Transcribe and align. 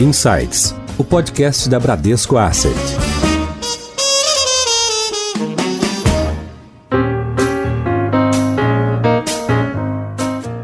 Insights, 0.00 0.74
o 0.98 1.04
podcast 1.04 1.68
da 1.68 1.78
Bradesco 1.78 2.36
Asset. 2.36 2.74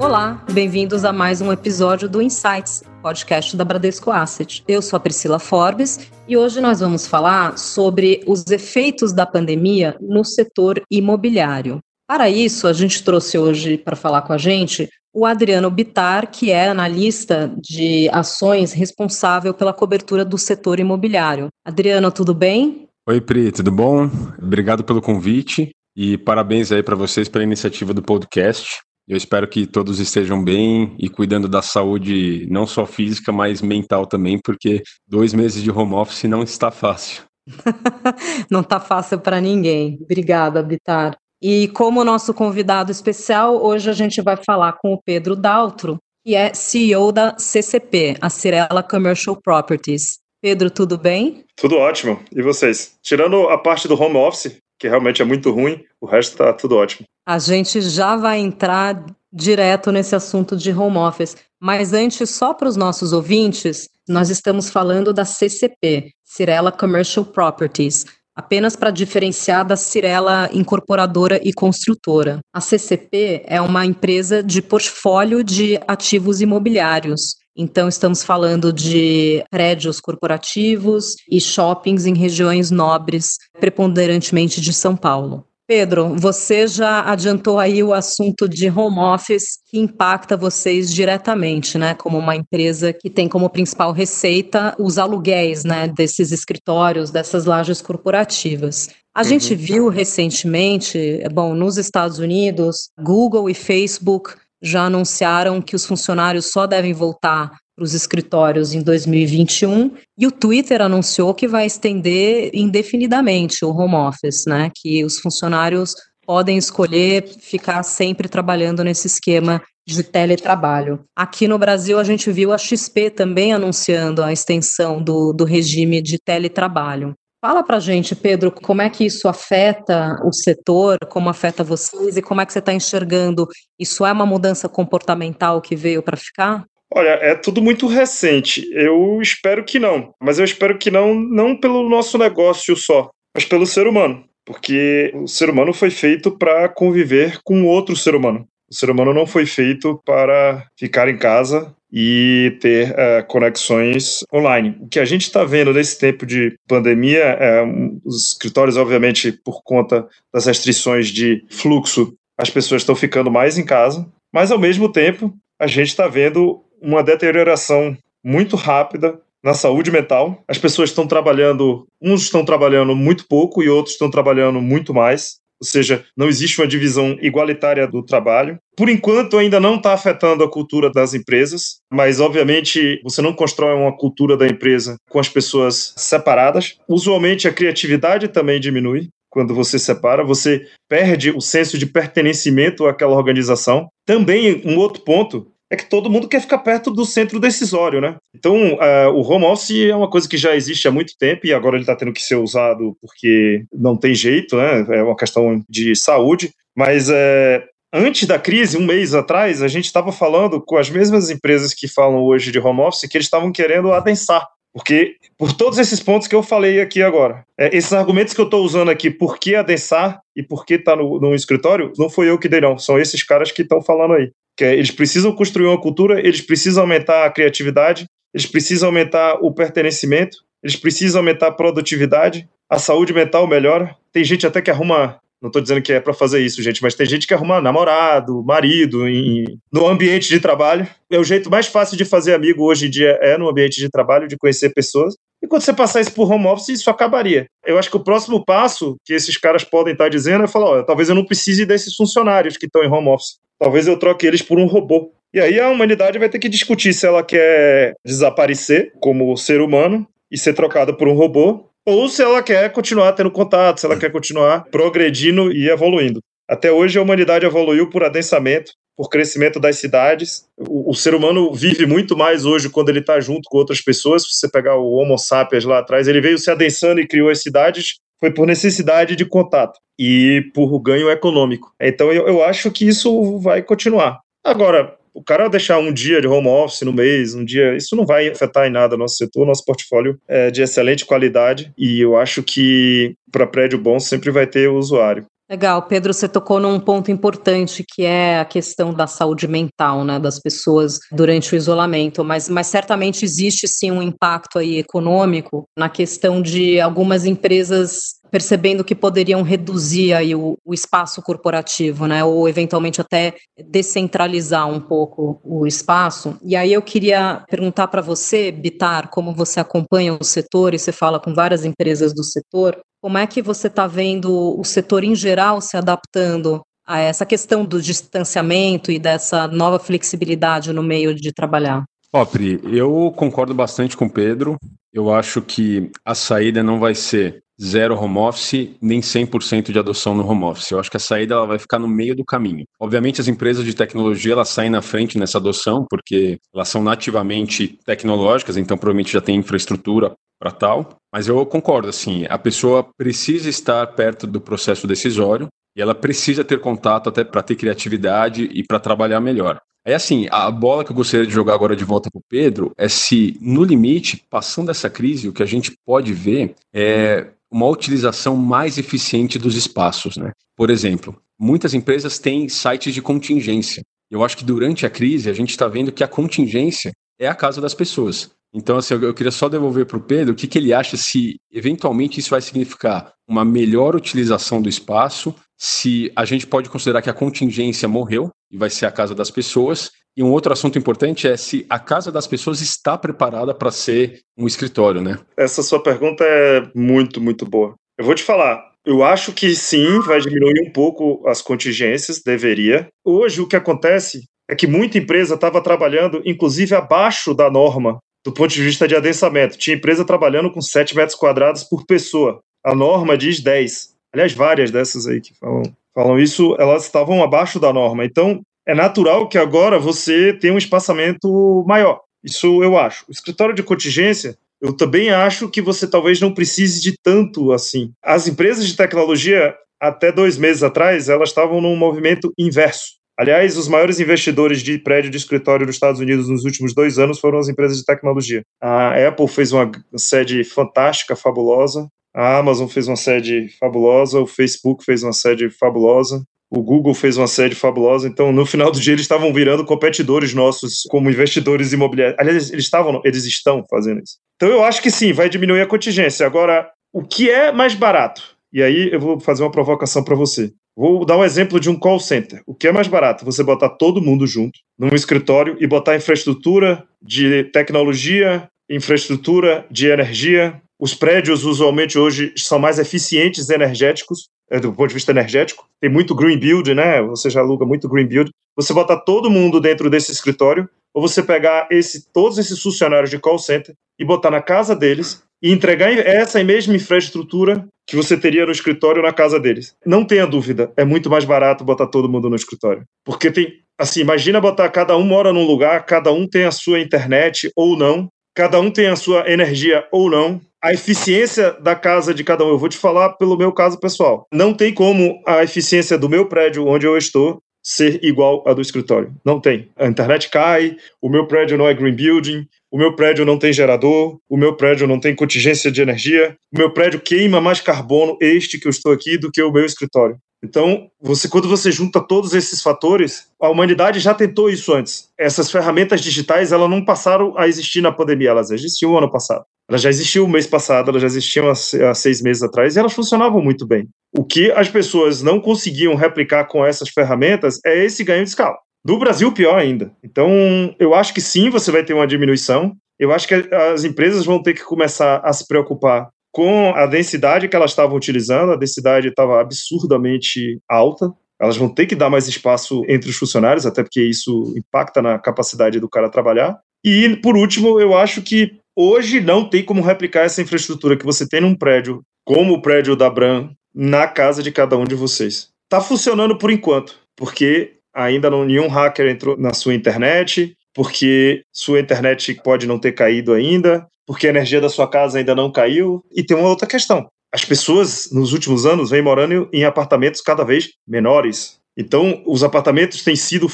Olá, 0.01 0.45
bem-vindos 0.51 1.05
a 1.05 1.13
mais 1.13 1.41
um 1.41 1.53
episódio 1.53 2.09
do 2.09 2.21
Insights, 2.21 2.83
podcast 3.01 3.57
da 3.57 3.65
Bradesco 3.65 4.11
Asset. 4.11 4.65
Eu 4.67 4.83
sou 4.83 4.97
a 4.97 5.01
Priscila 5.01 5.39
Forbes 5.39 6.11
e 6.27 6.37
hoje 6.37 6.61
nós 6.61 6.81
vamos 6.81 7.07
falar 7.07 7.57
sobre 7.57 8.25
os 8.27 8.45
efeitos 8.51 9.13
da 9.13 9.25
pandemia 9.25 9.97
no 10.01 10.25
setor 10.25 10.83
imobiliário. 10.91 11.79
Para 12.05 12.29
isso, 12.29 12.67
a 12.67 12.73
gente 12.73 13.05
trouxe 13.05 13.39
hoje 13.39 13.79
para 13.79 13.95
falar 13.95 14.23
com 14.23 14.33
a 14.33 14.39
gente 14.39 14.91
o 15.13 15.27
Adriano 15.27 15.71
Bitar, 15.71 16.31
que 16.31 16.51
é 16.51 16.69
analista 16.69 17.53
de 17.61 18.09
ações 18.11 18.73
responsável 18.73 19.53
pela 19.53 19.73
cobertura 19.73 20.25
do 20.25 20.39
setor 20.39 20.79
imobiliário. 20.79 21.49
Adriano, 21.65 22.11
tudo 22.13 22.35
bem? 22.35 22.89
Oi, 23.09 23.21
Pri, 23.21 23.51
tudo 23.51 23.73
bom? 23.73 24.09
Obrigado 24.41 24.85
pelo 24.85 25.03
convite 25.03 25.71
e 25.97 26.17
parabéns 26.17 26.71
aí 26.71 26.83
para 26.83 26.95
vocês 26.95 27.29
pela 27.29 27.45
iniciativa 27.45 27.93
do 27.93 28.03
podcast. 28.03 28.69
Eu 29.09 29.17
espero 29.17 29.49
que 29.49 29.67
todos 29.67 29.99
estejam 29.99 30.43
bem 30.43 30.95
e 30.97 31.09
cuidando 31.09 31.49
da 31.49 31.63
saúde, 31.63 32.47
não 32.49 32.65
só 32.65 32.87
física, 32.87 33.33
mas 33.33 33.61
mental 33.61 34.07
também, 34.07 34.39
porque 34.39 34.83
dois 35.09 35.35
meses 35.35 35.63
de 35.63 35.71
home 35.71 35.95
office 35.95 36.25
não 36.25 36.45
está 36.45 36.71
fácil. 36.71 37.25
não 38.49 38.61
está 38.61 38.79
fácil 38.79 39.19
para 39.19 39.41
ninguém. 39.41 39.99
Obrigada, 40.01 40.63
Bitar. 40.63 41.17
E 41.43 41.69
como 41.69 42.05
nosso 42.05 42.35
convidado 42.35 42.93
especial, 42.93 43.65
hoje 43.65 43.89
a 43.89 43.95
gente 43.95 44.21
vai 44.21 44.37
falar 44.37 44.75
com 44.75 44.93
o 44.93 45.03
Pedro 45.03 45.35
Daltro, 45.35 45.97
que 46.23 46.35
é 46.35 46.53
CEO 46.53 47.11
da 47.11 47.39
CCP, 47.39 48.17
a 48.21 48.29
Cirela 48.29 48.83
Commercial 48.83 49.35
Properties. 49.43 50.19
Pedro, 50.43 50.71
tudo 50.71 50.99
bem? 50.99 51.45
Tudo 51.57 51.77
ótimo. 51.77 52.21
E 52.31 52.43
vocês? 52.43 52.95
Tirando 53.03 53.49
a 53.49 53.57
parte 53.57 53.89
do 53.89 54.01
home 54.01 54.17
office, 54.17 54.59
que 54.79 54.89
realmente 54.89 55.23
é 55.23 55.25
muito 55.25 55.51
ruim, 55.51 55.83
o 55.99 56.07
resto 56.07 56.33
está 56.33 56.53
tudo 56.53 56.77
ótimo. 56.77 57.07
A 57.27 57.39
gente 57.39 57.81
já 57.81 58.17
vai 58.17 58.39
entrar 58.39 59.03
direto 59.33 59.91
nesse 59.91 60.15
assunto 60.15 60.57
de 60.57 60.73
home 60.73 60.99
office. 60.99 61.37
Mas 61.59 61.93
antes, 61.93 62.29
só 62.31 62.53
para 62.53 62.69
os 62.69 62.77
nossos 62.77 63.13
ouvintes, 63.13 63.89
nós 64.09 64.29
estamos 64.29 64.69
falando 64.69 65.13
da 65.13 65.25
CCP, 65.25 66.11
Cirela 66.25 66.73
Commercial 66.73 67.25
Properties 67.25 68.05
apenas 68.35 68.77
para 68.77 68.91
diferenciar 68.91 69.65
da 69.67 69.77
Cirela 69.77 70.49
Incorporadora 70.53 71.41
e 71.43 71.53
Construtora. 71.53 72.41
A 72.53 72.61
CCP 72.61 73.43
é 73.47 73.61
uma 73.61 73.85
empresa 73.85 74.43
de 74.43 74.63
portfólio 74.63 75.45
de 75.45 75.79
ativos 75.87 76.41
imobiliários. 76.41 77.37
Então, 77.57 77.89
estamos 77.89 78.23
falando 78.23 78.73
de 78.73 79.45
prédios 79.51 80.01
corporativos 80.01 81.17
e 81.31 81.41
shoppings 81.41 82.07
em 82.07 82.15
regiões 82.15 82.71
nobres, 82.71 83.37
preponderantemente 83.59 84.61
de 84.61 84.73
São 84.73 84.97
Paulo. 84.97 85.50
Pedro, 85.71 86.17
você 86.17 86.67
já 86.67 87.01
adiantou 87.09 87.57
aí 87.57 87.81
o 87.81 87.95
assunto 87.95 88.49
de 88.49 88.69
home 88.69 88.99
office 88.99 89.61
que 89.71 89.79
impacta 89.79 90.37
vocês 90.37 90.93
diretamente, 90.93 91.79
né? 91.79 91.95
Como 91.95 92.19
uma 92.19 92.35
empresa 92.35 92.93
que 92.93 93.09
tem 93.09 93.29
como 93.29 93.49
principal 93.49 93.93
receita 93.93 94.75
os 94.81 94.99
aluguéis, 94.99 95.63
né? 95.63 95.87
Desses 95.87 96.33
escritórios, 96.33 97.13
dessas 97.13 97.45
lajes 97.45 97.81
corporativas. 97.81 98.89
A 99.15 99.21
uhum. 99.21 99.29
gente 99.29 99.55
viu 99.55 99.89
recentemente, 99.89 101.23
bom, 101.33 101.55
nos 101.55 101.77
Estados 101.77 102.19
Unidos, 102.19 102.91
Google 103.01 103.49
e 103.49 103.55
Facebook 103.55 104.33
já 104.61 104.87
anunciaram 104.87 105.63
que 105.63 105.77
os 105.77 105.87
funcionários 105.87 106.47
só 106.47 106.67
devem 106.67 106.93
voltar 106.93 107.53
para 107.81 107.85
os 107.87 107.95
escritórios 107.95 108.75
em 108.75 108.83
2021 108.83 109.93
e 110.19 110.27
o 110.27 110.31
Twitter 110.31 110.83
anunciou 110.83 111.33
que 111.33 111.49
vai 111.49 111.65
estender 111.65 112.51
indefinidamente 112.53 113.65
o 113.65 113.71
home 113.71 113.95
office, 113.95 114.45
né? 114.47 114.71
Que 114.75 115.03
os 115.03 115.19
funcionários 115.19 115.95
podem 116.27 116.59
escolher 116.59 117.27
ficar 117.27 117.83
sempre 117.83 118.29
trabalhando 118.29 118.85
nesse 118.85 119.07
esquema 119.07 119.63
de 119.89 120.03
teletrabalho. 120.03 121.01
Aqui 121.17 121.49
no 121.49 121.59
Brasil, 121.59 121.99
a 121.99 122.05
gente 122.05 122.31
viu 122.31 122.53
a 122.53 122.59
XP 122.59 123.09
também 123.09 123.55
anunciando 123.55 124.23
a 124.23 124.31
extensão 124.31 125.03
do, 125.03 125.33
do 125.33 125.45
regime 125.45 126.03
de 126.03 126.19
teletrabalho. 126.19 127.15
Fala 127.43 127.63
para 127.63 127.81
gente, 127.81 128.15
Pedro, 128.15 128.53
como 128.53 128.83
é 128.83 128.91
que 128.91 129.07
isso 129.07 129.27
afeta 129.27 130.21
o 130.23 130.31
setor, 130.31 130.99
como 131.09 131.31
afeta 131.31 131.65
vocês 131.65 132.19
e 132.19 132.21
como 132.21 132.43
é 132.43 132.47
que 132.47 132.53
você 132.53 132.59
está 132.59 132.75
enxergando? 132.75 133.49
Isso 133.79 134.05
é 134.05 134.13
uma 134.13 134.27
mudança 134.27 134.69
comportamental 134.69 135.63
que 135.63 135.75
veio 135.75 136.03
para 136.03 136.19
ficar? 136.19 136.67
Olha, 136.93 137.11
é 137.23 137.35
tudo 137.35 137.63
muito 137.63 137.87
recente. 137.87 138.69
Eu 138.73 139.21
espero 139.23 139.65
que 139.65 139.79
não. 139.79 140.13
Mas 140.21 140.39
eu 140.39 140.45
espero 140.45 140.77
que 140.77 140.91
não, 140.91 141.15
não 141.15 141.57
pelo 141.57 141.89
nosso 141.89 142.19
negócio 142.19 142.77
só, 142.77 143.11
mas 143.35 143.45
pelo 143.45 143.67
ser 143.67 143.87
humano. 143.87 144.25
Porque 144.45 145.13
o 145.15 145.29
ser 145.29 145.49
humano 145.49 145.73
foi 145.73 145.91
feito 145.91 146.37
para 146.37 146.69
conviver 146.69 147.39
com 147.45 147.65
outro 147.65 147.95
ser 147.95 148.15
humano. 148.15 148.47
O 148.69 148.75
ser 148.75 148.91
humano 148.91 149.15
não 149.15 149.27
foi 149.27 149.47
feito 149.47 150.01
para 150.05 150.67
ficar 150.79 151.09
em 151.09 151.19
casa 151.19 151.75
e 151.93 152.57
ter 152.61 152.91
uh, 152.93 153.27
conexões 153.27 154.21
online. 154.33 154.77
O 154.81 154.89
que 154.89 155.01
a 155.01 155.05
gente 155.05 155.23
está 155.23 155.45
vendo 155.45 155.73
nesse 155.73 155.99
tempo 155.99 156.25
de 156.25 156.57
pandemia, 156.69 157.37
um, 157.67 158.01
os 158.05 158.31
escritórios, 158.31 158.77
obviamente, 158.77 159.33
por 159.33 159.63
conta 159.65 160.07
das 160.33 160.47
restrições 160.47 161.09
de 161.09 161.45
fluxo, 161.51 162.15
as 162.39 162.49
pessoas 162.49 162.83
estão 162.83 162.95
ficando 162.95 163.31
mais 163.31 163.59
em 163.59 163.65
casa, 163.65 164.07
mas 164.33 164.51
ao 164.53 164.59
mesmo 164.59 164.91
tempo 164.91 165.35
a 165.61 165.67
gente 165.67 165.89
está 165.89 166.09
vendo 166.09 166.65
uma 166.81 167.03
deterioração 167.03 167.97
muito 168.25 168.57
rápida 168.57 169.21
na 169.43 169.55
saúde 169.55 169.91
mental. 169.91 170.43
As 170.47 170.59
pessoas 170.59 170.91
estão 170.91 171.07
trabalhando, 171.07 171.87
uns 172.01 172.23
estão 172.23 172.45
trabalhando 172.45 172.95
muito 172.95 173.27
pouco 173.27 173.63
e 173.63 173.69
outros 173.69 173.95
estão 173.95 174.11
trabalhando 174.11 174.61
muito 174.61 174.93
mais. 174.93 175.41
Ou 175.63 175.67
seja, 175.67 176.07
não 176.17 176.27
existe 176.27 176.59
uma 176.59 176.67
divisão 176.67 177.19
igualitária 177.21 177.87
do 177.87 178.03
trabalho. 178.03 178.59
Por 178.75 178.89
enquanto, 178.89 179.37
ainda 179.37 179.61
não 179.61 179.77
está 179.77 179.93
afetando 179.93 180.43
a 180.43 180.51
cultura 180.51 180.91
das 180.91 181.13
empresas, 181.13 181.81
mas 181.93 182.19
obviamente 182.19 182.99
você 183.05 183.21
não 183.21 183.35
constrói 183.35 183.75
uma 183.75 183.95
cultura 183.95 184.39
da 184.39 184.47
empresa 184.47 184.97
com 185.11 185.19
as 185.19 185.29
pessoas 185.29 185.93
separadas. 185.99 186.79
Usualmente, 186.89 187.47
a 187.47 187.53
criatividade 187.53 188.29
também 188.29 188.59
diminui 188.59 189.11
quando 189.31 189.55
você 189.55 189.79
separa, 189.79 190.25
você 190.25 190.67
perde 190.89 191.31
o 191.31 191.41
senso 191.41 191.79
de 191.79 191.87
pertencimento 191.87 192.87
àquela 192.87 193.15
organização. 193.15 193.89
Também, 194.05 194.61
um 194.65 194.77
outro 194.77 195.03
ponto 195.05 195.50
é 195.71 195.77
que 195.77 195.89
todo 195.89 196.11
mundo 196.11 196.29
quer 196.29 196.41
ficar 196.41 196.59
perto 196.59 196.91
do 196.91 197.05
centro 197.05 197.39
decisório, 197.39 198.01
né? 198.01 198.17
Então, 198.35 198.75
uh, 198.75 199.11
o 199.15 199.23
home 199.23 199.45
office 199.45 199.89
é 199.89 199.95
uma 199.95 200.11
coisa 200.11 200.29
que 200.29 200.37
já 200.37 200.57
existe 200.57 200.89
há 200.89 200.91
muito 200.91 201.17
tempo 201.17 201.47
e 201.47 201.55
agora 201.55 201.77
ele 201.77 201.85
está 201.85 201.95
tendo 201.95 202.13
que 202.13 202.21
ser 202.21 202.35
usado 202.35 202.97
porque 203.01 203.65
não 203.73 203.97
tem 203.97 204.13
jeito, 204.13 204.57
né? 204.57 204.85
É 204.91 205.03
uma 205.03 205.17
questão 205.17 205.63
de 205.69 205.95
saúde. 205.95 206.51
Mas 206.77 207.09
é, 207.09 207.65
antes 207.93 208.27
da 208.27 208.39
crise, 208.39 208.77
um 208.77 208.85
mês 208.85 209.15
atrás, 209.15 209.63
a 209.63 209.69
gente 209.69 209.85
estava 209.85 210.11
falando 210.11 210.61
com 210.61 210.77
as 210.77 210.91
mesmas 210.91 211.31
empresas 211.31 211.73
que 211.73 211.87
falam 211.87 212.23
hoje 212.23 212.51
de 212.51 212.59
home 212.59 212.81
office 212.81 213.09
que 213.09 213.17
eles 213.17 213.27
estavam 213.27 213.53
querendo 213.53 213.93
adensar. 213.93 214.45
Porque, 214.73 215.17
por 215.37 215.53
todos 215.53 215.79
esses 215.79 216.01
pontos 216.01 216.29
que 216.29 216.35
eu 216.35 216.43
falei 216.43 216.81
aqui 216.81 217.03
agora, 217.03 217.45
é, 217.59 217.77
esses 217.77 217.93
argumentos 217.93 218.35
que 218.35 218.41
eu 218.41 218.45
estou 218.45 218.65
usando 218.65 218.91
aqui, 218.91 219.11
por 219.11 219.39
que 219.39 219.55
adensar 219.55 220.21
e 220.37 220.43
por 220.43 220.65
que 220.65 220.75
está 220.75 220.95
no, 220.95 221.19
no 221.19 221.35
escritório, 221.35 221.93
não 221.99 222.09
foi 222.09 222.31
eu 222.31 222.39
que 222.39 222.49
dei, 222.49 222.61
não. 222.61 222.79
São 222.79 222.99
esses 222.99 223.23
caras 223.23 223.51
que 223.51 223.63
estão 223.63 223.83
falando 223.83 224.15
aí 224.15 224.31
que 224.61 224.65
é, 224.65 224.75
eles 224.75 224.91
precisam 224.91 225.35
construir 225.35 225.69
uma 225.69 225.81
cultura, 225.81 226.21
eles 226.21 226.43
precisam 226.43 226.83
aumentar 226.83 227.25
a 227.25 227.31
criatividade, 227.31 228.05
eles 228.35 228.47
precisam 228.47 228.91
aumentar 228.91 229.39
o 229.41 229.55
pertencimento, 229.55 230.37
eles 230.63 230.77
precisam 230.77 231.21
aumentar 231.21 231.47
a 231.47 231.53
produtividade, 231.53 232.47
a 232.69 232.79
saúde 232.79 233.15
mental 233.15 233.47
melhora. 233.47 233.97
Tem 234.13 234.23
gente 234.23 234.47
até 234.47 234.61
que 234.61 234.71
arruma, 234.71 235.19
não 235.41 235.49
estou 235.49 235.63
dizendo 235.63 235.81
que 235.81 235.93
é 235.93 236.01
para 236.01 236.13
fazer 236.13 236.41
isso, 236.41 236.63
gente, 236.63 236.83
mas 236.83 236.95
tem 236.95 237.07
gente 237.07 237.27
que 237.27 237.33
arruma 237.33 237.61
namorado, 237.61 238.43
marido 238.45 239.09
em, 239.09 239.59
no 239.73 239.87
ambiente 239.87 240.29
de 240.29 240.39
trabalho. 240.39 240.87
É 241.11 241.19
o 241.19 241.25
jeito 241.25 241.51
mais 241.51 241.67
fácil 241.67 241.97
de 241.97 242.05
fazer 242.05 242.35
amigo 242.35 242.65
hoje 242.65 242.87
em 242.87 242.91
dia 242.91 243.19
é 243.23 243.39
no 243.39 243.49
ambiente 243.49 243.81
de 243.81 243.89
trabalho, 243.89 244.29
de 244.29 244.37
conhecer 244.37 244.71
pessoas. 244.75 245.15
E 245.43 245.47
quando 245.47 245.63
você 245.63 245.73
passar 245.73 246.01
isso 246.03 246.13
por 246.13 246.31
home 246.31 246.47
office, 246.47 246.69
isso 246.69 246.91
acabaria. 246.91 247.47
Eu 247.65 247.79
acho 247.79 247.91
que 247.91 247.97
o 247.97 248.05
próximo 248.05 248.45
passo 248.45 248.97
que 249.05 249.15
esses 249.15 249.37
caras 249.39 249.65
podem 249.65 249.93
estar 249.93 250.11
dizendo 250.11 250.45
é 250.45 250.49
falar: 250.49 250.71
olha, 250.71 250.83
talvez 250.85 251.09
eu 251.09 251.15
não 251.15 251.25
precise 251.25 251.65
desses 251.65 251.95
funcionários 251.95 252.59
que 252.59 252.67
estão 252.67 252.85
em 252.85 252.91
home 252.91 253.09
office. 253.09 253.39
Talvez 253.59 253.87
eu 253.87 253.99
troque 253.99 254.27
eles 254.27 254.43
por 254.43 254.59
um 254.59 254.67
robô. 254.67 255.13
E 255.33 255.41
aí 255.41 255.59
a 255.59 255.69
humanidade 255.69 256.19
vai 256.19 256.29
ter 256.29 256.39
que 256.39 256.49
discutir 256.49 256.93
se 256.93 257.07
ela 257.07 257.23
quer 257.23 257.95
desaparecer 258.05 258.93
como 259.01 259.37
ser 259.37 259.61
humano 259.61 260.07
e 260.31 260.37
ser 260.37 260.53
trocada 260.53 260.93
por 260.93 261.09
um 261.09 261.15
robô, 261.15 261.70
ou 261.91 262.09
se 262.09 262.23
ela 262.23 262.43
quer 262.43 262.71
continuar 262.73 263.13
tendo 263.13 263.31
contato, 263.31 263.81
se 263.81 263.87
ela 263.87 263.99
quer 263.99 264.11
continuar 264.11 264.65
progredindo 264.71 265.53
e 265.53 265.69
evoluindo. 265.69 266.21
Até 266.49 266.71
hoje 266.73 266.99
a 266.99 267.03
humanidade 267.03 267.47
evoluiu 267.47 267.89
por 267.89 268.03
adensamento, 268.03 268.73
por 268.97 269.09
crescimento 269.09 269.61
das 269.61 269.77
cidades. 269.77 270.45
O, 270.59 270.91
o 270.91 270.95
ser 270.95 271.15
humano 271.15 271.53
vive 271.55 271.87
muito 271.87 272.17
mais 272.17 272.45
hoje 272.45 272.69
quando 272.69 272.89
ele 272.89 273.01
está 273.01 273.21
junto 273.21 273.43
com 273.49 273.59
outras 273.59 273.81
pessoas. 273.81 274.23
Se 274.23 274.39
você 274.39 274.51
pegar 274.51 274.77
o 274.77 274.93
Homo 274.93 275.17
sapiens 275.17 275.65
lá 275.65 275.79
atrás, 275.79 276.09
ele 276.09 276.21
veio 276.21 276.39
se 276.39 276.51
adensando 276.51 277.01
e 277.01 277.07
criou 277.07 277.31
as 277.31 277.43
cidades 277.43 278.01
foi 278.21 278.31
por 278.31 278.47
necessidade 278.47 279.17
de 279.17 279.25
contato 279.25 279.81
e 279.99 280.51
por 280.55 280.79
ganho 280.81 281.11
econômico. 281.11 281.73
Então 281.81 282.13
eu, 282.13 282.29
eu 282.29 282.45
acho 282.45 282.71
que 282.71 282.87
isso 282.87 283.39
vai 283.39 283.63
continuar. 283.63 284.21
Agora, 284.45 284.95
O 285.15 285.23
cara 285.23 285.49
deixar 285.49 285.79
um 285.79 285.93
dia 285.93 286.21
de 286.21 286.29
home 286.29 286.49
office 286.49 286.83
no 286.83 286.93
mês, 286.93 287.35
um 287.35 287.45
dia, 287.45 287.77
isso 287.77 287.97
não 287.97 288.07
vai 288.07 288.29
afetar 288.29 288.67
em 288.67 288.71
nada 288.71 288.97
nosso 288.97 289.17
setor, 289.17 289.47
nosso 289.47 289.65
portfólio 289.65 290.19
é 290.29 290.51
de 290.51 290.63
excelente 290.63 291.05
qualidade 291.05 291.73
e 291.77 292.01
eu 292.01 292.17
acho 292.17 292.43
que 292.43 293.15
para 293.31 293.47
prédio 293.47 293.79
bom 293.79 293.99
sempre 293.99 294.31
vai 294.31 294.47
ter 294.47 294.69
o 294.69 294.77
usuário. 294.77 295.27
Legal, 295.51 295.83
Pedro, 295.83 296.15
você 296.15 296.29
tocou 296.29 296.61
num 296.61 296.79
ponto 296.79 297.11
importante 297.11 297.85
que 297.85 298.05
é 298.05 298.39
a 298.39 298.45
questão 298.45 298.95
da 298.95 299.09
saúde 299.09 299.49
mental, 299.49 300.05
né, 300.05 300.17
das 300.17 300.39
pessoas 300.39 301.01
durante 301.11 301.53
o 301.53 301.57
isolamento, 301.57 302.23
mas, 302.23 302.49
mas 302.49 302.69
certamente 302.69 303.25
existe 303.25 303.67
sim 303.67 303.91
um 303.91 304.01
impacto 304.01 304.61
aí 304.61 304.79
econômico 304.79 305.65
na 305.77 305.89
questão 305.89 306.41
de 306.41 306.81
algumas 306.81 307.25
empresas 307.25 308.20
percebendo 308.31 308.85
que 308.85 308.95
poderiam 308.95 309.43
reduzir 309.43 310.13
aí 310.13 310.35
o, 310.35 310.57
o, 310.65 310.73
espaço 310.73 311.21
corporativo, 311.23 312.07
né, 312.07 312.23
ou 312.25 312.49
eventualmente 312.49 313.01
até 313.01 313.35
descentralizar 313.69 314.69
um 314.69 314.81
pouco 314.81 315.41
o 315.45 315.67
espaço. 315.67 316.37
E 316.43 316.55
aí 316.55 316.73
eu 316.73 316.83
queria 316.83 317.45
perguntar 317.49 317.89
para 317.89 318.01
você, 318.01 318.51
Bitar, 318.53 319.09
como 319.09 319.35
você 319.35 319.61
acompanha 319.61 320.15
o 320.15 320.25
setor 320.25 320.75
e 320.75 320.79
você 320.79 320.93
fala 320.93 321.19
com 321.19 321.35
várias 321.35 321.65
empresas 321.65 322.15
do 322.15 322.23
setor, 322.23 322.79
como 323.01 323.19
é 323.19 323.27
que 323.27 323.41
você 323.43 323.67
está 323.67 323.87
vendo 323.87 324.59
o 324.59 324.65
setor 324.65 325.05
em 325.05 325.15
geral 325.15 325.61
se 325.61 325.77
adaptando 325.77 326.61
a 326.87 326.99
essa 326.99 327.25
questão 327.25 327.65
do 327.65 327.81
distanciamento 327.81 328.91
e 328.91 328.99
dessa 328.99 329.47
nova 329.47 329.79
flexibilidade 329.79 330.73
no 330.73 330.83
meio 330.83 331.15
de 331.15 331.33
trabalhar? 331.33 331.85
Ó, 332.13 332.25
Pri, 332.25 332.61
eu 332.65 333.13
concordo 333.17 333.55
bastante 333.55 333.97
com 333.97 334.07
o 334.07 334.11
Pedro. 334.11 334.57
Eu 334.93 335.13
acho 335.13 335.41
que 335.41 335.91
a 336.05 336.15
saída 336.15 336.63
não 336.63 336.81
vai 336.81 336.95
ser 336.95 337.43
zero 337.63 337.95
home 337.97 338.19
office, 338.19 338.71
nem 338.81 339.01
100% 339.01 339.71
de 339.71 339.79
adoção 339.79 340.15
no 340.15 340.27
home 340.27 340.45
office. 340.45 340.71
Eu 340.71 340.81
acho 340.81 340.91
que 340.91 340.97
a 340.97 341.01
saída 341.01 341.35
ela 341.35 341.47
vai 341.47 341.59
ficar 341.59 341.79
no 341.79 341.89
meio 341.89 342.17
do 342.17 342.25
caminho. 342.25 342.65
Obviamente, 342.79 343.21
as 343.21 343.29
empresas 343.29 343.65
de 343.65 343.75
tecnologia 343.75 344.33
elas 344.33 344.49
saem 344.49 344.71
na 344.71 344.81
frente 344.81 345.19
nessa 345.19 345.39
adoção, 345.39 345.87
porque 345.89 346.39
elas 346.55 346.69
são 346.69 346.83
nativamente 346.83 347.79
tecnológicas, 347.85 348.57
então 348.57 348.79
provavelmente 348.79 349.13
já 349.13 349.21
tem 349.21 349.37
infraestrutura 349.37 350.15
para 350.39 350.51
tal. 350.51 350.97
Mas 351.13 351.29
eu 351.29 351.45
concordo, 351.45 351.89
assim, 351.89 352.25
a 352.29 352.39
pessoa 352.39 352.87
precisa 352.97 353.49
estar 353.49 353.87
perto 353.89 354.27
do 354.27 354.41
processo 354.41 354.87
decisório 354.87 355.49
e 355.77 355.83
ela 355.83 355.95
precisa 355.95 356.43
ter 356.43 356.61
contato 356.61 357.09
até 357.09 357.23
para 357.23 357.43
ter 357.43 357.57
criatividade 357.57 358.49
e 358.53 358.65
para 358.65 358.81
trabalhar 358.81 359.21
melhor. 359.21 359.61
É 359.85 359.95
assim, 359.95 360.27
a 360.31 360.51
bola 360.51 360.85
que 360.85 360.93
eu 360.93 360.97
gostaria 360.97 361.27
de 361.27 361.33
jogar 361.33 361.55
agora 361.55 361.75
de 361.75 361.85
volta 361.85 362.11
para 362.11 362.19
o 362.19 362.25
Pedro 362.29 362.73
é 362.77 362.89
se, 362.89 363.39
no 363.41 363.65
limite, 363.65 364.23
passando 364.29 364.71
essa 364.71 364.91
crise, 364.91 365.29
o 365.29 365.33
que 365.33 365.43
a 365.43 365.47
gente 365.47 365.73
pode 365.87 366.13
ver 366.13 366.55
é 366.73 367.29
uma 367.51 367.67
utilização 367.67 368.37
mais 368.37 368.79
eficiente 368.79 369.39
dos 369.39 369.57
espaços. 369.57 370.17
Né? 370.17 370.33
Por 370.57 370.71
exemplo, 370.71 371.21
muitas 371.39 371.75
empresas 371.75 372.19
têm 372.19 372.49
sites 372.49 372.95
de 372.95 373.03
contingência. 373.03 373.83
Eu 374.11 374.25
acho 374.25 374.37
que 374.37 374.45
durante 374.45 374.87
a 374.87 374.91
crise 374.91 375.31
a 375.31 375.33
gente 375.33 375.51
está 375.51 375.69
vendo 375.69 375.93
que 375.93 376.05
a 376.05 376.09
contingência 376.09 376.93
é 377.19 377.29
a 377.29 377.35
casa 377.35 377.61
das 377.61 377.75
pessoas. 377.75 378.31
Então, 378.53 378.77
assim, 378.77 378.95
eu 378.95 379.15
queria 379.15 379.31
só 379.31 379.49
devolver 379.49 379.87
para 379.87 379.97
o 379.97 380.03
Pedro 380.03 380.33
o 380.33 380.37
que, 380.37 380.49
que 380.49 380.59
ele 380.59 380.75
acha 380.75 380.97
se, 380.97 381.37
eventualmente, 381.53 382.19
isso 382.19 382.31
vai 382.31 382.41
significar 382.41 383.13
uma 383.29 383.45
melhor 383.45 383.95
utilização 383.95 384.61
do 384.61 384.69
espaço, 384.69 385.33
se 385.57 386.11
a 386.17 386.25
gente 386.25 386.47
pode 386.47 386.69
considerar 386.69 387.01
que 387.01 387.11
a 387.11 387.15
contingência 387.15 387.87
morreu 387.87 388.31
e 388.51 388.59
vai 388.59 388.69
ser 388.69 388.87
a 388.87 388.91
casa 388.91 389.15
das 389.15 389.31
pessoas. 389.31 389.93
E 390.17 390.23
um 390.23 390.33
outro 390.33 390.53
assunto 390.53 390.79
importante 390.79 391.29
é 391.29 391.37
se 391.37 391.65
a 391.69 391.79
casa 391.79 392.11
das 392.11 392.27
pessoas 392.27 392.61
está 392.61 392.99
preparada 392.99 393.55
para 393.55 393.71
ser 393.71 394.21
um 394.37 394.47
escritório, 394.47 395.01
né? 395.01 395.19
Essa 395.37 395.63
sua 395.63 395.83
pergunta 395.83 396.25
é 396.25 396.69
muito, 396.75 397.21
muito 397.21 397.47
boa. 397.47 397.75
Eu 397.99 398.05
vou 398.05 398.15
te 398.15 398.23
falar, 398.23 398.71
eu 398.85 399.05
acho 399.05 399.33
que 399.33 399.55
sim, 399.55 400.01
vai 400.01 400.21
diminuir 400.21 400.69
um 400.69 400.73
pouco 400.73 401.27
as 401.29 401.41
contingências, 401.43 402.23
deveria. 402.25 402.89
Hoje, 403.05 403.41
o 403.41 403.47
que 403.47 403.57
acontece 403.57 404.25
é 404.51 404.57
que 404.57 404.67
muita 404.67 404.99
empresa 404.99 405.35
estava 405.35 405.63
trabalhando, 405.63 406.21
inclusive, 406.25 406.75
abaixo 406.75 407.33
da 407.35 407.51
norma 407.51 407.99
do 408.25 408.33
ponto 408.33 408.53
de 408.53 408.63
vista 408.63 408.87
de 408.87 408.95
adensamento. 408.95 409.57
Tinha 409.57 409.77
empresa 409.77 410.05
trabalhando 410.05 410.53
com 410.53 410.61
7 410.61 410.95
metros 410.95 411.17
quadrados 411.17 411.65
por 411.65 411.87
pessoa. 411.87 412.41
A 412.65 412.75
norma 412.75 413.17
diz 413.17 413.41
10. 413.41 413.95
Aliás, 414.13 414.33
várias 414.33 414.71
dessas 414.71 415.07
aí 415.07 415.21
que 415.21 415.33
falam, 415.39 415.63
falam 415.95 416.19
isso, 416.19 416.55
elas 416.59 416.85
estavam 416.85 417.23
abaixo 417.23 417.59
da 417.59 417.73
norma. 417.73 418.05
Então, 418.05 418.43
é 418.71 418.75
natural 418.75 419.29
que 419.29 419.37
agora 419.37 419.81
você 419.81 420.33
tenha 420.33 420.55
um 420.55 420.59
espaçamento 420.59 421.65
maior. 421.67 422.01
Isso 422.23 422.63
eu 422.63 422.79
acho. 422.79 423.05
O 423.09 423.11
escritório 423.11 423.53
de 423.53 423.65
contingência, 423.65 424.39
eu 424.63 424.73
também 424.73 425.11
acho 425.11 425.49
que 425.49 425.61
você 425.61 425.89
talvez 425.89 426.21
não 426.21 426.33
precise 426.33 426.81
de 426.81 426.95
tanto 427.03 427.51
assim. 427.51 427.91
As 428.01 428.29
empresas 428.29 428.69
de 428.69 428.77
tecnologia, 428.77 429.57
até 429.81 430.13
dois 430.13 430.39
meses 430.39 430.63
atrás, 430.63 431.09
elas 431.09 431.31
estavam 431.31 431.61
num 431.61 431.75
movimento 431.75 432.33
inverso. 432.39 433.01
Aliás, 433.19 433.57
os 433.57 433.67
maiores 433.67 433.99
investidores 433.99 434.63
de 434.63 434.79
prédio 434.79 435.11
de 435.11 435.17
escritório 435.17 435.67
dos 435.67 435.75
Estados 435.75 436.01
Unidos 436.01 436.29
nos 436.29 436.45
últimos 436.45 436.73
dois 436.73 436.97
anos 436.97 437.19
foram 437.19 437.41
as 437.41 437.49
empresas 437.49 437.77
de 437.77 437.85
tecnologia. 437.85 438.43
A 438.63 439.09
Apple 439.09 439.27
fez 439.27 439.53
uma 439.53 439.69
sede 439.97 440.45
fantástica, 440.45 441.17
fabulosa. 441.17 441.89
A 442.15 442.39
Amazon 442.39 442.69
fez 442.69 442.87
uma 442.87 442.97
sede 442.97 443.49
fabulosa. 443.59 444.21
O 444.21 444.27
Facebook 444.27 444.85
fez 444.85 445.03
uma 445.03 445.13
sede 445.13 445.51
fabulosa. 445.51 446.23
O 446.51 446.63
Google 446.63 446.95
fez 446.95 447.17
uma 447.17 447.29
sede 447.29 447.55
fabulosa. 447.55 448.09
Então, 448.09 448.33
no 448.33 448.45
final 448.45 448.73
do 448.73 448.81
dia, 448.81 448.93
eles 448.93 449.05
estavam 449.05 449.33
virando 449.33 449.65
competidores 449.65 450.35
nossos 450.35 450.83
como 450.91 451.09
investidores 451.09 451.73
imobiliários. 451.73 452.19
Aliás, 452.19 452.51
eles 452.51 452.65
estavam, 452.65 453.01
eles 453.05 453.25
estão 453.25 453.65
fazendo 453.71 454.03
isso. 454.03 454.17
Então, 454.35 454.49
eu 454.49 454.65
acho 454.65 454.83
que 454.83 454.91
sim, 454.91 455.13
vai 455.13 455.29
diminuir 455.29 455.61
a 455.61 455.67
contingência. 455.67 456.27
Agora, 456.27 456.69
o 456.93 457.05
que 457.05 457.31
é 457.31 457.53
mais 457.53 457.75
barato? 457.75 458.37
E 458.53 458.63
aí 458.63 458.91
eu 458.93 458.99
vou 458.99 459.21
fazer 459.21 459.45
uma 459.45 459.51
provocação 459.51 460.03
para 460.03 460.17
você. 460.17 460.53
Vou 460.77 461.05
dar 461.05 461.17
um 461.17 461.25
exemplo 461.25 461.61
de 461.61 461.71
um 461.71 461.79
call 461.79 462.01
center. 462.01 462.43
O 462.47 462.55
que 462.55 462.67
é 462.67 462.73
mais 462.73 462.89
barato? 462.89 463.25
Você 463.25 463.45
botar 463.45 463.69
todo 463.71 464.03
mundo 464.03 464.27
junto 464.27 464.59
num 464.79 464.95
escritório 464.95 465.57
e 465.61 465.67
botar 465.67 465.97
infraestrutura 465.97 466.85
de 467.03 467.45
tecnologia, 467.45 468.49
infraestrutura 468.69 469.67
de 469.71 469.87
energia. 469.87 470.61
Os 470.81 470.95
prédios 470.95 471.45
usualmente 471.45 471.99
hoje 471.99 472.33
são 472.37 472.59
mais 472.59 472.79
eficientes 472.79 473.51
energéticos, 473.51 474.29
do 474.59 474.73
ponto 474.73 474.89
de 474.89 474.95
vista 474.95 475.13
energético. 475.13 475.67
Tem 475.81 475.91
muito 475.91 476.15
green 476.15 476.39
build, 476.39 476.75
né? 476.75 477.01
Você 477.03 477.31
já 477.31 477.41
aluga 477.41 477.65
muito 477.65 477.89
green 477.89 478.07
build. 478.07 478.31
Você 478.57 478.75
botar 478.75 478.97
todo 478.97 479.31
mundo 479.31 479.61
dentro 479.61 479.89
desse 479.89 480.11
escritório, 480.11 480.69
ou 480.93 481.01
você 481.01 481.23
pegar 481.23 481.69
esse, 481.71 482.11
todos 482.13 482.37
esses 482.39 482.61
funcionários 482.61 483.11
de 483.11 483.19
call 483.19 483.39
center 483.39 483.75
e 483.99 484.05
botar 484.05 484.31
na 484.31 484.43
casa 484.43 484.75
deles 484.75 485.23
e 485.43 485.53
entregar 485.53 485.93
essa 485.93 486.43
mesma 486.43 486.75
infraestrutura 486.75 487.67
que 487.87 487.97
você 487.97 488.17
teria 488.17 488.45
no 488.45 488.53
escritório 488.53 489.03
na 489.03 489.13
casa 489.13 489.41
deles. 489.41 489.75
Não 489.85 490.05
tenha 490.05 490.27
dúvida, 490.27 490.73
é 490.77 490.85
muito 490.85 491.09
mais 491.09 491.25
barato 491.25 491.65
botar 491.65 491.87
todo 491.87 492.09
mundo 492.09 492.29
no 492.29 492.37
escritório. 492.37 492.85
Porque 493.05 493.31
tem, 493.31 493.55
assim, 493.79 494.01
imagina 494.01 494.41
botar 494.41 494.69
cada 494.69 494.97
um 494.97 495.05
mora 495.05 495.33
num 495.33 495.47
lugar, 495.47 495.85
cada 495.87 496.13
um 496.13 496.27
tem 496.27 496.45
a 496.45 496.51
sua 496.51 496.81
internet 496.81 497.51
ou 497.57 497.77
não, 497.77 498.09
cada 498.41 498.59
um 498.59 498.71
tem 498.71 498.87
a 498.87 498.97
sua 498.97 499.31
energia 499.31 499.87
ou 499.93 500.09
não. 500.09 500.41
A 500.65 500.73
eficiência 500.73 501.53
da 501.61 501.75
casa 501.75 502.15
de 502.15 502.25
cada 502.25 502.43
um, 502.43 502.49
eu 502.49 502.59
vou 502.59 502.71
te 502.71 502.79
falar 502.79 503.11
pelo 503.11 503.37
meu 503.37 503.53
caso 503.53 503.79
pessoal. 503.79 504.27
Não 504.33 504.55
tem 504.55 504.73
como 504.73 505.23
a 505.27 505.45
eficiência 505.45 505.99
do 505.99 506.09
meu 506.09 506.25
prédio 506.25 506.67
onde 506.67 506.87
eu 506.87 506.97
estou 506.97 507.43
ser 507.63 508.03
igual 508.03 508.43
à 508.49 508.55
do 508.55 508.63
escritório. 508.63 509.13
Não 509.23 509.39
tem. 509.39 509.69
A 509.77 509.87
internet 509.87 510.31
cai, 510.31 510.75
o 511.03 511.11
meu 511.11 511.27
prédio 511.27 511.59
não 511.59 511.69
é 511.69 511.75
green 511.75 511.95
building, 511.95 512.47
o 512.71 512.79
meu 512.79 512.97
prédio 512.97 513.27
não 513.27 513.39
tem 513.39 513.53
gerador, 513.53 514.19
o 514.27 514.39
meu 514.39 514.57
prédio 514.57 514.87
não 514.87 514.99
tem 514.99 515.15
contingência 515.15 515.71
de 515.71 515.83
energia, 515.83 516.35
o 516.51 516.57
meu 516.57 516.73
prédio 516.73 516.99
queima 516.99 517.43
mais 517.43 517.61
carbono, 517.61 518.17
este 518.23 518.59
que 518.59 518.67
eu 518.67 518.71
estou 518.71 518.91
aqui, 518.91 519.19
do 519.19 519.31
que 519.31 519.43
o 519.43 519.53
meu 519.53 519.67
escritório. 519.67 520.17
Então, 520.43 520.89
você, 521.01 521.29
quando 521.29 521.49
você 521.49 521.71
junta 521.71 522.01
todos 522.01 522.33
esses 522.33 522.63
fatores, 522.63 523.29
a 523.41 523.49
humanidade 523.51 524.01
já 524.01 524.15
tentou 524.15 524.49
isso 524.49 524.73
antes. 524.73 525.11
Essas 525.19 525.51
ferramentas 525.51 526.01
digitais, 526.01 526.51
elas 526.51 526.71
não 526.71 526.85
passaram 526.85 527.37
a 527.37 527.47
existir 527.47 527.83
na 527.83 527.93
pandemia, 527.93 528.31
elas 528.31 528.51
existiam 528.51 528.97
ano 528.97 529.11
passado. 529.11 529.45
Elas 529.69 529.83
já 529.83 529.91
existiam 529.91 530.25
o 530.25 530.29
mês 530.29 530.47
passado, 530.47 530.91
elas 530.91 531.03
já 531.03 531.07
existiam 531.07 531.49
há 531.49 531.95
seis 531.95 532.21
meses 532.23 532.43
atrás 532.43 532.75
e 532.75 532.79
elas 532.79 532.93
funcionavam 532.93 533.41
muito 533.41 533.67
bem. 533.67 533.87
O 534.17 534.25
que 534.25 534.51
as 534.51 534.69
pessoas 534.69 535.23
não 535.23 535.39
conseguiam 535.39 535.95
replicar 535.95 536.47
com 536.47 536.65
essas 536.65 536.89
ferramentas 536.89 537.61
é 537.65 537.85
esse 537.85 538.03
ganho 538.03 538.25
de 538.25 538.31
escala. 538.31 538.57
Do 538.85 538.99
Brasil, 538.99 539.31
pior 539.33 539.59
ainda. 539.59 539.93
Então, 540.03 540.75
eu 540.79 540.95
acho 540.95 541.13
que 541.13 541.21
sim, 541.21 541.51
você 541.51 541.71
vai 541.71 541.85
ter 541.85 541.93
uma 541.93 542.07
diminuição. 542.07 542.75
Eu 542.99 543.13
acho 543.13 543.29
que 543.29 543.35
as 543.35 543.85
empresas 543.85 544.25
vão 544.25 544.43
ter 544.43 544.55
que 544.55 544.65
começar 544.65 545.21
a 545.23 545.33
se 545.33 545.47
preocupar 545.47 546.09
com 546.33 546.73
a 546.75 546.87
densidade 546.87 547.49
que 547.49 547.57
elas 547.57 547.71
estavam 547.71 547.97
utilizando. 547.97 548.53
A 548.53 548.57
densidade 548.57 549.09
estava 549.09 549.41
absurdamente 549.41 550.61
alta. 550.69 551.13
Elas 551.41 551.57
vão 551.57 551.69
ter 551.69 551.87
que 551.87 551.97
dar 551.97 552.11
mais 552.11 552.29
espaço 552.29 552.85
entre 552.87 553.11
os 553.11 553.17
funcionários, 553.17 553.65
até 553.65 553.83
porque 553.83 554.03
isso 554.03 554.53
impacta 554.57 555.01
na 555.01 555.19
capacidade 555.19 555.81
do 555.81 555.89
cara 555.89 556.11
trabalhar. 556.11 556.59
E, 556.85 557.17
por 557.17 557.37
último, 557.37 557.81
eu 557.81 557.97
acho 557.97 558.23
que 558.23 558.59
hoje 558.77 559.21
não 559.21 559.49
tem 559.49 559.65
como 559.65 559.83
replicar 559.83 560.25
essa 560.25 560.43
infraestrutura 560.43 560.97
que 560.97 561.05
você 561.05 561.27
tem 561.27 561.41
num 561.41 561.55
prédio, 561.55 562.03
como 562.25 562.55
o 562.55 562.63
prédio 562.63 562.95
da 562.95 563.09
Bram, 563.09 563.51
na 563.75 564.07
casa 564.07 564.43
de 564.43 564.53
cada 564.53 564.77
um 564.77 564.85
de 564.85 564.95
vocês. 564.95 565.49
Está 565.65 565.81
funcionando 565.81 566.37
por 566.37 566.51
enquanto, 566.51 566.99
porque 567.17 567.75
ainda 567.95 568.31
não 568.31 568.45
nenhum 568.45 568.69
hacker 568.69 569.09
entrou 569.09 569.37
na 569.37 569.53
sua 569.53 569.75
internet, 569.75 570.55
porque 570.75 571.43
sua 571.53 571.81
internet 571.81 572.35
pode 572.43 572.67
não 572.67 572.79
ter 572.79 572.93
caído 572.93 573.33
ainda, 573.33 573.87
porque 574.11 574.27
a 574.27 574.31
energia 574.31 574.61
da 574.61 574.69
sua 574.69 574.89
casa 574.89 575.19
ainda 575.19 575.37
não 575.37 575.53
caiu. 575.53 576.05
E 576.11 576.25
tem 576.25 576.37
uma 576.37 576.49
outra 576.49 576.67
questão. 576.67 577.07
As 577.33 577.45
pessoas, 577.45 578.11
nos 578.11 578.33
últimos 578.33 578.67
anos, 578.67 578.91
vêm 578.91 579.01
morando 579.01 579.49
em 579.53 579.63
apartamentos 579.63 580.21
cada 580.21 580.43
vez 580.43 580.71
menores. 580.85 581.61
Então, 581.79 582.21
os 582.27 582.43
apartamentos 582.43 583.05
têm 583.05 583.15
sido, 583.15 583.47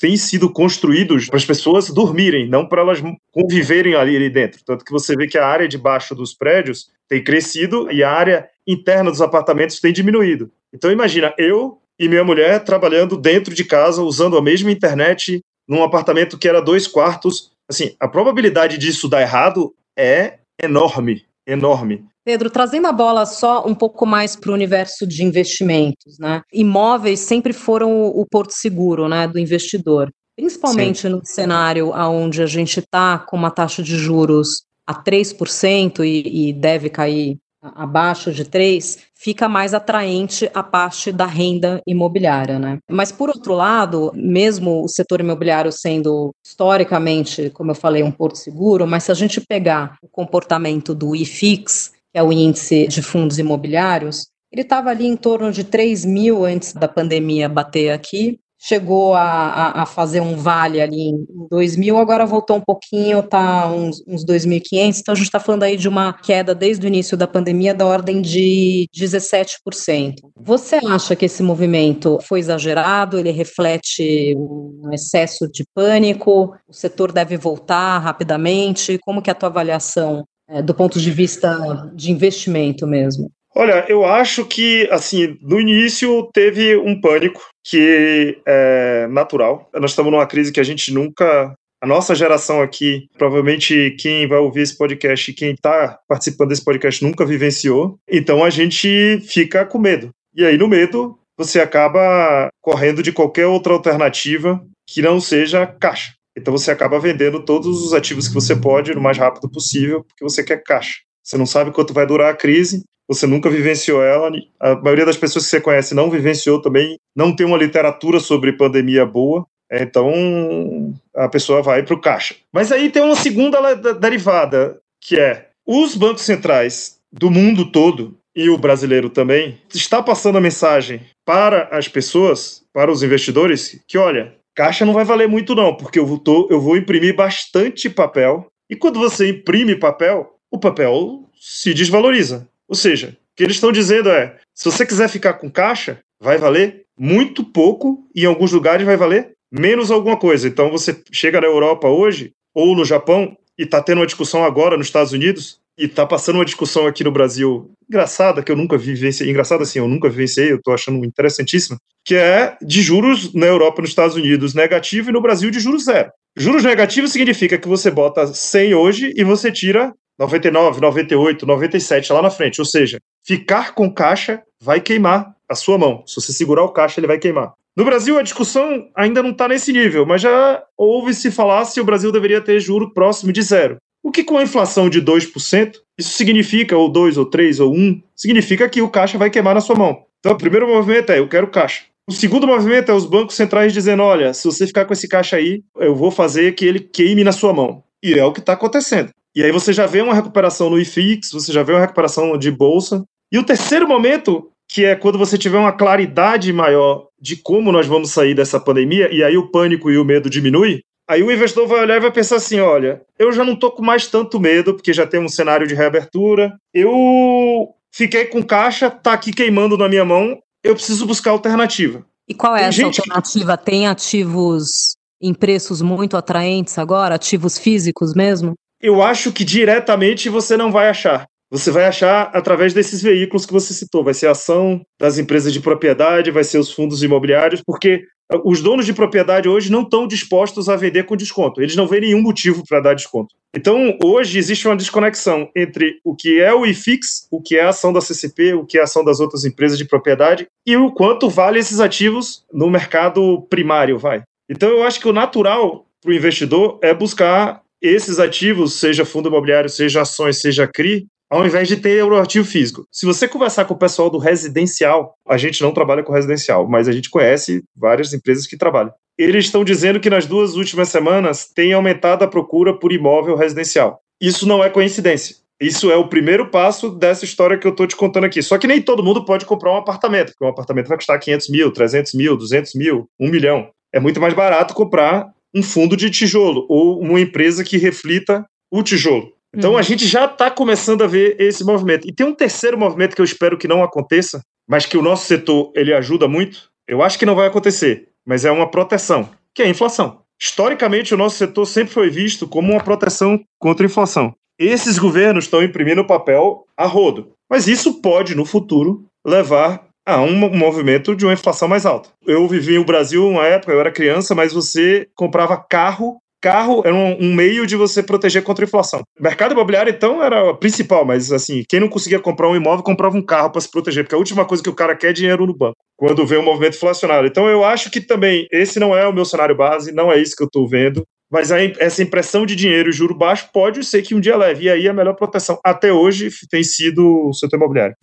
têm 0.00 0.16
sido 0.16 0.50
construídos 0.50 1.28
para 1.28 1.36
as 1.36 1.44
pessoas 1.44 1.90
dormirem, 1.90 2.48
não 2.48 2.66
para 2.66 2.82
elas 2.82 3.00
conviverem 3.30 3.94
ali, 3.94 4.16
ali 4.16 4.28
dentro. 4.28 4.60
Tanto 4.66 4.84
que 4.84 4.90
você 4.90 5.14
vê 5.14 5.28
que 5.28 5.38
a 5.38 5.46
área 5.46 5.68
de 5.68 5.78
baixo 5.78 6.12
dos 6.12 6.34
prédios 6.34 6.88
tem 7.08 7.22
crescido 7.22 7.88
e 7.92 8.02
a 8.02 8.10
área 8.10 8.48
interna 8.66 9.12
dos 9.12 9.22
apartamentos 9.22 9.78
tem 9.78 9.92
diminuído. 9.92 10.50
Então, 10.74 10.90
imagina, 10.90 11.32
eu 11.38 11.78
e 11.96 12.08
minha 12.08 12.24
mulher 12.24 12.64
trabalhando 12.64 13.16
dentro 13.16 13.54
de 13.54 13.62
casa, 13.62 14.02
usando 14.02 14.36
a 14.36 14.42
mesma 14.42 14.72
internet, 14.72 15.40
num 15.68 15.84
apartamento 15.84 16.36
que 16.36 16.48
era 16.48 16.60
dois 16.60 16.88
quartos. 16.88 17.52
Assim, 17.68 17.94
a 18.00 18.08
probabilidade 18.08 18.76
disso 18.76 19.08
dar 19.08 19.22
errado 19.22 19.72
é 20.00 20.38
enorme, 20.62 21.24
enorme. 21.46 22.04
Pedro, 22.24 22.50
trazendo 22.50 22.86
a 22.86 22.92
bola 22.92 23.24
só 23.26 23.66
um 23.66 23.74
pouco 23.74 24.06
mais 24.06 24.36
para 24.36 24.50
o 24.50 24.54
universo 24.54 25.06
de 25.06 25.24
investimentos, 25.24 26.18
né? 26.18 26.42
Imóveis 26.52 27.20
sempre 27.20 27.52
foram 27.52 28.06
o 28.06 28.26
porto 28.26 28.52
seguro, 28.52 29.08
né, 29.08 29.26
do 29.26 29.38
investidor. 29.38 30.12
Principalmente 30.36 31.02
Sim. 31.02 31.08
no 31.10 31.20
cenário 31.24 31.90
onde 31.90 32.42
a 32.42 32.46
gente 32.46 32.80
está 32.80 33.18
com 33.18 33.36
uma 33.36 33.50
taxa 33.50 33.82
de 33.82 33.96
juros 33.96 34.62
a 34.86 34.94
3% 34.94 36.04
e, 36.04 36.48
e 36.48 36.52
deve 36.52 36.88
cair 36.88 37.38
abaixo 37.62 38.32
de 38.32 38.44
3, 38.44 38.98
fica 39.14 39.48
mais 39.48 39.74
atraente 39.74 40.50
a 40.54 40.62
parte 40.62 41.12
da 41.12 41.26
renda 41.26 41.80
imobiliária, 41.86 42.58
né? 42.58 42.78
Mas 42.90 43.12
por 43.12 43.28
outro 43.28 43.54
lado, 43.54 44.10
mesmo 44.14 44.82
o 44.84 44.88
setor 44.88 45.20
imobiliário 45.20 45.70
sendo 45.70 46.34
historicamente, 46.44 47.50
como 47.50 47.70
eu 47.70 47.74
falei, 47.74 48.02
um 48.02 48.10
porto 48.10 48.36
seguro, 48.36 48.86
mas 48.86 49.04
se 49.04 49.12
a 49.12 49.14
gente 49.14 49.40
pegar 49.40 49.96
o 50.02 50.08
comportamento 50.08 50.94
do 50.94 51.14
IFIX, 51.14 51.92
que 52.12 52.18
é 52.18 52.22
o 52.22 52.32
índice 52.32 52.86
de 52.88 53.02
fundos 53.02 53.38
imobiliários, 53.38 54.28
ele 54.52 54.62
estava 54.62 54.90
ali 54.90 55.06
em 55.06 55.16
torno 55.16 55.52
de 55.52 55.62
3 55.62 56.04
mil 56.04 56.44
antes 56.44 56.72
da 56.72 56.88
pandemia 56.88 57.48
bater 57.48 57.90
aqui, 57.90 58.38
chegou 58.62 59.14
a, 59.14 59.22
a, 59.22 59.82
a, 59.82 59.86
fazer 59.86 60.20
um 60.20 60.36
vale 60.36 60.82
ali 60.82 61.08
em 61.08 61.26
2000, 61.50 61.96
agora 61.96 62.26
voltou 62.26 62.56
um 62.56 62.60
pouquinho, 62.60 63.22
tá 63.22 63.66
uns, 63.72 64.04
uns 64.06 64.24
2.500, 64.24 65.00
então 65.00 65.12
a 65.12 65.16
gente 65.16 65.26
está 65.26 65.40
falando 65.40 65.62
aí 65.62 65.78
de 65.78 65.88
uma 65.88 66.12
queda 66.12 66.54
desde 66.54 66.86
o 66.86 66.88
início 66.88 67.16
da 67.16 67.26
pandemia 67.26 67.74
da 67.74 67.86
ordem 67.86 68.20
de 68.20 68.86
17%. 68.94 70.16
Você 70.36 70.76
acha 70.76 71.16
que 71.16 71.24
esse 71.24 71.42
movimento 71.42 72.18
foi 72.22 72.38
exagerado, 72.40 73.18
ele 73.18 73.30
reflete 73.30 74.36
um 74.36 74.90
excesso 74.92 75.48
de 75.50 75.64
pânico, 75.74 76.54
o 76.68 76.72
setor 76.72 77.12
deve 77.12 77.38
voltar 77.38 77.98
rapidamente, 77.98 78.98
como 79.02 79.22
que 79.22 79.30
é 79.30 79.32
a 79.32 79.36
tua 79.36 79.48
avaliação 79.48 80.24
é, 80.46 80.60
do 80.60 80.74
ponto 80.74 81.00
de 81.00 81.10
vista 81.10 81.90
de 81.94 82.10
investimento 82.10 82.86
mesmo? 82.86 83.30
Olha, 83.54 83.84
eu 83.88 84.04
acho 84.04 84.44
que, 84.44 84.88
assim, 84.90 85.36
no 85.42 85.60
início 85.60 86.28
teve 86.32 86.76
um 86.76 87.00
pânico 87.00 87.40
que 87.64 88.38
é 88.46 89.06
natural. 89.08 89.68
Nós 89.74 89.90
estamos 89.90 90.12
numa 90.12 90.26
crise 90.26 90.52
que 90.52 90.60
a 90.60 90.64
gente 90.64 90.92
nunca. 90.92 91.52
A 91.82 91.86
nossa 91.86 92.14
geração 92.14 92.60
aqui, 92.60 93.06
provavelmente 93.16 93.96
quem 93.98 94.28
vai 94.28 94.38
ouvir 94.38 94.60
esse 94.60 94.76
podcast 94.76 95.30
e 95.30 95.34
quem 95.34 95.52
está 95.52 95.98
participando 96.06 96.50
desse 96.50 96.62
podcast 96.62 97.02
nunca 97.02 97.24
vivenciou. 97.24 97.96
Então 98.08 98.44
a 98.44 98.50
gente 98.50 99.18
fica 99.26 99.64
com 99.64 99.78
medo. 99.78 100.10
E 100.34 100.44
aí, 100.44 100.58
no 100.58 100.68
medo, 100.68 101.18
você 101.38 101.58
acaba 101.58 102.50
correndo 102.60 103.02
de 103.02 103.12
qualquer 103.12 103.46
outra 103.46 103.72
alternativa 103.72 104.62
que 104.86 105.00
não 105.00 105.18
seja 105.20 105.66
caixa. 105.66 106.12
Então 106.36 106.52
você 106.52 106.70
acaba 106.70 107.00
vendendo 107.00 107.44
todos 107.44 107.82
os 107.82 107.94
ativos 107.94 108.28
que 108.28 108.34
você 108.34 108.54
pode 108.54 108.94
no 108.94 109.00
mais 109.00 109.16
rápido 109.16 109.50
possível, 109.50 110.04
porque 110.04 110.22
você 110.22 110.44
quer 110.44 110.62
caixa. 110.62 110.98
Você 111.24 111.38
não 111.38 111.46
sabe 111.46 111.72
quanto 111.72 111.94
vai 111.94 112.06
durar 112.06 112.30
a 112.30 112.36
crise, 112.36 112.84
você 113.10 113.26
nunca 113.26 113.50
vivenciou 113.50 114.04
ela. 114.04 114.30
A 114.60 114.76
maioria 114.76 115.04
das 115.04 115.16
pessoas 115.16 115.44
que 115.44 115.50
você 115.50 115.60
conhece 115.60 115.96
não 115.96 116.08
vivenciou 116.08 116.62
também, 116.62 116.96
não 117.14 117.34
tem 117.34 117.44
uma 117.44 117.58
literatura 117.58 118.20
sobre 118.20 118.52
pandemia 118.52 119.04
boa. 119.04 119.44
Então 119.68 120.94
a 121.14 121.28
pessoa 121.28 121.60
vai 121.60 121.82
para 121.82 121.94
o 121.94 122.00
caixa. 122.00 122.36
Mas 122.52 122.70
aí 122.70 122.88
tem 122.88 123.02
uma 123.02 123.16
segunda 123.16 123.74
derivada, 123.94 124.78
que 125.00 125.18
é 125.18 125.48
os 125.66 125.96
bancos 125.96 126.22
centrais 126.22 126.98
do 127.12 127.32
mundo 127.32 127.72
todo 127.72 128.16
e 128.34 128.48
o 128.48 128.56
brasileiro 128.56 129.10
também 129.10 129.58
está 129.74 130.00
passando 130.00 130.38
a 130.38 130.40
mensagem 130.40 131.00
para 131.24 131.64
as 131.72 131.88
pessoas, 131.88 132.62
para 132.72 132.92
os 132.92 133.02
investidores, 133.02 133.80
que 133.88 133.98
olha, 133.98 134.34
caixa 134.54 134.86
não 134.86 134.92
vai 134.92 135.04
valer 135.04 135.28
muito 135.28 135.52
não, 135.56 135.74
porque 135.74 135.98
eu 135.98 136.06
vou, 136.06 136.48
eu 136.48 136.60
vou 136.60 136.76
imprimir 136.76 137.16
bastante 137.16 137.90
papel. 137.90 138.46
E 138.70 138.76
quando 138.76 139.00
você 139.00 139.30
imprime 139.30 139.74
papel, 139.74 140.32
o 140.48 140.58
papel 140.60 141.28
se 141.40 141.74
desvaloriza. 141.74 142.48
Ou 142.70 142.76
seja, 142.76 143.08
o 143.08 143.36
que 143.36 143.42
eles 143.42 143.56
estão 143.56 143.72
dizendo 143.72 144.08
é: 144.08 144.36
se 144.54 144.64
você 144.64 144.86
quiser 144.86 145.08
ficar 145.08 145.34
com 145.34 145.50
caixa, 145.50 145.98
vai 146.22 146.38
valer 146.38 146.84
muito 146.96 147.42
pouco 147.42 148.06
e 148.14 148.22
em 148.22 148.26
alguns 148.26 148.52
lugares 148.52 148.86
vai 148.86 148.96
valer 148.96 149.32
menos 149.50 149.90
alguma 149.90 150.16
coisa. 150.16 150.46
Então 150.46 150.70
você 150.70 151.02
chega 151.10 151.40
na 151.40 151.48
Europa 151.48 151.88
hoje 151.88 152.32
ou 152.54 152.76
no 152.76 152.84
Japão 152.84 153.36
e 153.58 153.64
está 153.64 153.82
tendo 153.82 153.98
uma 153.98 154.06
discussão 154.06 154.44
agora 154.44 154.76
nos 154.76 154.86
Estados 154.86 155.12
Unidos 155.12 155.58
e 155.76 155.86
está 155.86 156.06
passando 156.06 156.36
uma 156.36 156.44
discussão 156.44 156.86
aqui 156.86 157.02
no 157.02 157.10
Brasil 157.10 157.72
engraçada 157.88 158.42
que 158.42 158.52
eu 158.52 158.56
nunca 158.56 158.78
vivenciei, 158.78 159.28
engraçada 159.30 159.62
assim, 159.62 159.78
eu 159.78 159.88
nunca 159.88 160.08
vivenciei, 160.08 160.52
eu 160.52 160.56
estou 160.56 160.72
achando 160.74 161.04
interessantíssima, 161.04 161.78
que 162.04 162.14
é 162.14 162.56
de 162.62 162.82
juros 162.82 163.34
na 163.34 163.46
Europa, 163.46 163.80
nos 163.80 163.90
Estados 163.90 164.14
Unidos 164.14 164.54
negativo 164.54 165.08
e 165.08 165.12
no 165.12 165.20
Brasil 165.20 165.50
de 165.50 165.58
juros 165.58 165.84
zero. 165.84 166.10
Juros 166.36 166.62
negativos 166.62 167.10
significa 167.10 167.58
que 167.58 167.66
você 167.66 167.90
bota 167.90 168.26
100 168.26 168.74
hoje 168.74 169.12
e 169.16 169.24
você 169.24 169.50
tira 169.50 169.92
99, 170.20 170.82
98, 170.82 171.46
97 171.46 172.12
lá 172.12 172.20
na 172.20 172.30
frente. 172.30 172.60
Ou 172.60 172.66
seja, 172.66 172.98
ficar 173.26 173.74
com 173.74 173.90
caixa 173.90 174.42
vai 174.62 174.78
queimar 174.78 175.34
a 175.48 175.54
sua 175.54 175.78
mão. 175.78 176.04
Se 176.06 176.16
você 176.16 176.32
segurar 176.32 176.62
o 176.62 176.68
caixa, 176.68 177.00
ele 177.00 177.06
vai 177.06 177.18
queimar. 177.18 177.54
No 177.74 177.84
Brasil, 177.84 178.18
a 178.18 178.22
discussão 178.22 178.88
ainda 178.94 179.22
não 179.22 179.30
está 179.30 179.48
nesse 179.48 179.72
nível, 179.72 180.04
mas 180.04 180.20
já 180.20 180.62
ouve-se 180.76 181.30
falar 181.30 181.64
se 181.64 181.80
o 181.80 181.84
Brasil 181.84 182.12
deveria 182.12 182.40
ter 182.40 182.60
juro 182.60 182.92
próximo 182.92 183.32
de 183.32 183.40
zero. 183.40 183.78
O 184.02 184.10
que 184.10 184.22
com 184.22 184.36
a 184.36 184.42
inflação 184.42 184.90
de 184.90 185.00
2%, 185.00 185.76
isso 185.98 186.10
significa, 186.10 186.76
ou 186.76 186.90
2, 186.90 187.16
ou 187.16 187.26
3, 187.26 187.60
ou 187.60 187.72
1, 187.72 188.02
significa 188.14 188.68
que 188.68 188.82
o 188.82 188.90
caixa 188.90 189.16
vai 189.16 189.30
queimar 189.30 189.54
na 189.54 189.60
sua 189.60 189.76
mão. 189.76 190.04
Então, 190.18 190.32
o 190.32 190.38
primeiro 190.38 190.68
movimento 190.68 191.10
é, 191.12 191.18
eu 191.18 191.28
quero 191.28 191.48
caixa. 191.48 191.84
O 192.06 192.12
segundo 192.12 192.46
movimento 192.46 192.90
é 192.90 192.94
os 192.94 193.06
bancos 193.06 193.36
centrais 193.36 193.72
dizendo, 193.72 194.02
olha, 194.02 194.34
se 194.34 194.44
você 194.44 194.66
ficar 194.66 194.84
com 194.84 194.92
esse 194.92 195.08
caixa 195.08 195.36
aí, 195.36 195.62
eu 195.76 195.94
vou 195.94 196.10
fazer 196.10 196.54
que 196.54 196.66
ele 196.66 196.80
queime 196.80 197.24
na 197.24 197.32
sua 197.32 197.52
mão. 197.52 197.82
E 198.02 198.14
é 198.14 198.24
o 198.24 198.32
que 198.32 198.40
está 198.40 198.54
acontecendo. 198.54 199.10
E 199.34 199.44
aí 199.44 199.52
você 199.52 199.72
já 199.72 199.86
vê 199.86 200.00
uma 200.00 200.14
recuperação 200.14 200.70
no 200.70 200.78
IFIX, 200.78 201.30
você 201.32 201.52
já 201.52 201.62
vê 201.62 201.72
uma 201.72 201.80
recuperação 201.80 202.36
de 202.36 202.50
bolsa. 202.50 203.04
E 203.32 203.38
o 203.38 203.44
terceiro 203.44 203.86
momento, 203.86 204.50
que 204.68 204.84
é 204.84 204.96
quando 204.96 205.18
você 205.18 205.38
tiver 205.38 205.58
uma 205.58 205.72
claridade 205.72 206.52
maior 206.52 207.06
de 207.20 207.36
como 207.36 207.70
nós 207.70 207.86
vamos 207.86 208.10
sair 208.10 208.34
dessa 208.34 208.58
pandemia, 208.58 209.12
e 209.14 209.22
aí 209.22 209.36
o 209.36 209.50
pânico 209.50 209.90
e 209.90 209.98
o 209.98 210.04
medo 210.04 210.28
diminui, 210.28 210.82
aí 211.08 211.22
o 211.22 211.30
investidor 211.30 211.68
vai 211.68 211.80
olhar 211.80 211.96
e 211.96 212.00
vai 212.00 212.12
pensar 212.12 212.36
assim, 212.36 212.60
olha, 212.60 213.02
eu 213.18 213.32
já 213.32 213.44
não 213.44 213.54
tô 213.54 213.70
com 213.70 213.82
mais 213.82 214.06
tanto 214.06 214.40
medo, 214.40 214.74
porque 214.74 214.92
já 214.92 215.06
tem 215.06 215.20
um 215.20 215.28
cenário 215.28 215.66
de 215.66 215.74
reabertura, 215.74 216.56
eu 216.74 217.68
fiquei 217.92 218.26
com 218.26 218.42
caixa, 218.42 218.90
tá 218.90 219.12
aqui 219.12 219.32
queimando 219.32 219.76
na 219.76 219.88
minha 219.88 220.04
mão, 220.04 220.38
eu 220.62 220.74
preciso 220.74 221.06
buscar 221.06 221.30
alternativa. 221.30 222.04
E 222.28 222.34
qual 222.34 222.56
é 222.56 222.62
essa 222.62 222.72
gente... 222.72 223.00
alternativa? 223.00 223.56
Tem 223.56 223.88
ativos 223.88 224.96
em 225.20 225.34
preços 225.34 225.82
muito 225.82 226.16
atraentes 226.16 226.78
agora, 226.78 227.16
ativos 227.16 227.58
físicos 227.58 228.14
mesmo? 228.14 228.54
Eu 228.80 229.02
acho 229.02 229.32
que 229.32 229.44
diretamente 229.44 230.28
você 230.28 230.56
não 230.56 230.72
vai 230.72 230.88
achar. 230.88 231.26
Você 231.50 231.70
vai 231.70 231.84
achar 231.84 232.30
através 232.32 232.72
desses 232.72 233.02
veículos 233.02 233.44
que 233.44 233.52
você 233.52 233.74
citou. 233.74 234.04
Vai 234.04 234.14
ser 234.14 234.28
a 234.28 234.32
ação 234.32 234.80
das 234.98 235.18
empresas 235.18 235.52
de 235.52 235.60
propriedade, 235.60 236.30
vai 236.30 236.44
ser 236.44 236.58
os 236.58 236.72
fundos 236.72 237.02
imobiliários, 237.02 237.60
porque 237.66 238.04
os 238.44 238.62
donos 238.62 238.86
de 238.86 238.92
propriedade 238.92 239.48
hoje 239.48 239.72
não 239.72 239.82
estão 239.82 240.06
dispostos 240.06 240.68
a 240.68 240.76
vender 240.76 241.02
com 241.04 241.16
desconto. 241.16 241.60
Eles 241.60 241.74
não 241.74 241.88
veem 241.88 242.02
nenhum 242.02 242.22
motivo 242.22 242.62
para 242.66 242.80
dar 242.80 242.94
desconto. 242.94 243.34
Então, 243.52 243.98
hoje 244.00 244.38
existe 244.38 244.68
uma 244.68 244.76
desconexão 244.76 245.50
entre 245.56 245.98
o 246.04 246.14
que 246.14 246.40
é 246.40 246.54
o 246.54 246.64
IFIX, 246.64 247.26
o 247.32 247.42
que 247.42 247.56
é 247.56 247.64
a 247.64 247.70
ação 247.70 247.92
da 247.92 248.00
CCP, 248.00 248.54
o 248.54 248.64
que 248.64 248.78
é 248.78 248.82
a 248.82 248.84
ação 248.84 249.04
das 249.04 249.18
outras 249.18 249.44
empresas 249.44 249.76
de 249.76 249.84
propriedade 249.84 250.46
e 250.64 250.76
o 250.76 250.92
quanto 250.92 251.28
vale 251.28 251.58
esses 251.58 251.80
ativos 251.80 252.44
no 252.52 252.70
mercado 252.70 253.42
primário, 253.50 253.98
vai. 253.98 254.22
Então, 254.48 254.68
eu 254.68 254.84
acho 254.84 255.00
que 255.00 255.08
o 255.08 255.12
natural 255.12 255.84
para 256.00 256.12
o 256.12 256.14
investidor 256.14 256.78
é 256.80 256.94
buscar 256.94 257.60
esses 257.80 258.18
ativos, 258.18 258.74
seja 258.74 259.04
fundo 259.04 259.28
imobiliário, 259.28 259.68
seja 259.68 260.02
ações, 260.02 260.40
seja 260.40 260.66
CRI, 260.66 261.06
ao 261.30 261.46
invés 261.46 261.68
de 261.68 261.76
ter 261.76 262.02
o 262.02 262.16
ativo 262.16 262.46
físico. 262.46 262.84
Se 262.90 263.06
você 263.06 263.28
conversar 263.28 263.64
com 263.64 263.74
o 263.74 263.78
pessoal 263.78 264.10
do 264.10 264.18
residencial, 264.18 265.14
a 265.28 265.36
gente 265.36 265.62
não 265.62 265.72
trabalha 265.72 266.02
com 266.02 266.12
residencial, 266.12 266.68
mas 266.68 266.88
a 266.88 266.92
gente 266.92 267.08
conhece 267.08 267.62
várias 267.74 268.12
empresas 268.12 268.46
que 268.46 268.58
trabalham. 268.58 268.92
Eles 269.16 269.44
estão 269.44 269.62
dizendo 269.62 270.00
que 270.00 270.10
nas 270.10 270.26
duas 270.26 270.56
últimas 270.56 270.88
semanas 270.88 271.46
tem 271.54 271.72
aumentado 271.72 272.24
a 272.24 272.28
procura 272.28 272.76
por 272.76 272.92
imóvel 272.92 273.36
residencial. 273.36 274.00
Isso 274.20 274.46
não 274.46 274.64
é 274.64 274.68
coincidência. 274.68 275.36
Isso 275.60 275.90
é 275.90 275.96
o 275.96 276.08
primeiro 276.08 276.50
passo 276.50 276.88
dessa 276.88 277.24
história 277.24 277.58
que 277.58 277.66
eu 277.66 277.70
estou 277.70 277.86
te 277.86 277.94
contando 277.94 278.24
aqui. 278.24 278.42
Só 278.42 278.56
que 278.56 278.66
nem 278.66 278.80
todo 278.80 279.04
mundo 279.04 279.26
pode 279.26 279.44
comprar 279.44 279.72
um 279.72 279.76
apartamento, 279.76 280.28
porque 280.28 280.44
um 280.44 280.48
apartamento 280.48 280.88
vai 280.88 280.96
custar 280.96 281.20
500 281.20 281.48
mil, 281.50 281.70
300 281.70 282.14
mil, 282.14 282.36
200 282.36 282.74
mil, 282.74 283.06
1 283.20 283.28
milhão. 283.28 283.68
É 283.92 284.00
muito 284.00 284.18
mais 284.20 284.32
barato 284.32 284.72
comprar 284.72 285.30
um 285.54 285.62
fundo 285.62 285.96
de 285.96 286.10
tijolo 286.10 286.66
ou 286.68 287.00
uma 287.00 287.20
empresa 287.20 287.64
que 287.64 287.76
reflita 287.76 288.44
o 288.70 288.82
tijolo. 288.82 289.32
Então 289.54 289.72
uhum. 289.72 289.78
a 289.78 289.82
gente 289.82 290.06
já 290.06 290.26
está 290.26 290.50
começando 290.50 291.02
a 291.02 291.06
ver 291.06 291.36
esse 291.40 291.64
movimento. 291.64 292.08
E 292.08 292.12
tem 292.12 292.26
um 292.26 292.34
terceiro 292.34 292.78
movimento 292.78 293.14
que 293.14 293.20
eu 293.20 293.24
espero 293.24 293.58
que 293.58 293.66
não 293.66 293.82
aconteça, 293.82 294.40
mas 294.68 294.86
que 294.86 294.96
o 294.96 295.02
nosso 295.02 295.26
setor 295.26 295.72
ele 295.74 295.92
ajuda 295.92 296.28
muito, 296.28 296.70
Eu 296.86 297.02
acho 297.02 297.18
que 297.18 297.26
não 297.26 297.36
vai 297.36 297.46
acontecer, 297.46 298.08
mas 298.26 298.44
é 298.44 298.50
uma 298.50 298.68
proteção, 298.68 299.30
que 299.54 299.62
é 299.62 299.66
a 299.66 299.68
inflação. 299.68 300.22
Historicamente, 300.40 301.14
o 301.14 301.16
nosso 301.16 301.36
setor 301.36 301.66
sempre 301.66 301.92
foi 301.92 302.10
visto 302.10 302.48
como 302.48 302.72
uma 302.72 302.82
proteção 302.82 303.40
contra 303.60 303.84
a 303.84 303.88
inflação. 303.88 304.34
Esses 304.58 304.98
governos 304.98 305.44
estão 305.44 305.62
imprimindo 305.62 306.04
papel 306.04 306.64
a 306.76 306.86
rodo, 306.86 307.32
mas 307.48 307.68
isso 307.68 308.00
pode, 308.00 308.34
no 308.34 308.44
futuro, 308.44 309.06
levar 309.24 309.86
a 310.06 310.20
um 310.20 310.34
movimento 310.56 311.14
de 311.14 311.24
uma 311.24 311.34
inflação 311.34 311.68
mais 311.68 311.86
alta. 311.86 312.10
Eu 312.26 312.46
vivi 312.48 312.76
no 312.76 312.84
Brasil 312.84 313.26
uma 313.26 313.46
época, 313.46 313.72
eu 313.72 313.80
era 313.80 313.90
criança, 313.90 314.34
mas 314.34 314.52
você 314.52 315.08
comprava 315.14 315.56
carro 315.56 316.18
carro 316.40 316.82
era 316.84 316.94
um, 316.94 317.34
meio 317.34 317.66
de 317.66 317.76
você 317.76 318.02
proteger 318.02 318.42
contra 318.42 318.64
a 318.64 318.66
inflação. 318.66 319.02
Mercado 319.18 319.52
imobiliário, 319.52 319.90
então, 319.90 320.22
era 320.22 320.50
o 320.50 320.56
principal, 320.56 321.04
mas 321.04 321.30
assim, 321.30 321.62
quem 321.68 321.78
não 321.78 321.88
conseguia 321.88 322.18
comprar 322.18 322.48
um 322.48 322.56
imóvel 322.56 322.82
comprava 322.82 323.16
um 323.16 323.22
carro 323.22 323.50
para 323.50 323.60
se 323.60 323.70
proteger, 323.70 324.04
porque 324.04 324.14
a 324.14 324.18
última 324.18 324.44
coisa 324.44 324.62
que 324.62 324.70
o 324.70 324.74
cara 324.74 324.96
quer 324.96 325.10
é 325.10 325.12
dinheiro 325.12 325.46
no 325.46 325.56
banco, 325.56 325.76
quando 325.96 326.26
vê 326.26 326.38
um 326.38 326.44
movimento 326.44 326.76
inflacionário. 326.76 327.28
Então, 327.28 327.46
eu 327.46 327.64
acho 327.64 327.90
que 327.90 328.00
também 328.00 328.46
esse 328.50 328.80
não 328.80 328.96
é 328.96 329.06
o 329.06 329.12
meu 329.12 329.24
cenário 329.24 329.56
base, 329.56 329.92
não 329.92 330.10
é 330.10 330.18
isso 330.18 330.34
que 330.34 330.42
eu 330.42 330.46
estou 330.46 330.66
vendo. 330.66 331.04
Mas 331.32 331.52
essa 331.52 332.02
impressão 332.02 332.44
de 332.44 332.56
dinheiro 332.56 332.90
e 332.90 332.92
juro 332.92 333.14
baixo 333.14 333.50
pode 333.52 333.84
ser 333.84 334.02
que 334.02 334.16
um 334.16 334.20
dia 334.20 334.36
leve. 334.36 334.64
E 334.64 334.70
aí 334.70 334.88
a 334.88 334.92
melhor 334.92 335.14
proteção 335.14 335.60
até 335.64 335.92
hoje 335.92 336.28
tem 336.50 336.64
sido 336.64 337.28
o 337.28 337.32
setor 337.32 337.56
imobiliário. 337.56 337.94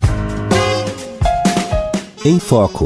Em 2.28 2.38
Foco. 2.38 2.84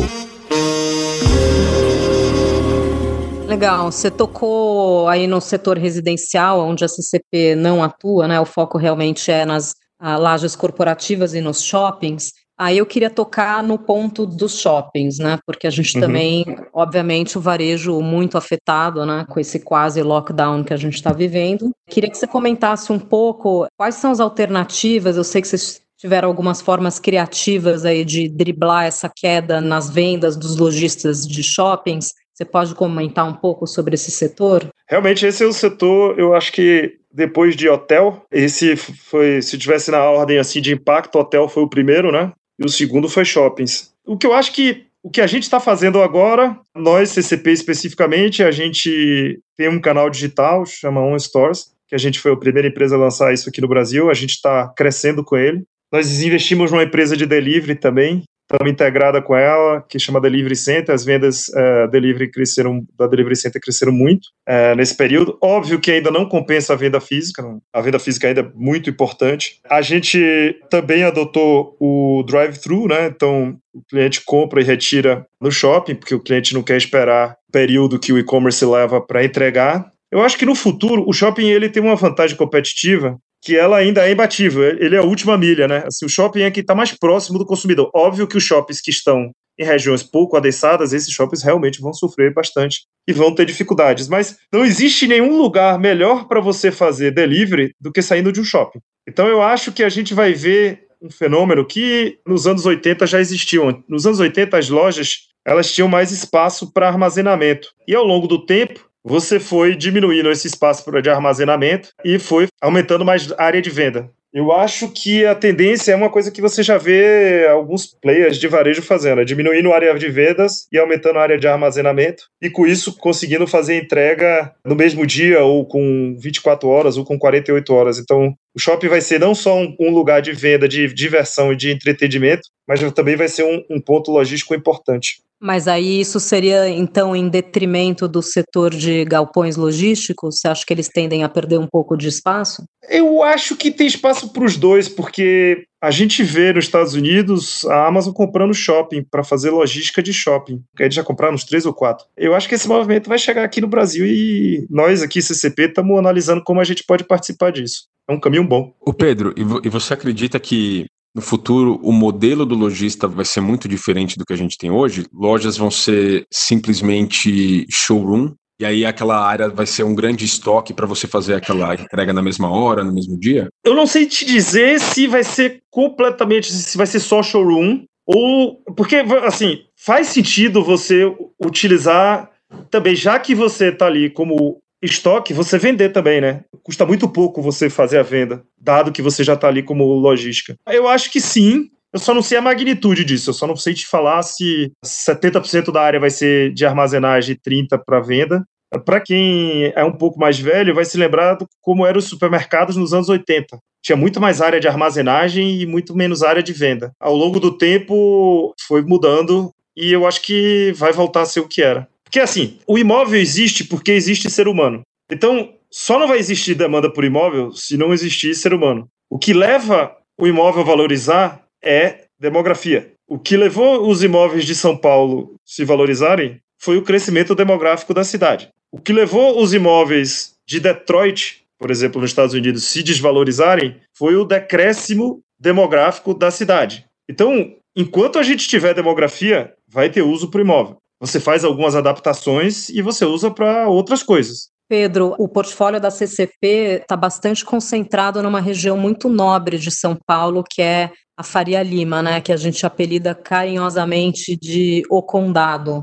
Legal, 3.44 3.90
você 3.90 4.08
tocou 4.08 5.08
aí 5.08 5.26
no 5.26 5.40
setor 5.40 5.76
residencial, 5.76 6.60
onde 6.60 6.84
a 6.84 6.88
CCP 6.88 7.56
não 7.56 7.82
atua, 7.82 8.28
né? 8.28 8.38
O 8.38 8.44
foco 8.44 8.78
realmente 8.78 9.32
é 9.32 9.44
nas 9.44 9.74
ah, 9.98 10.16
lajes 10.16 10.54
corporativas 10.54 11.34
e 11.34 11.40
nos 11.40 11.60
shoppings. 11.60 12.30
Aí 12.56 12.78
eu 12.78 12.86
queria 12.86 13.10
tocar 13.10 13.64
no 13.64 13.76
ponto 13.76 14.24
dos 14.24 14.60
shoppings, 14.60 15.18
né? 15.18 15.36
Porque 15.44 15.66
a 15.66 15.70
gente 15.70 15.96
uhum. 15.96 16.00
também, 16.00 16.44
obviamente, 16.72 17.36
o 17.36 17.40
varejo 17.40 18.00
muito 18.00 18.38
afetado, 18.38 19.04
né? 19.04 19.26
Com 19.28 19.40
esse 19.40 19.58
quase 19.58 20.00
lockdown 20.02 20.62
que 20.62 20.72
a 20.72 20.76
gente 20.76 20.94
está 20.94 21.12
vivendo. 21.12 21.72
Queria 21.90 22.08
que 22.08 22.16
você 22.16 22.28
comentasse 22.28 22.92
um 22.92 22.98
pouco 23.00 23.66
quais 23.76 23.96
são 23.96 24.12
as 24.12 24.20
alternativas. 24.20 25.16
Eu 25.16 25.24
sei 25.24 25.42
que 25.42 25.48
vocês 25.48 25.81
tiveram 26.02 26.26
algumas 26.26 26.60
formas 26.60 26.98
criativas 26.98 27.84
aí 27.84 28.04
de 28.04 28.28
driblar 28.28 28.86
essa 28.86 29.08
queda 29.08 29.60
nas 29.60 29.88
vendas 29.88 30.36
dos 30.36 30.56
lojistas 30.56 31.24
de 31.24 31.44
shoppings. 31.44 32.12
Você 32.34 32.44
pode 32.44 32.74
comentar 32.74 33.24
um 33.24 33.34
pouco 33.34 33.68
sobre 33.68 33.94
esse 33.94 34.10
setor? 34.10 34.68
Realmente, 34.88 35.24
esse 35.24 35.44
é 35.44 35.46
o 35.46 35.52
setor, 35.52 36.18
eu 36.18 36.34
acho 36.34 36.50
que 36.50 36.96
depois 37.14 37.54
de 37.54 37.68
hotel, 37.68 38.26
esse 38.32 38.74
foi, 38.74 39.40
se 39.40 39.56
tivesse 39.56 39.92
na 39.92 40.02
ordem 40.02 40.38
assim 40.38 40.60
de 40.60 40.72
impacto, 40.74 41.20
hotel 41.20 41.48
foi 41.48 41.62
o 41.62 41.70
primeiro, 41.70 42.10
né? 42.10 42.32
E 42.58 42.66
o 42.66 42.68
segundo 42.68 43.08
foi 43.08 43.24
shoppings. 43.24 43.92
O 44.04 44.16
que 44.16 44.26
eu 44.26 44.32
acho 44.32 44.52
que 44.52 44.86
o 45.04 45.10
que 45.10 45.20
a 45.20 45.26
gente 45.26 45.44
está 45.44 45.60
fazendo 45.60 46.02
agora, 46.02 46.58
nós, 46.74 47.10
CCP 47.10 47.52
especificamente, 47.52 48.42
a 48.42 48.50
gente 48.50 49.40
tem 49.56 49.68
um 49.68 49.80
canal 49.80 50.10
digital, 50.10 50.66
chama 50.66 51.00
On 51.00 51.16
Stores, 51.16 51.72
que 51.86 51.94
a 51.94 51.98
gente 51.98 52.18
foi 52.18 52.32
a 52.32 52.36
primeira 52.36 52.66
empresa 52.66 52.96
a 52.96 52.98
lançar 52.98 53.34
isso 53.34 53.48
aqui 53.48 53.60
no 53.60 53.68
Brasil, 53.68 54.10
a 54.10 54.14
gente 54.14 54.30
está 54.30 54.66
crescendo 54.74 55.22
com 55.22 55.36
ele. 55.36 55.62
Nós 55.92 56.22
investimos 56.22 56.70
numa 56.70 56.84
empresa 56.84 57.14
de 57.14 57.26
delivery 57.26 57.74
também, 57.74 58.22
estamos 58.52 58.72
integrada 58.72 59.20
com 59.20 59.36
ela, 59.36 59.82
que 59.88 59.98
chama 59.98 60.20
Delivery 60.20 60.56
Center. 60.56 60.94
As 60.94 61.04
vendas 61.04 61.48
uh, 61.48 61.90
delivery 61.90 62.30
cresceram, 62.30 62.82
da 62.98 63.06
Delivery 63.06 63.36
Center 63.36 63.60
cresceram 63.60 63.92
muito 63.92 64.26
uh, 64.48 64.74
nesse 64.76 64.96
período. 64.96 65.38
Óbvio 65.42 65.80
que 65.80 65.90
ainda 65.90 66.10
não 66.10 66.26
compensa 66.26 66.72
a 66.72 66.76
venda 66.76 67.00
física, 67.00 67.42
a 67.72 67.80
venda 67.80 67.98
física 67.98 68.28
ainda 68.28 68.40
é 68.40 68.50
muito 68.54 68.90
importante. 68.90 69.60
A 69.68 69.82
gente 69.82 70.58
também 70.70 71.02
adotou 71.02 71.76
o 71.80 72.22
drive-thru, 72.26 72.88
né? 72.88 73.06
Então, 73.06 73.56
o 73.72 73.82
cliente 73.88 74.22
compra 74.24 74.60
e 74.60 74.64
retira 74.64 75.26
no 75.40 75.50
shopping, 75.50 75.94
porque 75.94 76.14
o 76.14 76.20
cliente 76.20 76.54
não 76.54 76.62
quer 76.62 76.76
esperar 76.76 77.36
o 77.48 77.52
período 77.52 77.98
que 77.98 78.12
o 78.12 78.18
e-commerce 78.18 78.64
leva 78.64 79.00
para 79.00 79.24
entregar. 79.24 79.90
Eu 80.10 80.22
acho 80.22 80.36
que 80.36 80.44
no 80.44 80.54
futuro 80.54 81.04
o 81.06 81.12
shopping 81.12 81.48
ele 81.48 81.70
tem 81.70 81.82
uma 81.82 81.96
vantagem 81.96 82.36
competitiva 82.36 83.18
que 83.42 83.56
ela 83.56 83.76
ainda 83.76 84.06
é 84.06 84.12
imbatível. 84.12 84.62
Ele 84.62 84.94
é 84.94 84.98
a 84.98 85.04
última 85.04 85.36
milha, 85.36 85.66
né? 85.66 85.82
Assim, 85.84 86.06
o 86.06 86.08
shopping 86.08 86.42
é 86.42 86.50
que 86.50 86.60
está 86.60 86.74
mais 86.74 86.92
próximo 86.92 87.38
do 87.38 87.44
consumidor. 87.44 87.90
Óbvio 87.92 88.26
que 88.28 88.36
os 88.36 88.44
shoppings 88.44 88.80
que 88.80 88.90
estão 88.90 89.32
em 89.58 89.64
regiões 89.64 90.02
pouco 90.02 90.36
adensadas, 90.36 90.92
esses 90.92 91.12
shoppings 91.12 91.42
realmente 91.42 91.80
vão 91.80 91.92
sofrer 91.92 92.32
bastante 92.32 92.86
e 93.06 93.12
vão 93.12 93.34
ter 93.34 93.44
dificuldades. 93.44 94.08
Mas 94.08 94.38
não 94.52 94.64
existe 94.64 95.06
nenhum 95.06 95.36
lugar 95.36 95.78
melhor 95.78 96.26
para 96.28 96.40
você 96.40 96.70
fazer 96.70 97.10
delivery 97.10 97.74
do 97.80 97.92
que 97.92 98.00
saindo 98.00 98.32
de 98.32 98.40
um 98.40 98.44
shopping. 98.44 98.78
Então 99.06 99.26
eu 99.26 99.42
acho 99.42 99.72
que 99.72 99.82
a 99.82 99.88
gente 99.88 100.14
vai 100.14 100.32
ver 100.32 100.86
um 101.02 101.10
fenômeno 101.10 101.66
que 101.66 102.18
nos 102.24 102.46
anos 102.46 102.64
80 102.64 103.06
já 103.06 103.20
existiu. 103.20 103.82
Nos 103.88 104.06
anos 104.06 104.20
80 104.20 104.56
as 104.56 104.68
lojas 104.68 105.32
elas 105.44 105.72
tinham 105.72 105.88
mais 105.88 106.12
espaço 106.12 106.72
para 106.72 106.86
armazenamento. 106.86 107.68
E 107.86 107.94
ao 107.94 108.04
longo 108.04 108.28
do 108.28 108.46
tempo, 108.46 108.88
você 109.04 109.40
foi 109.40 109.74
diminuindo 109.74 110.30
esse 110.30 110.46
espaço 110.46 110.90
de 111.00 111.10
armazenamento 111.10 111.90
e 112.04 112.18
foi 112.18 112.46
aumentando 112.60 113.04
mais 113.04 113.30
a 113.32 113.44
área 113.44 113.62
de 113.62 113.70
venda. 113.70 114.10
Eu 114.32 114.50
acho 114.50 114.88
que 114.88 115.26
a 115.26 115.34
tendência 115.34 115.92
é 115.92 115.96
uma 115.96 116.08
coisa 116.08 116.30
que 116.30 116.40
você 116.40 116.62
já 116.62 116.78
vê 116.78 117.46
alguns 117.48 117.86
players 118.00 118.38
de 118.38 118.48
varejo 118.48 118.80
fazendo, 118.80 119.20
é 119.20 119.26
diminuindo 119.26 119.70
a 119.70 119.74
área 119.74 119.94
de 119.98 120.08
vendas 120.08 120.66
e 120.72 120.78
aumentando 120.78 121.18
a 121.18 121.22
área 121.22 121.38
de 121.38 121.46
armazenamento, 121.46 122.24
e 122.40 122.48
com 122.48 122.66
isso 122.66 122.96
conseguindo 122.96 123.46
fazer 123.46 123.76
entrega 123.76 124.50
no 124.64 124.74
mesmo 124.74 125.06
dia, 125.06 125.44
ou 125.44 125.66
com 125.66 126.16
24 126.18 126.66
horas, 126.66 126.96
ou 126.96 127.04
com 127.04 127.18
48 127.18 127.74
horas. 127.74 127.98
Então, 127.98 128.34
o 128.54 128.58
shopping 128.58 128.88
vai 128.88 129.02
ser 129.02 129.20
não 129.20 129.34
só 129.34 129.54
um, 129.54 129.90
lugar 129.90 130.22
de 130.22 130.32
venda, 130.32 130.66
de 130.66 130.88
diversão 130.94 131.52
e 131.52 131.56
de 131.56 131.70
entretenimento, 131.70 132.48
mas 132.66 132.80
também 132.92 133.16
vai 133.16 133.28
ser 133.28 133.44
um, 133.44 133.62
um 133.68 133.80
ponto 133.82 134.10
logístico 134.10 134.54
importante. 134.54 135.22
Mas 135.42 135.66
aí 135.66 136.00
isso 136.00 136.20
seria, 136.20 136.68
então, 136.68 137.16
em 137.16 137.28
detrimento 137.28 138.06
do 138.06 138.22
setor 138.22 138.70
de 138.70 139.04
galpões 139.04 139.56
logísticos? 139.56 140.38
Você 140.38 140.46
acha 140.46 140.64
que 140.64 140.72
eles 140.72 140.88
tendem 140.88 141.24
a 141.24 141.28
perder 141.28 141.58
um 141.58 141.66
pouco 141.66 141.96
de 141.96 142.06
espaço? 142.06 142.62
Eu 142.88 143.24
acho 143.24 143.56
que 143.56 143.72
tem 143.72 143.88
espaço 143.88 144.32
para 144.32 144.44
os 144.44 144.56
dois, 144.56 144.88
porque 144.88 145.64
a 145.82 145.90
gente 145.90 146.22
vê 146.22 146.52
nos 146.52 146.66
Estados 146.66 146.94
Unidos 146.94 147.64
a 147.64 147.88
Amazon 147.88 148.12
comprando 148.12 148.54
shopping 148.54 149.02
para 149.02 149.24
fazer 149.24 149.50
logística 149.50 150.00
de 150.00 150.12
shopping. 150.12 150.62
Eles 150.78 150.94
já 150.94 151.02
compraram 151.02 151.34
uns 151.34 151.42
três 151.42 151.66
ou 151.66 151.74
quatro. 151.74 152.06
Eu 152.16 152.36
acho 152.36 152.48
que 152.48 152.54
esse 152.54 152.68
movimento 152.68 153.08
vai 153.08 153.18
chegar 153.18 153.42
aqui 153.42 153.60
no 153.60 153.66
Brasil 153.66 154.06
e 154.06 154.64
nós 154.70 155.02
aqui, 155.02 155.20
CCP, 155.20 155.64
estamos 155.64 155.98
analisando 155.98 156.44
como 156.44 156.60
a 156.60 156.64
gente 156.64 156.84
pode 156.86 157.02
participar 157.02 157.50
disso. 157.50 157.88
É 158.08 158.12
um 158.12 158.20
caminho 158.20 158.44
bom. 158.44 158.72
O 158.80 158.92
Pedro, 158.92 159.34
e 159.36 159.68
você 159.68 159.94
acredita 159.94 160.38
que 160.38 160.86
no 161.14 161.20
futuro 161.20 161.78
o 161.82 161.92
modelo 161.92 162.46
do 162.46 162.54
lojista 162.54 163.06
vai 163.06 163.24
ser 163.24 163.40
muito 163.40 163.68
diferente 163.68 164.18
do 164.18 164.24
que 164.24 164.32
a 164.32 164.36
gente 164.36 164.56
tem 164.56 164.70
hoje. 164.70 165.06
Lojas 165.12 165.56
vão 165.56 165.70
ser 165.70 166.26
simplesmente 166.30 167.66
showroom, 167.70 168.34
e 168.60 168.64
aí 168.64 168.86
aquela 168.86 169.18
área 169.18 169.48
vai 169.48 169.66
ser 169.66 169.82
um 169.82 169.94
grande 169.94 170.24
estoque 170.24 170.72
para 170.72 170.86
você 170.86 171.08
fazer 171.08 171.34
aquela 171.34 171.74
entrega 171.74 172.12
na 172.12 172.22
mesma 172.22 172.48
hora, 172.48 172.84
no 172.84 172.94
mesmo 172.94 173.18
dia? 173.18 173.48
Eu 173.64 173.74
não 173.74 173.86
sei 173.88 174.06
te 174.06 174.24
dizer 174.24 174.78
se 174.78 175.08
vai 175.08 175.24
ser 175.24 175.62
completamente, 175.68 176.52
se 176.52 176.76
vai 176.76 176.86
ser 176.86 177.00
só 177.00 177.22
showroom, 177.22 177.84
ou. 178.06 178.62
Porque, 178.76 178.96
assim, 179.24 179.64
faz 179.76 180.08
sentido 180.08 180.62
você 180.62 181.12
utilizar 181.44 182.30
também, 182.70 182.94
já 182.94 183.18
que 183.18 183.34
você 183.34 183.70
está 183.70 183.86
ali 183.86 184.10
como 184.10 184.61
estoque, 184.82 185.32
você 185.32 185.56
vender 185.58 185.90
também, 185.90 186.20
né? 186.20 186.44
Custa 186.62 186.84
muito 186.84 187.08
pouco 187.08 187.40
você 187.40 187.70
fazer 187.70 187.98
a 187.98 188.02
venda, 188.02 188.42
dado 188.60 188.92
que 188.92 189.00
você 189.00 189.22
já 189.22 189.34
está 189.34 189.48
ali 189.48 189.62
como 189.62 189.84
logística. 189.84 190.56
Eu 190.66 190.88
acho 190.88 191.10
que 191.10 191.20
sim. 191.20 191.70
Eu 191.92 192.00
só 192.00 192.12
não 192.14 192.22
sei 192.22 192.38
a 192.38 192.42
magnitude 192.42 193.04
disso. 193.04 193.30
Eu 193.30 193.34
só 193.34 193.46
não 193.46 193.54
sei 193.54 193.74
te 193.74 193.86
falar 193.86 194.22
se 194.22 194.72
70% 194.84 195.70
da 195.70 195.82
área 195.82 196.00
vai 196.00 196.10
ser 196.10 196.52
de 196.52 196.64
armazenagem 196.64 197.36
e 197.36 197.50
30% 197.50 197.82
para 197.84 198.00
venda. 198.00 198.44
Para 198.86 199.00
quem 199.00 199.70
é 199.76 199.84
um 199.84 199.92
pouco 199.92 200.18
mais 200.18 200.38
velho, 200.38 200.74
vai 200.74 200.84
se 200.84 200.96
lembrar 200.96 201.36
como 201.60 201.86
eram 201.86 201.98
os 201.98 202.06
supermercados 202.06 202.74
nos 202.74 202.94
anos 202.94 203.10
80. 203.10 203.58
Tinha 203.82 203.96
muito 203.96 204.20
mais 204.20 204.40
área 204.40 204.58
de 204.58 204.66
armazenagem 204.66 205.60
e 205.60 205.66
muito 205.66 205.94
menos 205.94 206.22
área 206.22 206.42
de 206.42 206.52
venda. 206.52 206.92
Ao 206.98 207.14
longo 207.14 207.38
do 207.38 207.58
tempo, 207.58 208.54
foi 208.66 208.80
mudando 208.80 209.52
e 209.76 209.92
eu 209.92 210.06
acho 210.06 210.22
que 210.22 210.72
vai 210.74 210.92
voltar 210.92 211.22
a 211.22 211.26
ser 211.26 211.40
o 211.40 211.48
que 211.48 211.60
era. 211.60 211.86
Porque 212.12 212.20
assim, 212.20 212.58
o 212.66 212.78
imóvel 212.78 213.18
existe 213.18 213.64
porque 213.64 213.90
existe 213.90 214.28
ser 214.28 214.46
humano. 214.46 214.82
Então, 215.10 215.54
só 215.70 215.98
não 215.98 216.06
vai 216.06 216.18
existir 216.18 216.54
demanda 216.54 216.92
por 216.92 217.04
imóvel 217.04 217.52
se 217.52 217.78
não 217.78 217.90
existir 217.90 218.34
ser 218.34 218.52
humano. 218.52 218.86
O 219.08 219.18
que 219.18 219.32
leva 219.32 219.96
o 220.20 220.26
imóvel 220.26 220.60
a 220.60 220.66
valorizar 220.66 221.42
é 221.64 222.04
demografia. 222.20 222.92
O 223.08 223.18
que 223.18 223.34
levou 223.34 223.88
os 223.88 224.02
imóveis 224.02 224.44
de 224.44 224.54
São 224.54 224.76
Paulo 224.76 225.36
se 225.42 225.64
valorizarem 225.64 226.38
foi 226.60 226.76
o 226.76 226.82
crescimento 226.82 227.34
demográfico 227.34 227.94
da 227.94 228.04
cidade. 228.04 228.50
O 228.70 228.78
que 228.78 228.92
levou 228.92 229.42
os 229.42 229.54
imóveis 229.54 230.34
de 230.46 230.60
Detroit, 230.60 231.44
por 231.58 231.70
exemplo, 231.70 231.98
nos 231.98 232.10
Estados 232.10 232.34
Unidos, 232.34 232.64
se 232.64 232.82
desvalorizarem 232.82 233.76
foi 233.96 234.16
o 234.16 234.26
decréscimo 234.26 235.22
demográfico 235.40 236.12
da 236.12 236.30
cidade. 236.30 236.84
Então, 237.08 237.56
enquanto 237.74 238.18
a 238.18 238.22
gente 238.22 238.46
tiver 238.46 238.74
demografia, 238.74 239.54
vai 239.66 239.88
ter 239.88 240.02
uso 240.02 240.30
para 240.30 240.40
o 240.40 240.44
imóvel 240.44 240.81
você 241.02 241.18
faz 241.18 241.42
algumas 241.42 241.74
adaptações 241.74 242.68
e 242.68 242.80
você 242.80 243.04
usa 243.04 243.28
para 243.28 243.66
outras 243.66 244.04
coisas. 244.04 244.50
Pedro, 244.68 245.16
o 245.18 245.28
portfólio 245.28 245.80
da 245.80 245.90
CCP 245.90 246.80
está 246.80 246.96
bastante 246.96 247.44
concentrado 247.44 248.22
numa 248.22 248.40
região 248.40 248.76
muito 248.76 249.08
nobre 249.08 249.58
de 249.58 249.72
São 249.72 249.98
Paulo, 250.06 250.44
que 250.48 250.62
é 250.62 250.92
a 251.16 251.24
Faria 251.24 251.60
Lima, 251.60 252.02
né, 252.02 252.20
que 252.20 252.32
a 252.32 252.36
gente 252.36 252.64
apelida 252.64 253.16
carinhosamente 253.16 254.38
de 254.40 254.84
O 254.88 255.02
Condado. 255.02 255.82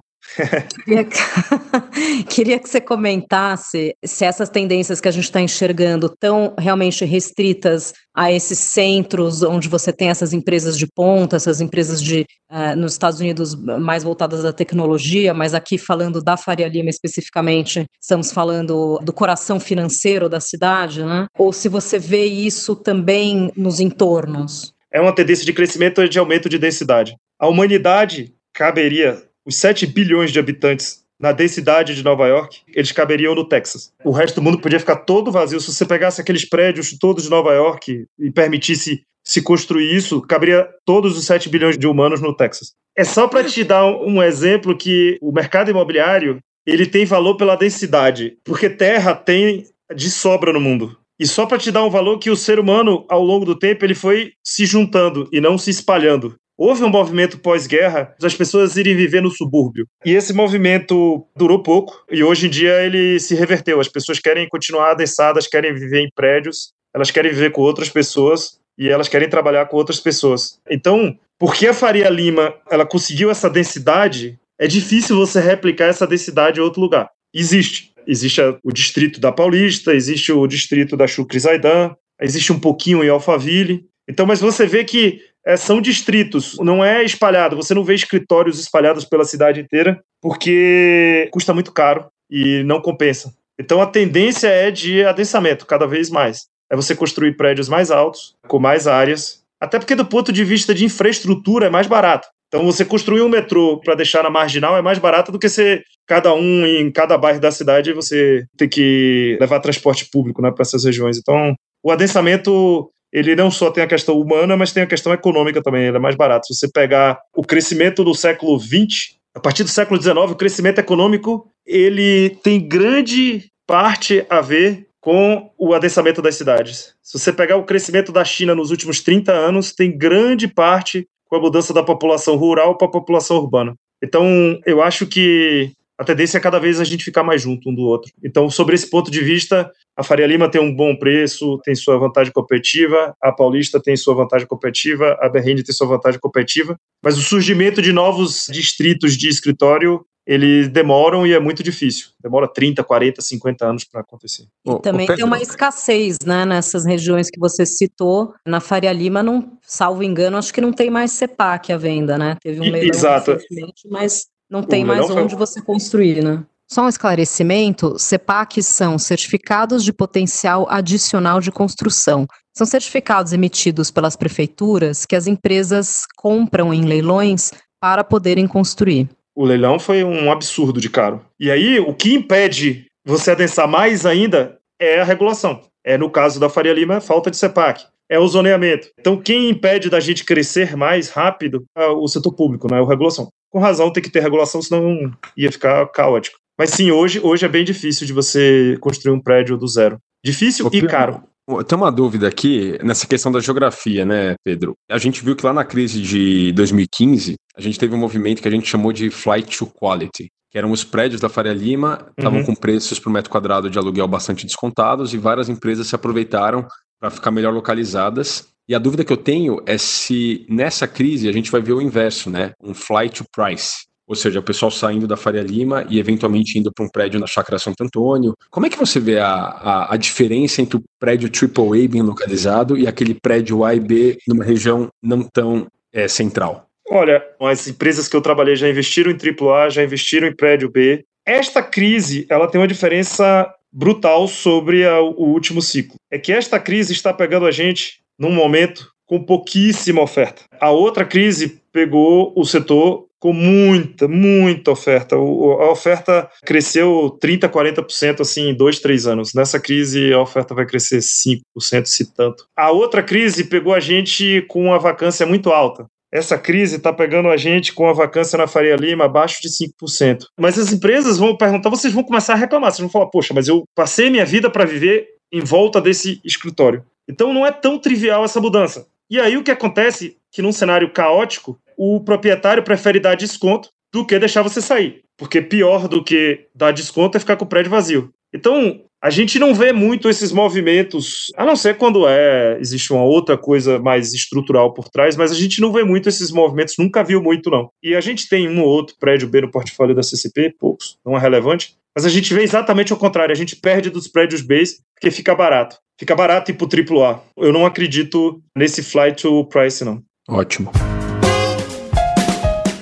Queria, 0.85 1.03
que... 1.03 2.23
queria 2.29 2.59
que 2.59 2.69
você 2.69 2.81
comentasse 2.81 3.95
se 4.03 4.25
essas 4.25 4.49
tendências 4.49 5.01
que 5.01 5.07
a 5.07 5.11
gente 5.11 5.25
está 5.25 5.41
enxergando 5.41 6.07
estão 6.07 6.53
realmente 6.57 7.05
restritas 7.05 7.93
a 8.15 8.31
esses 8.31 8.59
centros 8.59 9.43
onde 9.43 9.69
você 9.69 9.93
tem 9.93 10.09
essas 10.09 10.33
empresas 10.33 10.77
de 10.77 10.87
ponta, 10.87 11.35
essas 11.35 11.61
empresas 11.61 12.01
de 12.01 12.25
uh, 12.51 12.75
nos 12.75 12.93
Estados 12.93 13.19
Unidos 13.19 13.55
mais 13.55 14.03
voltadas 14.03 14.43
à 14.43 14.51
tecnologia, 14.51 15.33
mas 15.33 15.53
aqui 15.53 15.77
falando 15.77 16.21
da 16.21 16.35
Faria 16.35 16.67
Lima 16.67 16.89
especificamente, 16.89 17.85
estamos 18.01 18.31
falando 18.31 18.99
do 19.03 19.13
coração 19.13 19.59
financeiro 19.59 20.27
da 20.27 20.39
cidade, 20.39 21.03
né? 21.03 21.27
Ou 21.37 21.53
se 21.53 21.69
você 21.69 21.97
vê 21.97 22.25
isso 22.25 22.75
também 22.75 23.51
nos 23.55 23.79
entornos? 23.79 24.73
É 24.91 24.99
uma 24.99 25.13
tendência 25.13 25.45
de 25.45 25.53
crescimento 25.53 26.01
e 26.01 26.09
de 26.09 26.19
aumento 26.19 26.49
de 26.49 26.57
densidade. 26.57 27.15
A 27.39 27.47
humanidade 27.47 28.33
caberia 28.53 29.28
os 29.49 29.55
7 29.55 29.87
bilhões 29.87 30.31
de 30.31 30.39
habitantes 30.39 31.03
na 31.19 31.31
densidade 31.31 31.95
de 31.95 32.03
Nova 32.03 32.27
York, 32.27 32.61
eles 32.73 32.91
caberiam 32.91 33.35
no 33.35 33.43
Texas. 33.43 33.91
O 34.05 34.11
resto 34.11 34.35
do 34.35 34.43
mundo 34.43 34.59
podia 34.59 34.79
ficar 34.79 34.97
todo 34.97 35.31
vazio. 35.31 35.59
Se 35.59 35.73
você 35.73 35.85
pegasse 35.85 36.21
aqueles 36.21 36.47
prédios 36.47 36.95
todos 36.97 37.23
de 37.23 37.29
Nova 37.29 37.51
York 37.53 38.05
e 38.17 38.31
permitisse 38.31 39.01
se 39.25 39.41
construir 39.41 39.93
isso, 39.93 40.21
caberia 40.21 40.69
todos 40.85 41.17
os 41.17 41.25
7 41.25 41.49
bilhões 41.49 41.77
de 41.77 41.87
humanos 41.87 42.21
no 42.21 42.33
Texas. 42.33 42.73
É 42.95 43.03
só 43.03 43.27
para 43.27 43.43
te 43.43 43.63
dar 43.63 43.85
um 43.85 44.21
exemplo 44.23 44.77
que 44.77 45.17
o 45.21 45.31
mercado 45.31 45.71
imobiliário 45.71 46.39
ele 46.65 46.85
tem 46.85 47.05
valor 47.05 47.35
pela 47.35 47.55
densidade, 47.55 48.37
porque 48.45 48.69
terra 48.69 49.15
tem 49.15 49.65
de 49.95 50.09
sobra 50.09 50.53
no 50.53 50.61
mundo. 50.61 50.95
E 51.19 51.25
só 51.25 51.45
para 51.45 51.57
te 51.57 51.71
dar 51.71 51.83
um 51.83 51.89
valor 51.89 52.17
que 52.19 52.29
o 52.29 52.35
ser 52.35 52.59
humano, 52.59 53.05
ao 53.09 53.21
longo 53.21 53.45
do 53.45 53.55
tempo, 53.55 53.83
ele 53.83 53.95
foi 53.95 54.31
se 54.43 54.65
juntando 54.65 55.27
e 55.33 55.41
não 55.41 55.57
se 55.57 55.69
espalhando. 55.69 56.35
Houve 56.61 56.83
um 56.83 56.89
movimento 56.89 57.39
pós-guerra 57.39 58.13
das 58.19 58.35
pessoas 58.35 58.75
irem 58.75 58.93
viver 58.93 59.21
no 59.21 59.31
subúrbio. 59.31 59.87
E 60.05 60.13
esse 60.13 60.33
movimento 60.33 61.25
durou 61.33 61.63
pouco 61.63 62.03
e 62.11 62.21
hoje 62.21 62.47
em 62.47 62.49
dia 62.49 62.83
ele 62.83 63.17
se 63.17 63.33
reverteu. 63.33 63.79
As 63.79 63.87
pessoas 63.87 64.19
querem 64.19 64.45
continuar 64.49 64.91
adensadas, 64.91 65.47
querem 65.47 65.73
viver 65.73 66.01
em 66.01 66.09
prédios, 66.13 66.73
elas 66.93 67.11
querem 67.11 67.31
viver 67.31 67.53
com 67.53 67.61
outras 67.61 67.87
pessoas 67.87 68.59
e 68.77 68.89
elas 68.89 69.07
querem 69.07 69.29
trabalhar 69.29 69.67
com 69.67 69.77
outras 69.77 70.01
pessoas. 70.01 70.59
Então, 70.69 71.17
porque 71.39 71.65
a 71.65 71.73
Faria 71.73 72.09
Lima 72.09 72.53
ela 72.69 72.85
conseguiu 72.85 73.31
essa 73.31 73.49
densidade, 73.49 74.37
é 74.59 74.67
difícil 74.67 75.15
você 75.15 75.39
replicar 75.39 75.85
essa 75.85 76.05
densidade 76.05 76.59
em 76.59 76.63
outro 76.63 76.81
lugar. 76.81 77.09
Existe. 77.33 77.93
Existe 78.05 78.41
o 78.61 78.73
distrito 78.73 79.21
da 79.21 79.31
Paulista, 79.31 79.93
existe 79.93 80.33
o 80.33 80.45
distrito 80.45 80.97
da 80.97 81.07
Chucre 81.07 81.39
Zaidan, 81.39 81.95
existe 82.21 82.51
um 82.51 82.59
pouquinho 82.59 83.01
em 83.01 83.07
Alphaville. 83.07 83.85
Então, 84.09 84.25
mas 84.25 84.41
você 84.41 84.65
vê 84.65 84.83
que 84.83 85.21
é, 85.45 85.55
são 85.57 85.81
distritos, 85.81 86.57
não 86.59 86.83
é 86.83 87.03
espalhado. 87.03 87.55
Você 87.55 87.73
não 87.73 87.83
vê 87.83 87.95
escritórios 87.95 88.59
espalhados 88.59 89.05
pela 89.05 89.25
cidade 89.25 89.59
inteira, 89.59 89.99
porque 90.21 91.29
custa 91.31 91.53
muito 91.53 91.71
caro 91.71 92.07
e 92.29 92.63
não 92.63 92.81
compensa. 92.81 93.33
Então, 93.59 93.81
a 93.81 93.87
tendência 93.87 94.47
é 94.47 94.71
de 94.71 95.03
adensamento 95.03 95.65
cada 95.65 95.85
vez 95.85 96.09
mais. 96.09 96.47
É 96.71 96.75
você 96.75 96.95
construir 96.95 97.35
prédios 97.35 97.67
mais 97.67 97.91
altos, 97.91 98.35
com 98.47 98.59
mais 98.59 98.87
áreas, 98.87 99.41
até 99.59 99.77
porque, 99.77 99.95
do 99.95 100.05
ponto 100.05 100.31
de 100.31 100.45
vista 100.45 100.73
de 100.73 100.85
infraestrutura, 100.85 101.67
é 101.67 101.69
mais 101.69 101.87
barato. 101.87 102.27
Então, 102.47 102.65
você 102.65 102.85
construir 102.85 103.21
um 103.21 103.29
metrô 103.29 103.79
para 103.79 103.95
deixar 103.95 104.23
na 104.23 104.29
marginal 104.29 104.77
é 104.77 104.81
mais 104.81 104.97
barato 104.97 105.31
do 105.31 105.37
que 105.37 105.49
ser 105.49 105.83
cada 106.07 106.33
um 106.33 106.65
em 106.65 106.91
cada 106.91 107.17
bairro 107.17 107.39
da 107.39 107.51
cidade 107.51 107.93
você 107.93 108.43
ter 108.57 108.67
que 108.67 109.37
levar 109.39 109.59
transporte 109.59 110.09
público 110.09 110.41
né, 110.41 110.51
para 110.51 110.63
essas 110.63 110.83
regiões. 110.83 111.17
Então, 111.17 111.53
o 111.83 111.91
adensamento 111.91 112.89
ele 113.11 113.35
não 113.35 113.49
só 113.49 113.71
tem 113.71 113.83
a 113.83 113.87
questão 113.87 114.19
humana, 114.19 114.55
mas 114.55 114.71
tem 114.71 114.83
a 114.83 114.87
questão 114.87 115.13
econômica 115.13 115.61
também. 115.61 115.85
Ele 115.85 115.97
é 115.97 115.99
mais 115.99 116.15
barato. 116.15 116.47
Se 116.47 116.55
você 116.55 116.71
pegar 116.71 117.19
o 117.35 117.43
crescimento 117.43 118.03
do 118.03 118.13
século 118.13 118.59
XX, 118.59 119.15
a 119.33 119.39
partir 119.39 119.63
do 119.63 119.69
século 119.69 120.01
XIX, 120.01 120.17
o 120.31 120.35
crescimento 120.35 120.79
econômico 120.79 121.49
ele 121.65 122.31
tem 122.43 122.67
grande 122.67 123.49
parte 123.67 124.25
a 124.29 124.41
ver 124.41 124.87
com 124.99 125.49
o 125.57 125.73
adensamento 125.73 126.21
das 126.21 126.35
cidades. 126.35 126.93
Se 127.01 127.17
você 127.17 127.31
pegar 127.31 127.55
o 127.55 127.63
crescimento 127.63 128.11
da 128.11 128.25
China 128.25 128.53
nos 128.53 128.71
últimos 128.71 129.01
30 129.01 129.31
anos, 129.31 129.71
tem 129.73 129.95
grande 129.95 130.47
parte 130.47 131.07
com 131.27 131.35
a 131.35 131.39
mudança 131.39 131.73
da 131.73 131.83
população 131.83 132.35
rural 132.35 132.77
para 132.77 132.87
a 132.87 132.91
população 132.91 133.37
urbana. 133.37 133.75
Então, 134.03 134.59
eu 134.65 134.81
acho 134.81 135.05
que 135.05 135.71
a 135.99 136.03
tendência 136.05 136.37
é 136.37 136.41
cada 136.41 136.59
vez 136.59 136.79
a 136.79 136.85
gente 136.85 137.03
ficar 137.03 137.23
mais 137.23 137.41
junto 137.41 137.69
um 137.69 137.75
do 137.75 137.81
outro. 137.81 138.09
Então, 138.23 138.49
sobre 138.49 138.73
esse 138.73 138.89
ponto 138.89 139.11
de 139.11 139.19
vista, 139.19 139.69
a 139.97 140.01
Faria 140.01 140.25
Lima 140.25 140.49
tem 140.49 140.61
um 140.61 140.73
bom 140.73 140.95
preço, 140.95 141.59
tem 141.61 141.75
sua 141.75 141.97
vantagem 141.97 142.31
competitiva, 142.31 143.13
a 143.21 143.33
Paulista 143.33 143.81
tem 143.81 143.97
sua 143.97 144.15
vantagem 144.15 144.47
competitiva, 144.47 145.17
a 145.19 145.27
Berrinde 145.27 145.61
tem 145.61 145.75
sua 145.75 145.87
vantagem 145.87 146.17
competitiva, 146.17 146.77
mas 147.03 147.17
o 147.17 147.21
surgimento 147.21 147.81
de 147.81 147.91
novos 147.91 148.47
distritos 148.49 149.17
de 149.17 149.27
escritório 149.27 150.05
eles 150.25 150.69
demoram 150.69 151.25
e 151.25 151.33
é 151.33 151.39
muito 151.39 151.63
difícil. 151.63 152.09
Demora 152.21 152.47
30, 152.47 152.83
40, 152.83 153.19
50 153.19 153.65
anos 153.65 153.83
para 153.83 154.01
acontecer. 154.01 154.45
E 154.63 154.79
também 154.79 155.07
tem 155.07 155.25
uma 155.25 155.41
escassez, 155.41 156.17
né, 156.23 156.45
nessas 156.45 156.85
regiões 156.85 157.31
que 157.31 157.39
você 157.39 157.65
citou. 157.65 158.31
Na 158.45 158.59
Faria 158.59 158.93
Lima, 158.93 159.23
não, 159.23 159.57
salvo 159.63 160.03
engano, 160.03 160.37
acho 160.37 160.53
que 160.53 160.61
não 160.61 160.71
tem 160.71 160.91
mais 160.91 161.13
CEPAC 161.13 161.73
à 161.73 161.77
venda, 161.77 162.15
né? 162.15 162.37
Teve 162.39 162.59
um 162.59 162.71
leilão 162.71 162.89
Exato. 162.89 163.31
recentemente, 163.31 163.87
mas 163.89 164.27
não 164.49 164.63
tem 164.63 164.83
mais 164.83 165.09
onde 165.09 165.35
foi... 165.35 165.45
você 165.45 165.61
construir, 165.61 166.23
né? 166.23 166.43
Só 166.71 166.83
um 166.83 166.89
esclarecimento: 166.89 167.97
CEPACs 167.97 168.65
são 168.65 168.97
certificados 168.97 169.83
de 169.83 169.91
potencial 169.91 170.67
adicional 170.69 171.39
de 171.39 171.51
construção. 171.51 172.27
São 172.55 172.65
certificados 172.65 173.33
emitidos 173.33 173.89
pelas 173.89 174.15
prefeituras 174.15 175.05
que 175.05 175.15
as 175.15 175.27
empresas 175.27 176.05
compram 176.17 176.73
em 176.73 176.83
leilões 176.83 177.51
para 177.81 178.03
poderem 178.03 178.47
construir. 178.47 179.09
O 179.35 179.45
leilão 179.45 179.79
foi 179.79 180.03
um 180.03 180.31
absurdo 180.31 180.81
de 180.81 180.89
caro. 180.89 181.25
E 181.39 181.49
aí, 181.49 181.79
o 181.79 181.93
que 181.93 182.13
impede 182.13 182.85
você 183.05 183.31
adensar 183.31 183.67
mais 183.67 184.05
ainda 184.05 184.57
é 184.79 184.99
a 184.99 185.03
regulação. 185.03 185.61
É, 185.85 185.97
no 185.97 186.09
caso 186.09 186.39
da 186.39 186.49
Faria 186.49 186.73
Lima, 186.73 186.99
falta 186.99 187.31
de 187.31 187.37
CEPAC. 187.37 187.85
É 188.09 188.19
o 188.19 188.27
zoneamento. 188.27 188.89
Então, 188.99 189.15
quem 189.15 189.49
impede 189.49 189.89
da 189.89 189.99
gente 189.99 190.25
crescer 190.25 190.75
mais 190.75 191.09
rápido 191.09 191.63
é 191.77 191.87
o 191.87 192.07
setor 192.07 192.33
público, 192.33 192.67
não 192.67 192.77
é 192.77 192.81
a 192.81 192.87
regulação. 192.87 193.29
Com 193.49 193.59
razão, 193.59 193.91
tem 193.91 194.03
que 194.03 194.11
ter 194.11 194.21
regulação, 194.21 194.61
senão 194.61 195.11
ia 195.35 195.51
ficar 195.51 195.85
caótico. 195.87 196.37
Mas 196.57 196.71
sim, 196.71 196.91
hoje, 196.91 197.19
hoje 197.23 197.45
é 197.45 197.49
bem 197.49 197.63
difícil 197.63 198.05
de 198.05 198.13
você 198.13 198.77
construir 198.81 199.13
um 199.13 199.21
prédio 199.21 199.57
do 199.57 199.67
zero. 199.67 199.97
Difícil 200.23 200.67
Ô, 200.67 200.69
e 200.71 200.85
caro. 200.85 201.23
Tem 201.67 201.77
uma 201.77 201.91
dúvida 201.91 202.27
aqui 202.27 202.77
nessa 202.83 203.07
questão 203.07 203.31
da 203.31 203.39
geografia, 203.39 204.05
né, 204.05 204.35
Pedro? 204.43 204.75
A 204.91 204.97
gente 204.99 205.23
viu 205.23 205.35
que 205.35 205.45
lá 205.45 205.53
na 205.53 205.65
crise 205.65 206.01
de 206.01 206.51
2015, 206.51 207.35
a 207.55 207.61
gente 207.61 207.79
teve 207.79 207.95
um 207.95 207.97
movimento 207.97 208.41
que 208.41 208.47
a 208.47 208.51
gente 208.51 208.69
chamou 208.69 208.93
de 208.93 209.09
flight 209.09 209.57
to 209.57 209.65
quality, 209.65 210.27
que 210.51 210.57
eram 210.57 210.71
os 210.71 210.83
prédios 210.83 211.21
da 211.21 211.29
Faria 211.29 211.53
Lima, 211.53 212.07
estavam 212.17 212.39
uhum. 212.39 212.45
com 212.45 212.55
preços 212.55 212.99
por 212.99 213.11
metro 213.11 213.31
quadrado 213.31 213.69
de 213.69 213.79
aluguel 213.79 214.07
bastante 214.07 214.45
descontados 214.45 215.13
e 215.13 215.17
várias 215.17 215.49
empresas 215.49 215.87
se 215.87 215.95
aproveitaram 215.95 216.67
para 216.99 217.09
ficar 217.09 217.31
melhor 217.31 217.53
localizadas. 217.53 218.47
E 218.67 218.75
a 218.75 218.79
dúvida 218.79 219.03
que 219.03 219.11
eu 219.11 219.17
tenho 219.17 219.61
é 219.65 219.77
se 219.77 220.45
nessa 220.47 220.87
crise 220.87 221.27
a 221.27 221.31
gente 221.31 221.51
vai 221.51 221.61
ver 221.61 221.73
o 221.73 221.81
inverso, 221.81 222.29
né? 222.29 222.51
Um 222.61 222.73
flight 222.73 223.23
to 223.23 223.25
price. 223.31 223.89
Ou 224.09 224.15
seja, 224.15 224.39
o 224.39 224.43
pessoal 224.43 224.71
saindo 224.71 225.07
da 225.07 225.15
Faria 225.15 225.43
Lima 225.43 225.85
e 225.87 225.99
eventualmente 225.99 226.57
indo 226.57 226.71
para 226.73 226.83
um 226.83 226.89
prédio 226.89 227.19
na 227.19 227.27
Chácara 227.27 227.59
Santo 227.59 227.83
Antônio. 227.83 228.35
Como 228.49 228.65
é 228.65 228.69
que 228.69 228.77
você 228.77 228.99
vê 228.99 229.19
a, 229.19 229.31
a, 229.31 229.93
a 229.93 229.97
diferença 229.97 230.63
entre 230.63 230.77
o 230.77 230.83
prédio 230.99 231.29
AAA 231.29 231.87
bem 231.87 232.01
localizado 232.01 232.75
e 232.75 232.87
aquele 232.87 233.13
prédio 233.13 233.63
A 233.63 233.75
e 233.75 233.79
B 233.79 234.17
numa 234.27 234.43
região 234.43 234.89
não 235.01 235.21
tão 235.21 235.67
é, 235.93 236.07
central? 236.07 236.67
Olha, 236.89 237.23
as 237.39 237.67
empresas 237.67 238.07
que 238.07 238.15
eu 238.15 238.21
trabalhei 238.21 238.55
já 238.55 238.67
investiram 238.67 239.11
em 239.11 239.15
AAA, 239.15 239.69
já 239.69 239.83
investiram 239.83 240.27
em 240.27 240.35
prédio 240.35 240.71
B. 240.71 241.05
Esta 241.23 241.61
crise, 241.61 242.25
ela 242.31 242.47
tem 242.47 242.59
uma 242.59 242.67
diferença 242.67 243.47
brutal 243.71 244.27
sobre 244.27 244.85
a, 244.85 244.99
o 245.01 245.25
último 245.25 245.61
ciclo. 245.61 245.95
É 246.11 246.17
que 246.17 246.31
esta 246.31 246.59
crise 246.59 246.93
está 246.93 247.13
pegando 247.13 247.45
a 247.45 247.51
gente 247.51 247.99
num 248.17 248.31
momento 248.31 248.91
com 249.05 249.23
pouquíssima 249.23 250.01
oferta. 250.01 250.43
A 250.59 250.69
outra 250.69 251.05
crise 251.05 251.61
pegou 251.71 252.33
o 252.35 252.45
setor 252.45 253.09
com 253.19 253.33
muita, 253.33 254.07
muita 254.07 254.71
oferta. 254.71 255.15
a 255.15 255.71
oferta 255.71 256.29
cresceu 256.45 257.17
30%, 257.21 257.49
40% 257.49 258.21
assim 258.21 258.49
em 258.49 258.55
dois, 258.55 258.79
três 258.79 259.05
anos. 259.05 259.33
Nessa 259.33 259.59
crise, 259.59 260.13
a 260.13 260.21
oferta 260.21 260.55
vai 260.55 260.65
crescer 260.65 260.99
5%, 260.99 261.85
se 261.85 262.13
tanto. 262.13 262.45
A 262.55 262.71
outra 262.71 263.03
crise 263.03 263.43
pegou 263.43 263.73
a 263.73 263.79
gente 263.79 264.43
com 264.47 264.63
uma 264.65 264.79
vacância 264.79 265.25
muito 265.25 265.51
alta. 265.51 265.85
Essa 266.11 266.37
crise 266.37 266.77
está 266.77 266.91
pegando 266.91 267.29
a 267.29 267.37
gente 267.37 267.73
com 267.73 267.87
a 267.87 267.93
vacância 267.93 268.37
na 268.37 268.47
Faria 268.47 268.75
Lima 268.75 269.05
abaixo 269.05 269.39
de 269.41 269.49
5%. 269.49 270.25
Mas 270.39 270.57
as 270.57 270.73
empresas 270.73 271.17
vão 271.17 271.37
perguntar, 271.37 271.69
vocês 271.69 271.93
vão 271.93 272.03
começar 272.03 272.33
a 272.33 272.37
reclamar, 272.37 272.71
vocês 272.71 272.81
vão 272.81 272.89
falar, 272.89 273.07
poxa, 273.07 273.33
mas 273.33 273.47
eu 273.47 273.63
passei 273.75 274.09
minha 274.09 274.25
vida 274.25 274.49
para 274.49 274.65
viver 274.65 275.07
em 275.31 275.41
volta 275.41 275.79
desse 275.79 276.19
escritório. 276.25 276.83
Então 277.07 277.33
não 277.33 277.45
é 277.45 277.51
tão 277.51 277.77
trivial 277.77 278.23
essa 278.23 278.41
mudança. 278.41 278.87
E 279.09 279.19
aí 279.19 279.37
o 279.37 279.43
que 279.43 279.51
acontece 279.51 280.17
que 280.31 280.41
num 280.41 280.51
cenário 280.51 280.91
caótico, 280.91 281.59
o 281.77 281.99
proprietário 282.01 282.63
prefere 282.63 282.99
dar 282.99 283.15
desconto 283.15 283.69
do 283.91 284.05
que 284.05 284.19
deixar 284.19 284.41
você 284.41 284.61
sair. 284.61 285.01
Porque 285.17 285.41
pior 285.41 285.87
do 285.87 286.03
que 286.03 286.45
dar 286.53 286.71
desconto 286.71 287.17
é 287.17 287.19
ficar 287.19 287.35
com 287.35 287.45
o 287.45 287.47
prédio 287.47 287.71
vazio. 287.71 288.13
Então, 288.33 288.81
A 289.01 289.09
gente 289.09 289.39
não 289.39 289.55
vê 289.55 289.71
muito 289.71 290.09
esses 290.09 290.29
movimentos, 290.29 291.27
a 291.37 291.45
não 291.45 291.55
ser 291.55 291.77
quando 291.77 292.05
é 292.05 292.57
existe 292.59 292.91
uma 292.91 293.03
outra 293.03 293.37
coisa 293.37 293.79
mais 293.79 294.13
estrutural 294.13 294.73
por 294.73 294.89
trás, 294.89 295.15
mas 295.15 295.31
a 295.31 295.35
gente 295.35 295.61
não 295.61 295.71
vê 295.71 295.85
muito 295.85 296.09
esses 296.09 296.31
movimentos, 296.31 296.75
nunca 296.77 297.01
viu 297.01 297.23
muito 297.23 297.49
não. 297.49 297.69
E 297.81 297.95
a 297.95 298.01
gente 298.01 298.27
tem 298.27 298.49
um 298.49 298.61
ou 298.61 298.67
outro 298.67 298.97
prédio 298.99 299.29
B 299.29 299.39
no 299.39 299.51
portfólio 299.51 299.95
da 299.95 300.03
CCP, 300.03 300.53
poucos, 300.59 300.97
não 301.05 301.15
é 301.15 301.19
relevante, 301.19 301.75
mas 301.95 302.05
a 302.05 302.09
gente 302.09 302.33
vê 302.33 302.43
exatamente 302.43 302.93
o 302.93 302.97
contrário, 302.97 303.31
a 303.31 303.37
gente 303.37 303.55
perde 303.55 303.89
dos 303.89 304.09
prédios 304.09 304.41
B 304.41 304.63
porque 304.93 305.09
fica 305.11 305.33
barato. 305.33 305.77
Fica 305.97 306.13
barato 306.13 306.51
ir 306.51 306.55
pro 306.55 306.67
AAA. 306.67 307.21
Eu 307.37 307.53
não 307.53 307.65
acredito 307.65 308.41
nesse 308.55 308.83
flight 308.83 309.21
to 309.21 309.45
price 309.45 309.83
não. 309.83 310.01
Ótimo. 310.27 310.71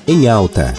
Em 0.08 0.28
alta. 0.28 0.74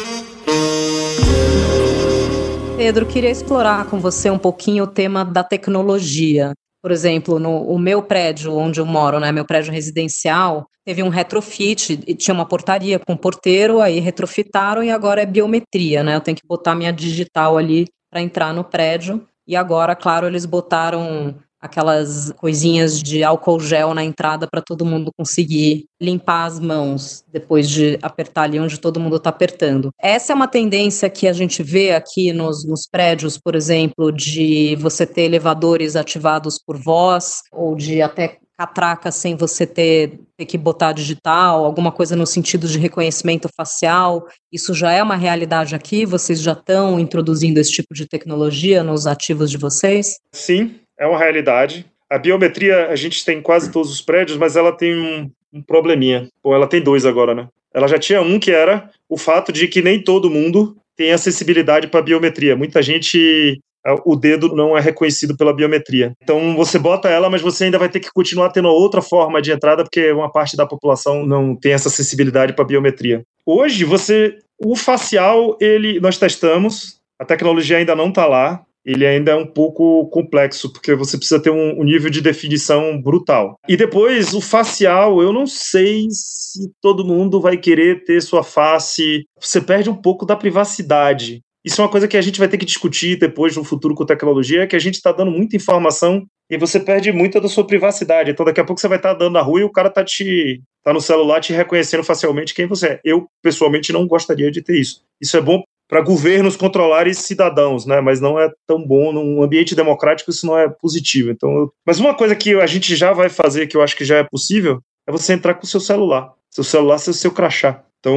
Pedro, 2.79 3.05
queria 3.05 3.29
explorar 3.29 3.87
com 3.87 3.99
você 3.99 4.31
um 4.31 4.39
pouquinho 4.39 4.85
o 4.85 4.87
tema 4.87 5.25
da 5.25 5.43
tecnologia. 5.43 6.53
Por 6.81 6.93
exemplo, 6.93 7.41
no 7.41 7.63
o 7.63 7.77
meu 7.77 8.01
prédio 8.01 8.55
onde 8.55 8.79
eu 8.79 8.87
moro, 8.87 9.19
né, 9.19 9.33
meu 9.33 9.45
prédio 9.45 9.73
residencial, 9.73 10.65
teve 10.85 11.03
um 11.03 11.09
retrofit 11.09 11.99
e 12.07 12.15
tinha 12.15 12.33
uma 12.33 12.47
portaria 12.47 12.97
com 13.01 13.17
porteiro, 13.17 13.81
aí 13.81 13.99
retrofitaram 13.99 14.85
e 14.85 14.93
agora 14.93 15.21
é 15.21 15.27
biometria, 15.27 16.05
né? 16.05 16.15
Eu 16.15 16.21
tenho 16.21 16.37
que 16.37 16.47
botar 16.47 16.77
minha 16.77 16.93
digital 16.93 17.59
ali 17.59 17.89
para 18.09 18.23
entrar 18.23 18.55
no 18.55 18.63
prédio. 18.63 19.27
E 19.45 19.57
agora, 19.57 19.97
claro, 19.97 20.29
eles 20.29 20.47
botaram 20.47 21.35
aquelas 21.61 22.33
coisinhas 22.37 23.03
de 23.03 23.25
álcool 23.25 23.61
gel 23.61 23.95
na 23.95 24.05
entrada 24.05 24.47
para 24.47 24.63
todo 24.63 24.85
mundo 24.85 25.13
conseguir 25.17 25.87
limpar 26.01 26.47
as 26.47 26.59
mãos 26.61 27.25
depois 27.33 27.69
de 27.69 27.99
apertar 28.03 28.43
ali 28.43 28.61
onde 28.61 28.79
todo 28.79 29.01
mundo 29.01 29.17
está 29.17 29.31
apertando. 29.31 29.91
Essa 30.01 30.33
é 30.33 30.37
uma 30.37 30.49
tendência 30.49 31.11
que 31.11 31.27
a 31.27 31.33
gente 31.33 31.63
vê 31.63 31.93
aqui 31.93 32.33
nos, 32.33 32.65
nos 32.65 32.87
prédios, 32.87 33.39
por 33.39 33.55
exemplo, 33.55 34.13
de 34.13 34.77
você 34.77 35.05
ter 35.05 35.23
elevadores 35.23 35.97
ativados 35.97 36.59
por 36.59 36.77
voz 36.77 37.43
ou 37.53 37.75
de 37.75 38.01
até 38.03 38.39
catraca 38.59 39.13
sem 39.13 39.37
você 39.37 39.65
ter, 39.65 40.19
ter 40.37 40.45
que 40.45 40.59
botar 40.59 40.93
digital, 40.93 41.65
alguma 41.65 41.93
coisa 41.93 42.17
no 42.17 42.27
sentido 42.27 42.67
de 42.67 42.77
reconhecimento 42.77 43.49
facial. 43.57 44.27
Isso 44.53 44.75
já 44.75 44.91
é 44.91 45.01
uma 45.01 45.15
realidade 45.15 45.77
aqui? 45.77 46.05
Vocês 46.05 46.41
já 46.41 46.53
estão 46.53 46.99
introduzindo 46.99 47.61
esse 47.61 47.71
tipo 47.71 47.95
de 47.95 48.05
tecnologia 48.07 48.83
nos 48.83 49.07
ativos 49.07 49.49
de 49.49 49.57
vocês? 49.57 50.19
Sim, 50.33 50.75
é 50.99 51.07
uma 51.07 51.19
realidade. 51.19 51.87
A 52.11 52.19
biometria 52.19 52.89
a 52.89 52.97
gente 52.97 53.25
tem 53.25 53.39
em 53.39 53.43
quase 53.43 53.71
todos 53.71 53.91
os 53.91 54.01
prédios, 54.01 54.39
mas 54.39 54.57
ela 54.57 54.73
tem 54.73 54.95
um, 54.95 55.31
um 55.53 55.63
probleminha. 55.63 56.29
Ou 56.43 56.55
ela 56.55 56.67
tem 56.67 56.81
dois 56.81 57.07
agora, 57.07 57.35
né? 57.35 57.49
Ela 57.73 57.87
já 57.87 57.99
tinha 57.99 58.23
um 58.23 58.39
que 58.39 58.51
era 58.51 58.91
o 59.09 59.17
fato 59.17 59.53
de 59.53 59.69
que 59.69 59.83
nem 59.83 60.03
todo 60.03 60.31
mundo 60.31 60.77
tem 60.97 61.13
acessibilidade 61.13 61.87
para 61.87 62.03
biometria. 62.03 62.57
Muita 62.57 62.83
gente 62.83 63.61
o 64.05 64.17
dedo 64.17 64.55
não 64.55 64.77
é 64.77 64.81
reconhecido 64.81 65.37
pela 65.37 65.53
biometria. 65.53 66.13
Então 66.23 66.55
você 66.57 66.79
bota 66.79 67.09
ela, 67.09 67.31
mas 67.31 67.41
você 67.41 67.65
ainda 67.65 67.79
vai 67.79 67.89
ter 67.89 68.01
que 68.01 68.13
continuar 68.13 68.51
tendo 68.51 68.69
outra 68.69 69.01
forma 69.01 69.41
de 69.41 69.53
entrada 69.53 69.83
porque 69.83 70.11
uma 70.13 70.31
parte 70.31 70.57
da 70.57 70.67
população 70.67 71.25
não 71.25 71.55
tem 71.55 71.73
essa 71.73 71.89
acessibilidade 71.89 72.53
para 72.53 72.65
biometria. 72.65 73.23
Hoje 73.47 73.85
você 73.85 74.37
o 74.59 74.75
facial 74.75 75.57
ele 75.61 76.01
nós 76.01 76.19
testamos, 76.19 77.01
a 77.19 77.25
tecnologia 77.25 77.79
ainda 77.79 77.95
não 77.95 78.09
está 78.09 78.27
lá, 78.27 78.63
ele 78.85 79.07
ainda 79.07 79.33
é 79.33 79.35
um 79.35 79.47
pouco 79.47 80.09
complexo, 80.09 80.73
porque 80.73 80.95
você 80.95 81.17
precisa 81.17 81.41
ter 81.41 81.51
um, 81.51 81.81
um, 81.81 81.85
nível 81.85 82.11
de 82.11 82.21
definição 82.21 83.01
brutal. 83.01 83.59
E 83.69 83.77
depois, 83.77 84.35
o 84.35 84.41
facial, 84.41 85.21
eu 85.21 85.33
não 85.33 85.47
sei 85.47 86.07
se 86.11 86.71
todo 86.81 87.05
mundo 87.05 87.41
vai 87.41 87.57
querer 87.57 88.05
ter 88.05 88.21
sua 88.23 88.43
face. 88.43 89.25
Você 89.41 89.61
perde 89.61 89.91
um 89.91 89.95
pouco 89.95 90.25
da 90.25 90.37
privacidade. 90.37 91.43
Isso 91.65 91.81
é 91.81 91.85
uma 91.85 91.91
coisa 91.91 92.09
que 92.09 92.17
a 92.17 92.23
gente 92.23 92.39
vai 92.39 92.49
ter 92.49 92.57
que 92.57 92.65
discutir 92.65 93.19
depois 93.19 93.57
no 93.57 93.65
futuro 93.65 93.95
com 93.95 94.07
tecnologia, 94.07 94.67
que 94.67 94.77
a 94.77 94.79
gente 94.79 94.95
está 94.95 95.13
dando 95.13 95.31
muita 95.31 95.57
informação 95.57 96.25
e 96.51 96.57
você 96.57 96.81
perde 96.81 97.13
muita 97.13 97.41
da 97.41 97.49
sua 97.49 97.67
privacidade. 97.67 98.31
Então, 98.31 98.47
daqui 98.47 98.61
a 98.61 98.65
pouco 98.65 98.81
você 98.81 98.89
vai 98.89 98.97
estar 98.97 99.13
tá 99.13 99.19
dando 99.19 99.35
na 99.35 99.43
rua 99.43 99.61
e 99.61 99.65
o 99.65 99.71
cara 99.71 99.91
tá 99.91 100.03
te 100.03 100.63
tá 100.83 100.93
no 100.93 101.01
celular 101.01 101.41
te 101.41 101.53
reconhecendo 101.53 102.03
facialmente 102.03 102.55
quem 102.55 102.67
você 102.67 102.87
é. 102.87 103.01
Eu, 103.05 103.27
pessoalmente, 103.43 103.93
não 103.93 104.07
gostaria 104.07 104.51
de 104.51 104.63
ter 104.63 104.81
isso. 104.81 105.03
Isso 105.21 105.37
é 105.37 105.41
bom 105.41 105.63
para 105.89 106.03
governos 106.03 106.57
controlarem 106.57 107.15
cidadãos, 107.15 107.87
né? 107.87 108.01
Mas 108.01 108.21
não 108.21 108.39
é 108.39 108.51
tão 108.67 108.87
bom 108.87 109.13
num 109.13 109.43
ambiente 109.43 109.75
democrático, 109.75 110.31
isso 110.31 110.47
não 110.47 110.57
é 110.57 110.69
positivo. 110.69 111.31
Então, 111.31 111.51
eu... 111.57 111.73
mas 111.85 111.99
uma 111.99 112.15
coisa 112.15 112.37
que 112.37 112.55
a 112.55 112.67
gente 112.67 112.95
já 112.95 113.13
vai 113.13 113.31
fazer, 113.31 113.67
que 113.67 113.77
eu 113.77 113.83
acho 113.83 113.97
que 113.97 114.05
já 114.05 114.19
é 114.19 114.25
possível, 114.25 114.81
é 115.07 115.13
você 115.13 115.33
entrar 115.33 115.55
com 115.55 115.65
o 115.65 115.69
seu 115.69 115.81
celular. 115.81 116.33
Seu 116.51 116.63
celular 116.63 116.99
ser 116.99 117.11
o 117.11 117.15
seu 117.15 117.31
crachá. 117.31 117.83
Então, 118.01 118.17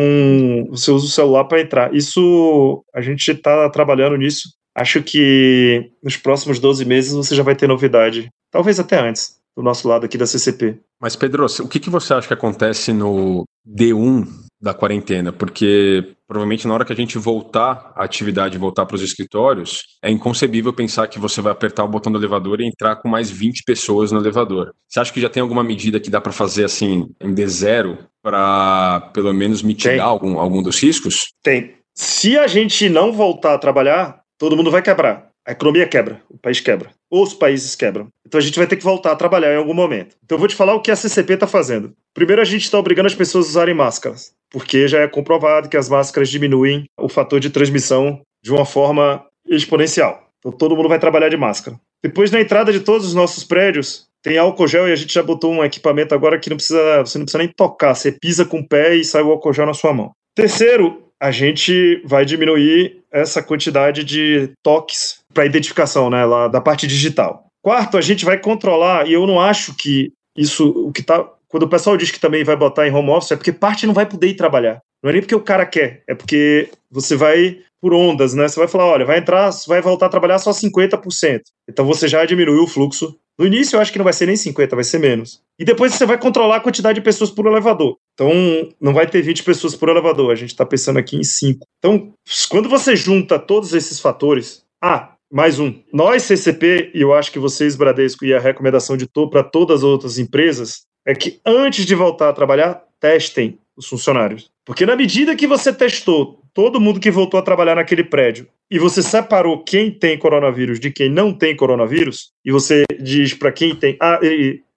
você 0.70 0.92
usa 0.92 1.06
o 1.06 1.10
celular 1.10 1.46
para 1.46 1.62
entrar. 1.62 1.96
Isso, 1.96 2.84
a 2.94 3.02
gente 3.02 3.32
está 3.32 3.70
trabalhando 3.70 4.18
nisso. 4.18 4.50
Acho 4.76 5.02
que 5.02 5.92
nos 6.04 6.18
próximos 6.18 6.60
12 6.60 6.86
meses 6.86 7.14
você 7.14 7.36
já 7.36 7.44
vai 7.44 7.56
ter 7.56 7.68
novidade. 7.68 8.30
Talvez 8.52 8.80
até 8.80 9.00
antes, 9.00 9.38
do 9.56 9.64
nosso 9.64 9.88
lado 9.88 10.06
aqui 10.06 10.18
da 10.18 10.28
CCP. 10.28 10.78
Mas, 11.00 11.16
Pedro, 11.16 11.46
o 11.46 11.68
que, 11.68 11.80
que 11.80 11.90
você 11.90 12.14
acha 12.14 12.28
que 12.28 12.34
acontece 12.34 12.94
no 12.94 13.44
D1 13.68 14.28
da 14.62 14.74
quarentena, 14.74 15.32
porque 15.34 16.14
provavelmente 16.28 16.68
na 16.68 16.74
hora 16.74 16.86
que 16.86 16.94
a 16.94 16.96
gente 16.96 17.18
voltar 17.18 17.92
à 17.96 18.04
atividade, 18.04 18.58
voltar 18.58 18.86
para 18.86 18.96
os 18.96 19.02
escritórios, 19.02 19.84
é 20.04 20.12
inconcebível 20.12 20.72
pensar 20.72 21.08
que 21.08 21.20
você 21.20 21.42
vai 21.42 21.52
apertar 21.52 21.84
o 21.84 21.88
botão 21.88 22.12
do 22.12 22.20
elevador 22.20 22.62
e 22.62 22.68
entrar 22.68 22.98
com 22.98 23.10
mais 23.10 23.30
20 23.30 23.64
pessoas 23.64 24.12
no 24.12 24.20
elevador. 24.20 24.72
Você 24.88 25.00
acha 25.00 25.12
que 25.12 25.20
já 25.20 25.30
tem 25.30 25.42
alguma 25.42 25.64
medida 25.64 26.00
que 26.00 26.12
dá 26.12 26.22
para 26.22 26.32
fazer 26.32 26.64
assim 26.64 27.10
em 27.20 27.34
D0 27.34 27.98
para 28.22 29.10
pelo 29.14 29.34
menos 29.34 29.64
mitigar 29.64 30.08
algum, 30.08 30.40
algum 30.40 30.62
dos 30.62 30.80
riscos? 30.80 31.34
Tem. 31.42 31.74
Se 31.96 32.38
a 32.38 32.48
gente 32.48 32.88
não 32.88 33.12
voltar 33.12 33.56
a 33.56 33.60
trabalhar, 33.60 34.22
todo 34.38 34.56
mundo 34.56 34.72
vai 34.72 34.82
quebrar. 34.82 35.31
A 35.46 35.54
economia 35.54 35.88
quebra, 35.88 36.22
o 36.30 36.38
país 36.38 36.60
quebra, 36.60 36.92
ou 37.10 37.24
os 37.24 37.34
países 37.34 37.76
quebram. 37.76 38.08
Então 38.26 38.38
a 38.38 38.42
gente 38.42 38.58
vai 38.58 38.68
ter 38.68 38.76
que 38.76 38.84
voltar 38.84 39.12
a 39.12 39.16
trabalhar 39.16 39.54
em 39.54 39.58
algum 39.58 39.74
momento. 39.74 40.16
Então 40.24 40.36
eu 40.36 40.40
vou 40.40 40.48
te 40.48 40.56
falar 40.56 40.76
o 40.76 40.82
que 40.82 40.92
a 40.92 40.96
CCP 40.96 41.34
está 41.34 41.48
fazendo. 41.48 41.94
Primeiro, 42.14 42.42
a 42.42 42.46
gente 42.46 42.64
está 42.64 42.78
obrigando 42.78 43.08
as 43.08 43.16
pessoas 43.16 43.48
a 43.48 43.50
usarem 43.50 43.74
máscaras, 43.74 44.34
porque 44.52 44.88
já 44.88 45.00
é 45.00 45.08
comprovado 45.08 45.68
que 45.68 45.78
as 45.78 45.90
máscaras 45.90 46.30
diminuem 46.30 46.86
o 47.00 47.10
fator 47.10 47.40
de 47.40 47.50
transmissão 47.50 48.22
de 48.44 48.52
uma 48.52 48.66
forma 48.66 49.26
exponencial. 49.48 50.28
Então 50.40 50.52
todo 50.52 50.76
mundo 50.76 50.90
vai 50.90 51.00
trabalhar 51.00 51.30
de 51.30 51.38
máscara. 51.38 51.80
Depois, 52.04 52.32
na 52.32 52.42
entrada 52.42 52.72
de 52.72 52.80
todos 52.80 53.08
os 53.08 53.14
nossos 53.14 53.44
prédios, 53.44 54.08
tem 54.24 54.38
álcool 54.38 54.68
gel 54.68 54.88
e 54.88 54.92
a 54.92 54.96
gente 54.96 55.14
já 55.14 55.24
botou 55.24 55.52
um 55.52 55.64
equipamento 55.64 56.14
agora 56.16 56.40
que 56.40 56.50
não 56.50 56.58
precisa, 56.58 57.00
você 57.00 57.18
não 57.18 57.26
precisa 57.26 57.44
nem 57.44 57.48
tocar, 57.48 57.96
você 57.96 58.12
pisa 58.12 58.46
com 58.46 58.60
o 58.60 58.68
pé 58.68 58.96
e 58.96 59.04
sai 59.04 59.22
o 59.22 59.32
álcool 59.32 59.54
gel 59.54 59.66
na 59.66 59.74
sua 59.74 59.94
mão. 59.94 60.12
Terceiro, 60.36 61.04
a 61.20 61.30
gente 61.30 62.02
vai 62.06 62.26
diminuir 62.26 63.04
essa 63.12 63.44
quantidade 63.44 64.04
de 64.04 64.52
toques 64.64 65.21
para 65.34 65.46
identificação, 65.46 66.10
né, 66.10 66.26
lá 66.26 66.48
da 66.48 66.62
parte 66.62 66.88
digital. 66.88 67.46
Quarto, 67.64 67.98
a 67.98 68.02
gente 68.02 68.26
vai 68.26 68.40
controlar, 68.40 69.08
e 69.08 69.14
eu 69.14 69.26
não 69.28 69.40
acho 69.40 69.76
que 69.76 70.12
isso, 70.36 70.70
o 70.70 70.92
que 70.92 71.04
tá. 71.04 71.28
Quando 71.48 71.64
o 71.64 71.70
pessoal 71.70 71.98
diz 71.98 72.10
que 72.10 72.20
também 72.20 72.44
vai 72.44 72.56
botar 72.56 72.88
em 72.88 72.94
home 72.94 73.10
office, 73.10 73.32
é 73.32 73.36
porque 73.36 73.52
parte 73.52 73.86
não 73.86 73.94
vai 73.94 74.06
poder 74.06 74.28
ir 74.28 74.36
trabalhar. 74.36 74.80
Não 75.04 75.10
é 75.10 75.14
nem 75.14 75.22
porque 75.22 75.36
o 75.36 75.42
cara 75.42 75.66
quer, 75.66 76.04
é 76.08 76.16
porque 76.16 76.70
você 76.90 77.16
vai 77.16 77.60
por 77.82 77.94
ondas, 77.94 78.34
né? 78.36 78.48
Você 78.48 78.60
vai 78.60 78.68
falar, 78.68 78.86
olha, 78.86 79.06
vai 79.06 79.18
entrar, 79.18 79.50
vai 79.68 79.82
voltar 79.82 80.06
a 80.06 80.10
trabalhar 80.10 80.38
só 80.38 80.52
50%. 80.52 81.42
Então 81.68 81.84
você 81.84 82.08
já 82.08 82.24
diminuiu 82.24 82.64
o 82.64 82.68
fluxo. 82.68 83.18
No 83.40 83.48
início 83.48 83.76
eu 83.76 83.82
acho 83.82 83.92
que 83.92 83.98
não 83.98 84.04
vai 84.04 84.14
ser 84.14 84.28
nem 84.28 84.36
50, 84.36 84.76
vai 84.76 84.84
ser 84.84 85.00
menos. 85.00 85.42
E 85.58 85.66
depois 85.66 85.94
você 85.94 86.06
vai 86.06 86.20
controlar 86.20 86.58
a 86.58 86.60
quantidade 86.62 87.00
de 87.00 87.04
pessoas 87.04 87.32
por 87.32 87.48
elevador. 87.48 87.98
Então 88.14 88.32
não 88.80 88.94
vai 88.94 89.08
ter 89.08 89.24
20 89.24 89.44
pessoas 89.44 89.76
por 89.76 89.90
elevador, 89.90 90.32
a 90.32 90.36
gente 90.36 90.52
está 90.52 90.66
pensando 90.66 91.00
aqui 91.00 91.18
em 91.18 91.24
5. 91.24 91.66
Então, 91.80 92.14
quando 92.50 92.70
você 92.70 92.96
junta 92.96 93.40
todos 93.40 93.74
esses 93.74 94.00
fatores, 94.00 94.64
ah, 94.84 95.16
mais 95.32 95.60
um. 95.60 95.74
Nós, 95.94 96.24
CCP, 96.24 96.92
e 96.94 97.02
eu 97.02 97.14
acho 97.14 97.32
que 97.32 97.40
vocês, 97.40 97.76
Bradesco, 97.76 98.26
e 98.26 98.34
a 98.34 98.40
recomendação 98.40 98.98
de 98.98 99.08
to 99.08 99.30
para 99.30 99.44
todas 99.44 99.78
as 99.78 99.84
outras 99.84 100.20
empresas, 100.20 100.82
é 101.06 101.16
que 101.16 101.40
antes 101.46 101.86
de 101.86 101.96
voltar 101.96 102.30
a 102.30 102.34
trabalhar, 102.34 102.84
testem 103.00 103.58
os 103.76 103.88
funcionários. 103.88 104.52
Porque 104.66 104.86
na 104.86 104.96
medida 104.96 105.36
que 105.36 105.48
você 105.48 105.74
testou 105.74 106.42
todo 106.54 106.82
mundo 106.82 107.00
que 107.00 107.10
voltou 107.10 107.40
a 107.40 107.44
trabalhar 107.44 107.76
naquele 107.76 108.04
prédio 108.04 108.48
e 108.70 108.78
você 108.78 109.02
separou 109.02 109.64
quem 109.64 109.90
tem 109.90 110.18
coronavírus 110.18 110.80
de 110.80 110.92
quem 110.92 111.10
não 111.10 111.34
tem 111.34 111.56
coronavírus, 111.56 112.32
e 112.44 112.52
você 112.52 112.84
diz 113.00 113.34
para 113.34 113.52
quem 113.52 113.76
tem, 113.76 113.98
ah, 114.00 114.20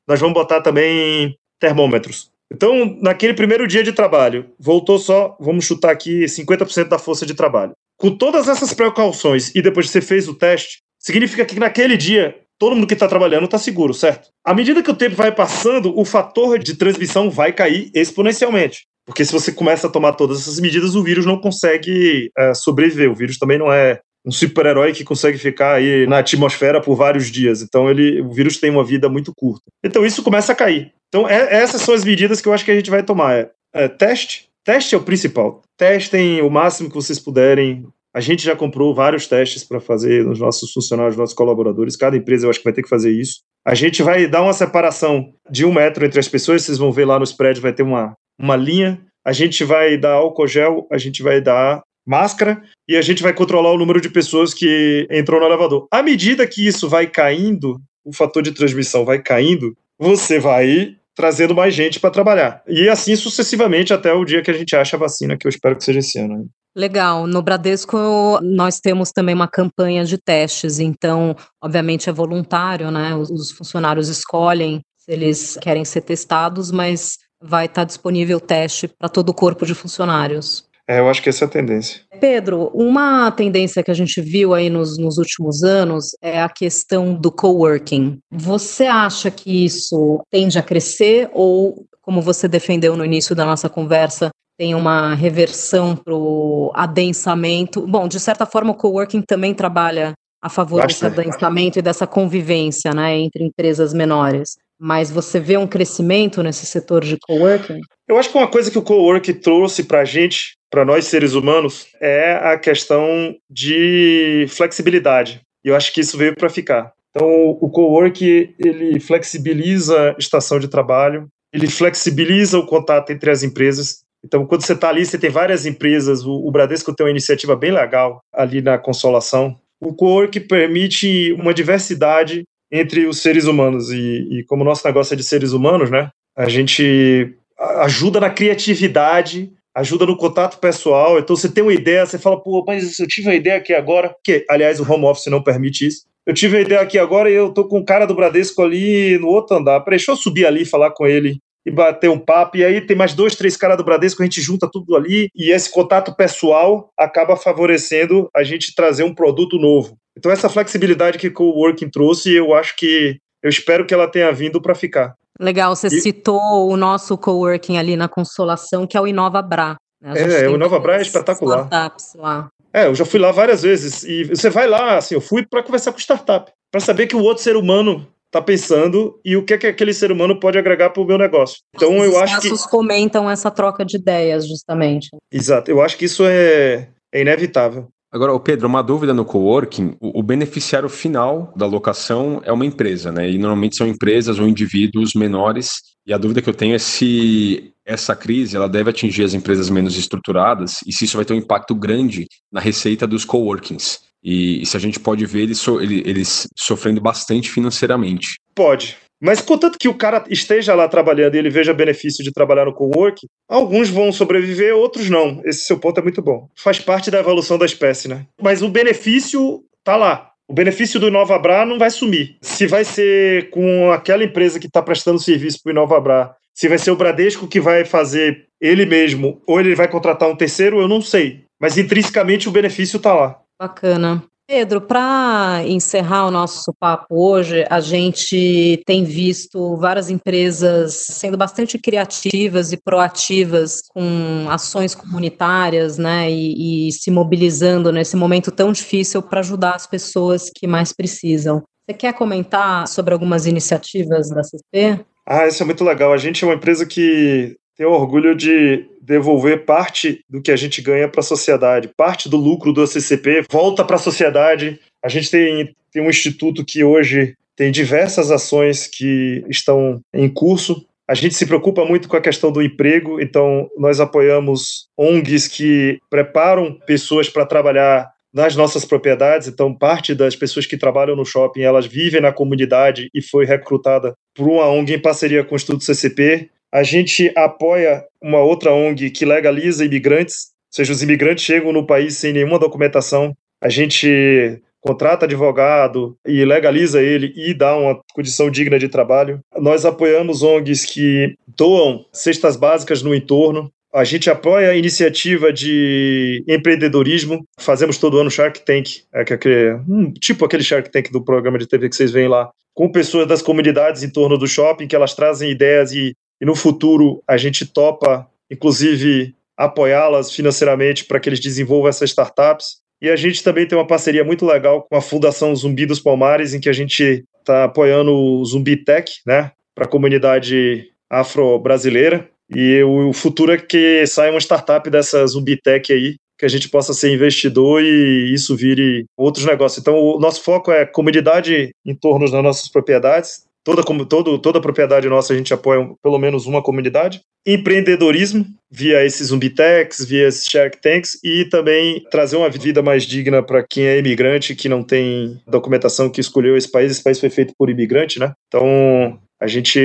nós 0.06 0.20
vamos 0.20 0.34
botar 0.34 0.60
também 0.60 1.36
termômetros. 1.58 2.30
Então, 2.52 2.96
naquele 3.00 3.34
primeiro 3.34 3.66
dia 3.66 3.82
de 3.82 3.92
trabalho, 3.92 4.46
voltou 4.58 4.98
só, 4.98 5.36
vamos 5.40 5.64
chutar 5.64 5.90
aqui, 5.90 6.24
50% 6.24 6.88
da 6.88 6.98
força 6.98 7.26
de 7.26 7.34
trabalho. 7.34 7.72
Com 8.04 8.14
todas 8.14 8.48
essas 8.48 8.74
precauções 8.74 9.50
e 9.54 9.62
depois 9.62 9.86
que 9.86 9.92
você 9.92 10.02
fez 10.02 10.28
o 10.28 10.34
teste, 10.34 10.82
significa 10.98 11.42
que 11.42 11.58
naquele 11.58 11.96
dia 11.96 12.36
todo 12.58 12.76
mundo 12.76 12.86
que 12.86 12.92
está 12.92 13.08
trabalhando 13.08 13.46
está 13.46 13.56
seguro, 13.56 13.94
certo? 13.94 14.28
À 14.44 14.52
medida 14.52 14.82
que 14.82 14.90
o 14.90 14.94
tempo 14.94 15.16
vai 15.16 15.32
passando, 15.34 15.98
o 15.98 16.04
fator 16.04 16.58
de 16.58 16.76
transmissão 16.76 17.30
vai 17.30 17.50
cair 17.50 17.90
exponencialmente. 17.94 18.82
Porque 19.06 19.24
se 19.24 19.32
você 19.32 19.50
começa 19.50 19.86
a 19.86 19.90
tomar 19.90 20.12
todas 20.12 20.42
essas 20.42 20.60
medidas, 20.60 20.94
o 20.94 21.02
vírus 21.02 21.24
não 21.24 21.40
consegue 21.40 22.30
é, 22.36 22.52
sobreviver. 22.52 23.10
O 23.10 23.14
vírus 23.14 23.38
também 23.38 23.58
não 23.58 23.72
é 23.72 24.00
um 24.22 24.30
super-herói 24.30 24.92
que 24.92 25.02
consegue 25.02 25.38
ficar 25.38 25.76
aí 25.76 26.06
na 26.06 26.18
atmosfera 26.18 26.82
por 26.82 26.96
vários 26.96 27.30
dias. 27.30 27.62
Então 27.62 27.88
ele, 27.88 28.20
o 28.20 28.30
vírus 28.30 28.58
tem 28.58 28.68
uma 28.68 28.84
vida 28.84 29.08
muito 29.08 29.32
curta. 29.34 29.64
Então 29.82 30.04
isso 30.04 30.22
começa 30.22 30.52
a 30.52 30.54
cair. 30.54 30.92
Então 31.08 31.26
é, 31.26 31.54
essas 31.54 31.80
são 31.80 31.94
as 31.94 32.04
medidas 32.04 32.42
que 32.42 32.48
eu 32.48 32.52
acho 32.52 32.66
que 32.66 32.70
a 32.70 32.76
gente 32.76 32.90
vai 32.90 33.02
tomar. 33.02 33.34
É, 33.34 33.50
é, 33.72 33.88
teste. 33.88 34.52
Teste 34.62 34.94
é 34.94 34.98
o 34.98 35.02
principal. 35.02 35.62
Testem 35.76 36.40
o 36.40 36.48
máximo 36.48 36.88
que 36.88 36.94
vocês 36.94 37.18
puderem 37.18 37.86
A 38.14 38.20
gente 38.20 38.44
já 38.44 38.54
comprou 38.54 38.94
vários 38.94 39.26
testes 39.26 39.64
para 39.64 39.80
fazer 39.80 40.24
nos 40.24 40.38
nossos 40.38 40.72
funcionários, 40.72 41.16
nos 41.16 41.22
nossos 41.22 41.34
colaboradores. 41.34 41.96
Cada 41.96 42.16
empresa 42.16 42.46
eu 42.46 42.50
acho 42.50 42.60
que 42.60 42.64
vai 42.64 42.72
ter 42.72 42.82
que 42.82 42.88
fazer 42.88 43.10
isso. 43.10 43.40
A 43.66 43.74
gente 43.74 44.02
vai 44.02 44.28
dar 44.28 44.42
uma 44.42 44.52
separação 44.52 45.32
de 45.50 45.64
um 45.64 45.72
metro 45.72 46.06
entre 46.06 46.20
as 46.20 46.28
pessoas. 46.28 46.62
Vocês 46.62 46.78
vão 46.78 46.92
ver 46.92 47.06
lá 47.06 47.18
nos 47.18 47.32
prédios, 47.32 47.62
vai 47.62 47.72
ter 47.72 47.82
uma, 47.82 48.14
uma 48.38 48.54
linha. 48.54 49.00
A 49.24 49.32
gente 49.32 49.64
vai 49.64 49.96
dar 49.96 50.12
álcool 50.12 50.46
gel, 50.46 50.86
a 50.92 50.98
gente 50.98 51.22
vai 51.22 51.40
dar 51.40 51.82
máscara 52.06 52.62
e 52.88 52.96
a 52.96 53.02
gente 53.02 53.22
vai 53.22 53.32
controlar 53.32 53.72
o 53.72 53.78
número 53.78 54.00
de 54.00 54.10
pessoas 54.10 54.54
que 54.54 55.08
entrou 55.10 55.40
no 55.40 55.46
elevador. 55.46 55.88
À 55.90 56.02
medida 56.02 56.46
que 56.46 56.66
isso 56.66 56.88
vai 56.88 57.06
caindo, 57.06 57.80
o 58.04 58.14
fator 58.14 58.42
de 58.42 58.52
transmissão 58.52 59.04
vai 59.04 59.20
caindo, 59.20 59.74
você 59.98 60.38
vai 60.38 60.94
trazendo 61.16 61.54
mais 61.54 61.74
gente 61.74 61.98
para 61.98 62.10
trabalhar. 62.10 62.62
E 62.68 62.88
assim 62.88 63.16
sucessivamente 63.16 63.92
até 63.92 64.12
o 64.12 64.24
dia 64.24 64.42
que 64.42 64.50
a 64.50 64.54
gente 64.54 64.76
acha 64.76 64.96
a 64.96 65.00
vacina, 65.00 65.36
que 65.36 65.46
eu 65.46 65.48
espero 65.48 65.76
que 65.76 65.84
seja 65.84 66.00
esse 66.00 66.18
ano. 66.18 66.48
Legal. 66.76 67.26
No 67.26 67.40
Bradesco, 67.40 67.96
nós 68.42 68.80
temos 68.80 69.12
também 69.12 69.34
uma 69.34 69.46
campanha 69.46 70.04
de 70.04 70.18
testes, 70.18 70.78
então, 70.80 71.36
obviamente, 71.62 72.10
é 72.10 72.12
voluntário, 72.12 72.90
né? 72.90 73.14
Os 73.14 73.52
funcionários 73.52 74.08
escolhem 74.08 74.82
se 74.96 75.12
eles 75.12 75.56
querem 75.60 75.84
ser 75.84 76.00
testados, 76.00 76.70
mas 76.70 77.18
vai 77.40 77.66
estar 77.66 77.84
disponível 77.84 78.38
o 78.38 78.40
teste 78.40 78.88
para 78.88 79.08
todo 79.08 79.28
o 79.28 79.34
corpo 79.34 79.64
de 79.66 79.74
funcionários. 79.74 80.64
É, 80.88 80.98
eu 80.98 81.08
acho 81.08 81.22
que 81.22 81.28
essa 81.28 81.44
é 81.44 81.46
a 81.46 81.50
tendência. 81.50 82.02
Pedro, 82.20 82.70
uma 82.74 83.30
tendência 83.30 83.82
que 83.82 83.90
a 83.90 83.94
gente 83.94 84.20
viu 84.20 84.52
aí 84.52 84.68
nos, 84.68 84.98
nos 84.98 85.16
últimos 85.16 85.62
anos 85.62 86.10
é 86.20 86.42
a 86.42 86.48
questão 86.48 87.14
do 87.14 87.32
coworking. 87.32 88.18
Você 88.30 88.84
acha 88.84 89.30
que 89.30 89.64
isso 89.64 90.20
tende 90.30 90.58
a 90.58 90.62
crescer 90.62 91.30
ou, 91.32 91.86
como 92.02 92.20
você 92.20 92.46
defendeu 92.46 92.96
no 92.96 93.04
início 93.04 93.34
da 93.34 93.46
nossa 93.46 93.68
conversa, 93.68 94.30
tem 94.58 94.74
uma 94.74 95.14
reversão 95.14 95.96
para 95.96 96.14
o 96.14 96.70
adensamento? 96.74 97.86
Bom, 97.86 98.08
de 98.08 98.20
certa 98.20 98.46
forma, 98.46 98.72
o 98.72 98.74
coworking 98.74 99.22
também 99.22 99.54
trabalha 99.54 100.14
a 100.42 100.48
favor 100.48 100.82
Bastante. 100.82 101.10
desse 101.10 101.20
adensamento 101.20 101.78
e 101.78 101.82
dessa 101.82 102.06
convivência 102.06 102.92
né, 102.92 103.16
entre 103.16 103.44
empresas 103.44 103.92
menores 103.92 104.54
mas 104.78 105.10
você 105.10 105.40
vê 105.40 105.56
um 105.56 105.66
crescimento 105.66 106.42
nesse 106.42 106.66
setor 106.66 107.04
de 107.04 107.16
coworking? 107.18 107.80
Eu 108.08 108.18
acho 108.18 108.30
que 108.30 108.36
uma 108.36 108.48
coisa 108.48 108.70
que 108.70 108.78
o 108.78 108.82
coworking 108.82 109.34
trouxe 109.34 109.84
para 109.84 110.00
a 110.00 110.04
gente, 110.04 110.56
para 110.70 110.84
nós 110.84 111.06
seres 111.06 111.32
humanos, 111.32 111.86
é 112.00 112.32
a 112.34 112.58
questão 112.58 113.34
de 113.48 114.46
flexibilidade. 114.50 115.40
E 115.64 115.68
eu 115.68 115.76
acho 115.76 115.92
que 115.92 116.00
isso 116.00 116.18
veio 116.18 116.34
para 116.34 116.50
ficar. 116.50 116.92
Então, 117.10 117.28
o 117.60 117.70
coworking 117.70 118.54
ele 118.58 119.00
flexibiliza 119.00 120.10
a 120.10 120.16
estação 120.18 120.58
de 120.58 120.68
trabalho, 120.68 121.28
ele 121.52 121.68
flexibiliza 121.68 122.58
o 122.58 122.66
contato 122.66 123.10
entre 123.10 123.30
as 123.30 123.42
empresas. 123.42 124.03
Então, 124.24 124.46
quando 124.46 124.64
você 124.64 124.72
está 124.72 124.88
ali, 124.88 125.04
você 125.04 125.18
tem 125.18 125.28
várias 125.28 125.66
empresas. 125.66 126.24
O, 126.24 126.32
o 126.32 126.50
Bradesco 126.50 126.94
tem 126.94 127.04
uma 127.04 127.10
iniciativa 127.10 127.54
bem 127.54 127.70
legal 127.70 128.20
ali 128.32 128.62
na 128.62 128.78
Consolação. 128.78 129.56
O 129.80 129.92
coworking 129.92 130.40
permite 130.40 131.32
uma 131.34 131.52
diversidade 131.52 132.44
entre 132.72 133.06
os 133.06 133.20
seres 133.20 133.44
humanos. 133.44 133.90
E, 133.90 134.26
e 134.30 134.44
como 134.44 134.62
o 134.62 134.64
nosso 134.64 134.86
negócio 134.86 135.12
é 135.12 135.16
de 135.16 135.22
seres 135.22 135.52
humanos, 135.52 135.90
né? 135.90 136.08
A 136.36 136.48
gente 136.48 137.34
ajuda 137.58 138.18
na 138.18 138.30
criatividade, 138.30 139.52
ajuda 139.76 140.06
no 140.06 140.16
contato 140.16 140.58
pessoal. 140.58 141.18
Então 141.18 141.36
você 141.36 141.48
tem 141.48 141.62
uma 141.62 141.74
ideia, 141.74 142.06
você 142.06 142.18
fala, 142.18 142.40
pô, 142.40 142.64
mas 142.66 142.98
eu 142.98 143.06
tive 143.06 143.28
uma 143.28 143.34
ideia 143.34 143.58
aqui 143.58 143.74
agora, 143.74 144.14
que 144.24 144.44
aliás 144.48 144.80
o 144.80 144.90
home 144.90 145.04
office 145.04 145.26
não 145.26 145.42
permite 145.42 145.86
isso. 145.86 146.02
Eu 146.26 146.32
tive 146.32 146.56
uma 146.56 146.62
ideia 146.62 146.80
aqui 146.80 146.98
agora 146.98 147.30
e 147.30 147.34
eu 147.34 147.50
tô 147.50 147.68
com 147.68 147.78
o 147.78 147.84
cara 147.84 148.06
do 148.06 148.14
Bradesco 148.14 148.62
ali 148.62 149.18
no 149.18 149.28
outro 149.28 149.56
andar. 149.56 149.80
Peraí, 149.80 149.98
deixa 149.98 150.12
eu 150.12 150.16
subir 150.16 150.46
ali 150.46 150.62
e 150.62 150.66
falar 150.66 150.90
com 150.92 151.06
ele 151.06 151.38
e 151.66 151.70
bater 151.70 152.10
um 152.10 152.18
papo. 152.18 152.56
E 152.56 152.64
aí 152.64 152.80
tem 152.80 152.96
mais 152.96 153.14
dois, 153.14 153.34
três 153.34 153.56
caras 153.56 153.76
do 153.76 153.84
Bradesco, 153.84 154.22
a 154.22 154.26
gente 154.26 154.40
junta 154.40 154.68
tudo 154.70 154.96
ali 154.96 155.28
e 155.34 155.50
esse 155.50 155.70
contato 155.70 156.14
pessoal 156.14 156.90
acaba 156.98 157.36
favorecendo 157.36 158.28
a 158.34 158.42
gente 158.42 158.74
trazer 158.74 159.04
um 159.04 159.14
produto 159.14 159.58
novo. 159.58 159.96
Então 160.16 160.30
essa 160.30 160.48
flexibilidade 160.48 161.18
que 161.18 161.28
o 161.28 161.32
coworking 161.32 161.90
trouxe, 161.90 162.32
eu 162.32 162.54
acho 162.54 162.76
que 162.76 163.18
eu 163.42 163.50
espero 163.50 163.86
que 163.86 163.94
ela 163.94 164.08
tenha 164.08 164.32
vindo 164.32 164.60
para 164.60 164.74
ficar. 164.74 165.14
Legal, 165.40 165.74
você 165.74 165.88
e... 165.88 166.00
citou 166.00 166.68
o 166.70 166.76
nosso 166.76 167.18
coworking 167.18 167.76
ali 167.76 167.96
na 167.96 168.08
Consolação, 168.08 168.86
que 168.86 168.96
é 168.96 169.00
o 169.00 169.06
Inova 169.06 169.42
Bra. 169.42 169.76
Né? 170.00 170.44
É, 170.44 170.48
o 170.48 170.54
Inova 170.54 170.78
Bra 170.78 170.98
é 170.98 171.02
espetacular. 171.02 171.64
Startups 171.64 172.14
lá. 172.14 172.48
É, 172.72 172.86
eu 172.86 172.94
já 172.94 173.04
fui 173.04 173.20
lá 173.20 173.30
várias 173.30 173.62
vezes 173.62 174.02
e 174.02 174.24
você 174.24 174.50
vai 174.50 174.66
lá, 174.66 174.96
assim, 174.96 175.14
eu 175.14 175.20
fui 175.20 175.46
para 175.46 175.62
conversar 175.62 175.92
com 175.92 175.98
startup, 175.98 176.50
para 176.72 176.80
saber 176.80 177.06
que 177.06 177.14
o 177.14 177.22
outro 177.22 177.42
ser 177.42 177.56
humano 177.56 178.04
está 178.34 178.42
pensando 178.42 179.18
e 179.24 179.36
o 179.36 179.44
que, 179.44 179.54
é 179.54 179.58
que 179.58 179.66
aquele 179.68 179.94
ser 179.94 180.10
humano 180.10 180.40
pode 180.40 180.58
agregar 180.58 180.90
para 180.90 181.02
o 181.02 181.06
meu 181.06 181.16
negócio. 181.16 181.58
Então 181.74 181.98
Os 181.98 182.04
eu 182.04 182.18
acho 182.18 182.40
que 182.40 182.52
os 182.52 182.66
comentam 182.66 183.30
essa 183.30 183.50
troca 183.50 183.84
de 183.84 183.96
ideias 183.96 184.48
justamente. 184.48 185.08
Exato, 185.32 185.70
eu 185.70 185.80
acho 185.80 185.96
que 185.96 186.06
isso 186.06 186.24
é, 186.26 186.88
é 187.12 187.20
inevitável. 187.20 187.88
Agora, 188.12 188.38
Pedro, 188.38 188.68
uma 188.68 188.82
dúvida 188.82 189.12
no 189.12 189.24
coworking: 189.24 189.96
o, 190.00 190.20
o 190.20 190.22
beneficiário 190.22 190.88
final 190.88 191.52
da 191.56 191.66
locação 191.66 192.40
é 192.44 192.52
uma 192.52 192.66
empresa, 192.66 193.10
né? 193.10 193.28
E 193.28 193.38
normalmente 193.38 193.76
são 193.76 193.86
empresas 193.86 194.38
ou 194.38 194.46
indivíduos 194.46 195.14
menores. 195.14 195.94
E 196.06 196.12
a 196.12 196.18
dúvida 196.18 196.42
que 196.42 196.48
eu 196.48 196.54
tenho 196.54 196.74
é 196.74 196.78
se 196.78 197.72
essa 197.84 198.14
crise 198.14 198.56
ela 198.56 198.68
deve 198.68 198.90
atingir 198.90 199.24
as 199.24 199.34
empresas 199.34 199.68
menos 199.68 199.96
estruturadas 199.96 200.80
e 200.86 200.92
se 200.92 201.04
isso 201.04 201.16
vai 201.16 201.24
ter 201.24 201.34
um 201.34 201.38
impacto 201.38 201.74
grande 201.74 202.26
na 202.52 202.60
receita 202.60 203.06
dos 203.06 203.24
coworkings. 203.24 204.00
E, 204.24 204.62
e 204.62 204.66
se 204.66 204.76
a 204.76 204.80
gente 204.80 204.98
pode 204.98 205.26
ver 205.26 205.42
eles, 205.42 205.58
so, 205.58 205.80
eles 205.80 206.48
sofrendo 206.56 207.00
bastante 207.00 207.50
financeiramente. 207.50 208.40
Pode, 208.54 208.96
mas 209.24 209.40
contanto 209.40 209.78
que 209.78 209.88
o 209.88 209.94
cara 209.94 210.22
esteja 210.28 210.74
lá 210.74 210.86
trabalhando 210.86 211.34
e 211.34 211.38
ele 211.38 211.48
veja 211.48 211.72
benefício 211.72 212.22
de 212.22 212.30
trabalhar 212.30 212.66
no 212.66 212.74
cowork, 212.74 213.26
alguns 213.48 213.88
vão 213.88 214.12
sobreviver, 214.12 214.76
outros 214.76 215.08
não. 215.08 215.40
Esse 215.46 215.64
seu 215.64 215.78
ponto 215.78 215.98
é 215.98 216.02
muito 216.02 216.20
bom. 216.20 216.48
Faz 216.54 216.78
parte 216.78 217.10
da 217.10 217.20
evolução 217.20 217.56
da 217.56 217.64
espécie, 217.64 218.06
né? 218.06 218.26
Mas 218.38 218.60
o 218.60 218.68
benefício 218.68 219.62
tá 219.82 219.96
lá. 219.96 220.30
O 220.46 220.52
benefício 220.52 221.00
do 221.00 221.08
Inovabra 221.08 221.64
não 221.64 221.78
vai 221.78 221.90
sumir. 221.90 222.36
Se 222.42 222.66
vai 222.66 222.84
ser 222.84 223.48
com 223.48 223.90
aquela 223.92 224.24
empresa 224.24 224.60
que 224.60 224.66
está 224.66 224.82
prestando 224.82 225.18
serviço 225.18 225.60
para 225.62 225.70
o 225.70 225.72
Inovabra, 225.72 226.34
se 226.52 226.68
vai 226.68 226.76
ser 226.76 226.90
o 226.90 226.96
Bradesco 226.96 227.48
que 227.48 227.60
vai 227.60 227.84
fazer 227.86 228.44
ele 228.60 228.84
mesmo, 228.84 229.40
ou 229.46 229.58
ele 229.58 229.74
vai 229.74 229.88
contratar 229.88 230.28
um 230.28 230.36
terceiro, 230.36 230.80
eu 230.80 230.88
não 230.88 231.00
sei. 231.00 231.44
Mas 231.58 231.78
intrinsecamente 231.78 232.46
o 232.46 232.52
benefício 232.52 232.98
está 232.98 233.14
lá. 233.14 233.40
Bacana. 233.64 234.22
Pedro, 234.46 234.78
para 234.78 235.62
encerrar 235.66 236.26
o 236.26 236.30
nosso 236.30 236.70
papo 236.78 237.06
hoje, 237.16 237.64
a 237.70 237.80
gente 237.80 238.82
tem 238.84 239.02
visto 239.02 239.74
várias 239.78 240.10
empresas 240.10 241.06
sendo 241.08 241.38
bastante 241.38 241.78
criativas 241.78 242.70
e 242.70 242.76
proativas 242.76 243.80
com 243.88 244.46
ações 244.50 244.94
comunitárias, 244.94 245.96
né, 245.96 246.30
e, 246.30 246.88
e 246.88 246.92
se 246.92 247.10
mobilizando 247.10 247.90
nesse 247.90 248.16
momento 248.16 248.50
tão 248.50 248.70
difícil 248.70 249.22
para 249.22 249.40
ajudar 249.40 249.76
as 249.76 249.86
pessoas 249.86 250.50
que 250.54 250.66
mais 250.66 250.92
precisam. 250.92 251.62
Você 251.88 251.96
quer 251.96 252.12
comentar 252.12 252.86
sobre 252.86 253.14
algumas 253.14 253.46
iniciativas 253.46 254.28
da 254.28 254.42
CP? 254.42 255.00
Ah, 255.26 255.46
isso 255.46 255.62
é 255.62 255.66
muito 255.66 255.82
legal. 255.82 256.12
A 256.12 256.18
gente 256.18 256.44
é 256.44 256.46
uma 256.46 256.56
empresa 256.56 256.84
que 256.84 257.56
tem 257.76 257.86
orgulho 257.86 258.34
de 258.34 258.86
devolver 259.02 259.64
parte 259.64 260.20
do 260.28 260.40
que 260.40 260.50
a 260.50 260.56
gente 260.56 260.80
ganha 260.80 261.08
para 261.08 261.20
a 261.20 261.24
sociedade. 261.24 261.90
Parte 261.96 262.28
do 262.28 262.36
lucro 262.36 262.72
do 262.72 262.86
CCP 262.86 263.44
volta 263.50 263.84
para 263.84 263.96
a 263.96 263.98
sociedade. 263.98 264.80
A 265.02 265.08
gente 265.08 265.30
tem, 265.30 265.74
tem 265.92 266.02
um 266.02 266.10
instituto 266.10 266.64
que 266.64 266.84
hoje 266.84 267.34
tem 267.56 267.70
diversas 267.70 268.30
ações 268.30 268.86
que 268.86 269.44
estão 269.48 270.00
em 270.12 270.28
curso. 270.28 270.84
A 271.06 271.14
gente 271.14 271.34
se 271.34 271.46
preocupa 271.46 271.84
muito 271.84 272.08
com 272.08 272.16
a 272.16 272.20
questão 272.20 272.50
do 272.50 272.62
emprego, 272.62 273.20
então 273.20 273.68
nós 273.76 274.00
apoiamos 274.00 274.88
ONGs 274.96 275.48
que 275.48 275.98
preparam 276.08 276.78
pessoas 276.86 277.28
para 277.28 277.44
trabalhar 277.44 278.10
nas 278.32 278.56
nossas 278.56 278.84
propriedades. 278.84 279.46
Então, 279.46 279.72
parte 279.72 280.14
das 280.14 280.34
pessoas 280.34 280.66
que 280.66 280.76
trabalham 280.76 281.14
no 281.14 281.24
shopping, 281.24 281.60
elas 281.60 281.86
vivem 281.86 282.20
na 282.20 282.32
comunidade 282.32 283.08
e 283.14 283.22
foi 283.22 283.44
recrutada 283.44 284.14
por 284.34 284.48
uma 284.48 284.68
ONG 284.68 284.94
em 284.94 284.98
parceria 284.98 285.44
com 285.44 285.54
o 285.54 285.56
Instituto 285.56 285.84
CCP. 285.84 286.50
A 286.74 286.82
gente 286.82 287.32
apoia 287.36 288.04
uma 288.20 288.40
outra 288.40 288.72
ONG 288.72 289.08
que 289.10 289.24
legaliza 289.24 289.84
imigrantes, 289.84 290.48
ou 290.72 290.74
seja, 290.76 290.92
os 290.92 291.04
imigrantes 291.04 291.44
chegam 291.44 291.72
no 291.72 291.86
país 291.86 292.16
sem 292.16 292.32
nenhuma 292.32 292.58
documentação. 292.58 293.32
A 293.62 293.68
gente 293.68 294.60
contrata 294.80 295.24
advogado 295.24 296.16
e 296.26 296.44
legaliza 296.44 297.00
ele 297.00 297.32
e 297.36 297.54
dá 297.54 297.76
uma 297.76 298.00
condição 298.12 298.50
digna 298.50 298.76
de 298.76 298.88
trabalho. 298.88 299.38
Nós 299.56 299.84
apoiamos 299.84 300.42
ONGs 300.42 300.84
que 300.84 301.36
doam 301.56 302.04
cestas 302.12 302.56
básicas 302.56 303.04
no 303.04 303.14
entorno. 303.14 303.70
A 303.94 304.02
gente 304.02 304.28
apoia 304.28 304.70
a 304.70 304.76
iniciativa 304.76 305.52
de 305.52 306.42
empreendedorismo. 306.48 307.44
Fazemos 307.56 307.98
todo 307.98 308.18
ano 308.18 308.32
Shark 308.32 308.64
Tank, 308.64 309.02
é 309.14 309.20
aquele, 309.20 309.74
um, 309.88 310.12
tipo 310.12 310.44
aquele 310.44 310.64
Shark 310.64 310.90
Tank 310.90 311.12
do 311.12 311.24
programa 311.24 311.56
de 311.56 311.68
TV 311.68 311.88
que 311.88 311.94
vocês 311.94 312.10
veem 312.10 312.26
lá, 312.26 312.50
com 312.74 312.90
pessoas 312.90 313.28
das 313.28 313.40
comunidades 313.40 314.02
em 314.02 314.10
torno 314.10 314.36
do 314.36 314.48
shopping, 314.48 314.88
que 314.88 314.96
elas 314.96 315.14
trazem 315.14 315.52
ideias 315.52 315.92
e 315.92 316.16
e 316.40 316.44
no 316.44 316.54
futuro 316.54 317.22
a 317.26 317.36
gente 317.36 317.66
topa, 317.66 318.28
inclusive, 318.50 319.34
apoiá-las 319.56 320.32
financeiramente 320.32 321.04
para 321.04 321.20
que 321.20 321.28
eles 321.28 321.40
desenvolvam 321.40 321.88
essas 321.88 322.10
startups. 322.10 322.78
E 323.00 323.10
a 323.10 323.16
gente 323.16 323.42
também 323.42 323.66
tem 323.66 323.76
uma 323.76 323.86
parceria 323.86 324.24
muito 324.24 324.46
legal 324.46 324.82
com 324.82 324.96
a 324.96 325.00
Fundação 325.00 325.54
Zumbi 325.54 325.86
dos 325.86 326.00
Palmares, 326.00 326.54
em 326.54 326.60
que 326.60 326.68
a 326.68 326.72
gente 326.72 327.24
está 327.38 327.64
apoiando 327.64 328.12
o 328.12 328.44
Zumbi 328.44 328.76
Tech, 328.76 329.12
né, 329.26 329.52
para 329.74 329.84
a 329.84 329.88
comunidade 329.88 330.88
afro-brasileira. 331.10 332.28
E 332.54 332.82
o 332.82 333.12
futuro 333.12 333.52
é 333.52 333.58
que 333.58 334.06
saia 334.06 334.30
uma 334.30 334.40
startup 334.40 334.88
dessa 334.88 335.26
Zumbi 335.26 335.60
Tech 335.60 335.92
aí, 335.92 336.16
que 336.38 336.44
a 336.44 336.48
gente 336.48 336.68
possa 336.68 336.92
ser 336.92 337.12
investidor 337.12 337.82
e 337.82 338.32
isso 338.32 338.56
vire 338.56 339.04
outros 339.16 339.44
negócios. 339.44 339.80
Então, 339.80 339.96
o 339.96 340.18
nosso 340.18 340.42
foco 340.42 340.72
é 340.72 340.84
comunidade 340.84 341.70
em 341.84 341.94
torno 341.94 342.30
das 342.30 342.42
nossas 342.42 342.68
propriedades. 342.68 343.44
Toda, 343.64 343.82
todo, 343.82 344.38
toda 344.38 344.60
propriedade 344.60 345.08
nossa 345.08 345.32
a 345.32 345.36
gente 345.36 345.54
apoia 345.54 345.88
pelo 346.02 346.18
menos 346.18 346.44
uma 346.44 346.62
comunidade. 346.62 347.22
Empreendedorismo, 347.46 348.44
via 348.70 349.04
esses 349.04 349.28
Zumbitex, 349.28 350.04
via 350.04 350.28
esses 350.28 350.46
Shark 350.46 350.80
Tanks, 350.80 351.18
e 351.24 351.46
também 351.46 352.04
trazer 352.10 352.36
uma 352.36 352.50
vida 352.50 352.82
mais 352.82 353.04
digna 353.04 353.42
para 353.42 353.64
quem 353.66 353.86
é 353.86 353.98
imigrante, 353.98 354.54
que 354.54 354.68
não 354.68 354.82
tem 354.82 355.40
documentação 355.46 356.10
que 356.10 356.20
escolheu 356.20 356.56
esse 356.56 356.70
país. 356.70 356.92
Esse 356.92 357.02
país 357.02 357.18
foi 357.18 357.30
feito 357.30 357.54
por 357.58 357.70
imigrante, 357.70 358.18
né? 358.18 358.32
Então, 358.48 359.18
a 359.40 359.46
gente 359.46 359.80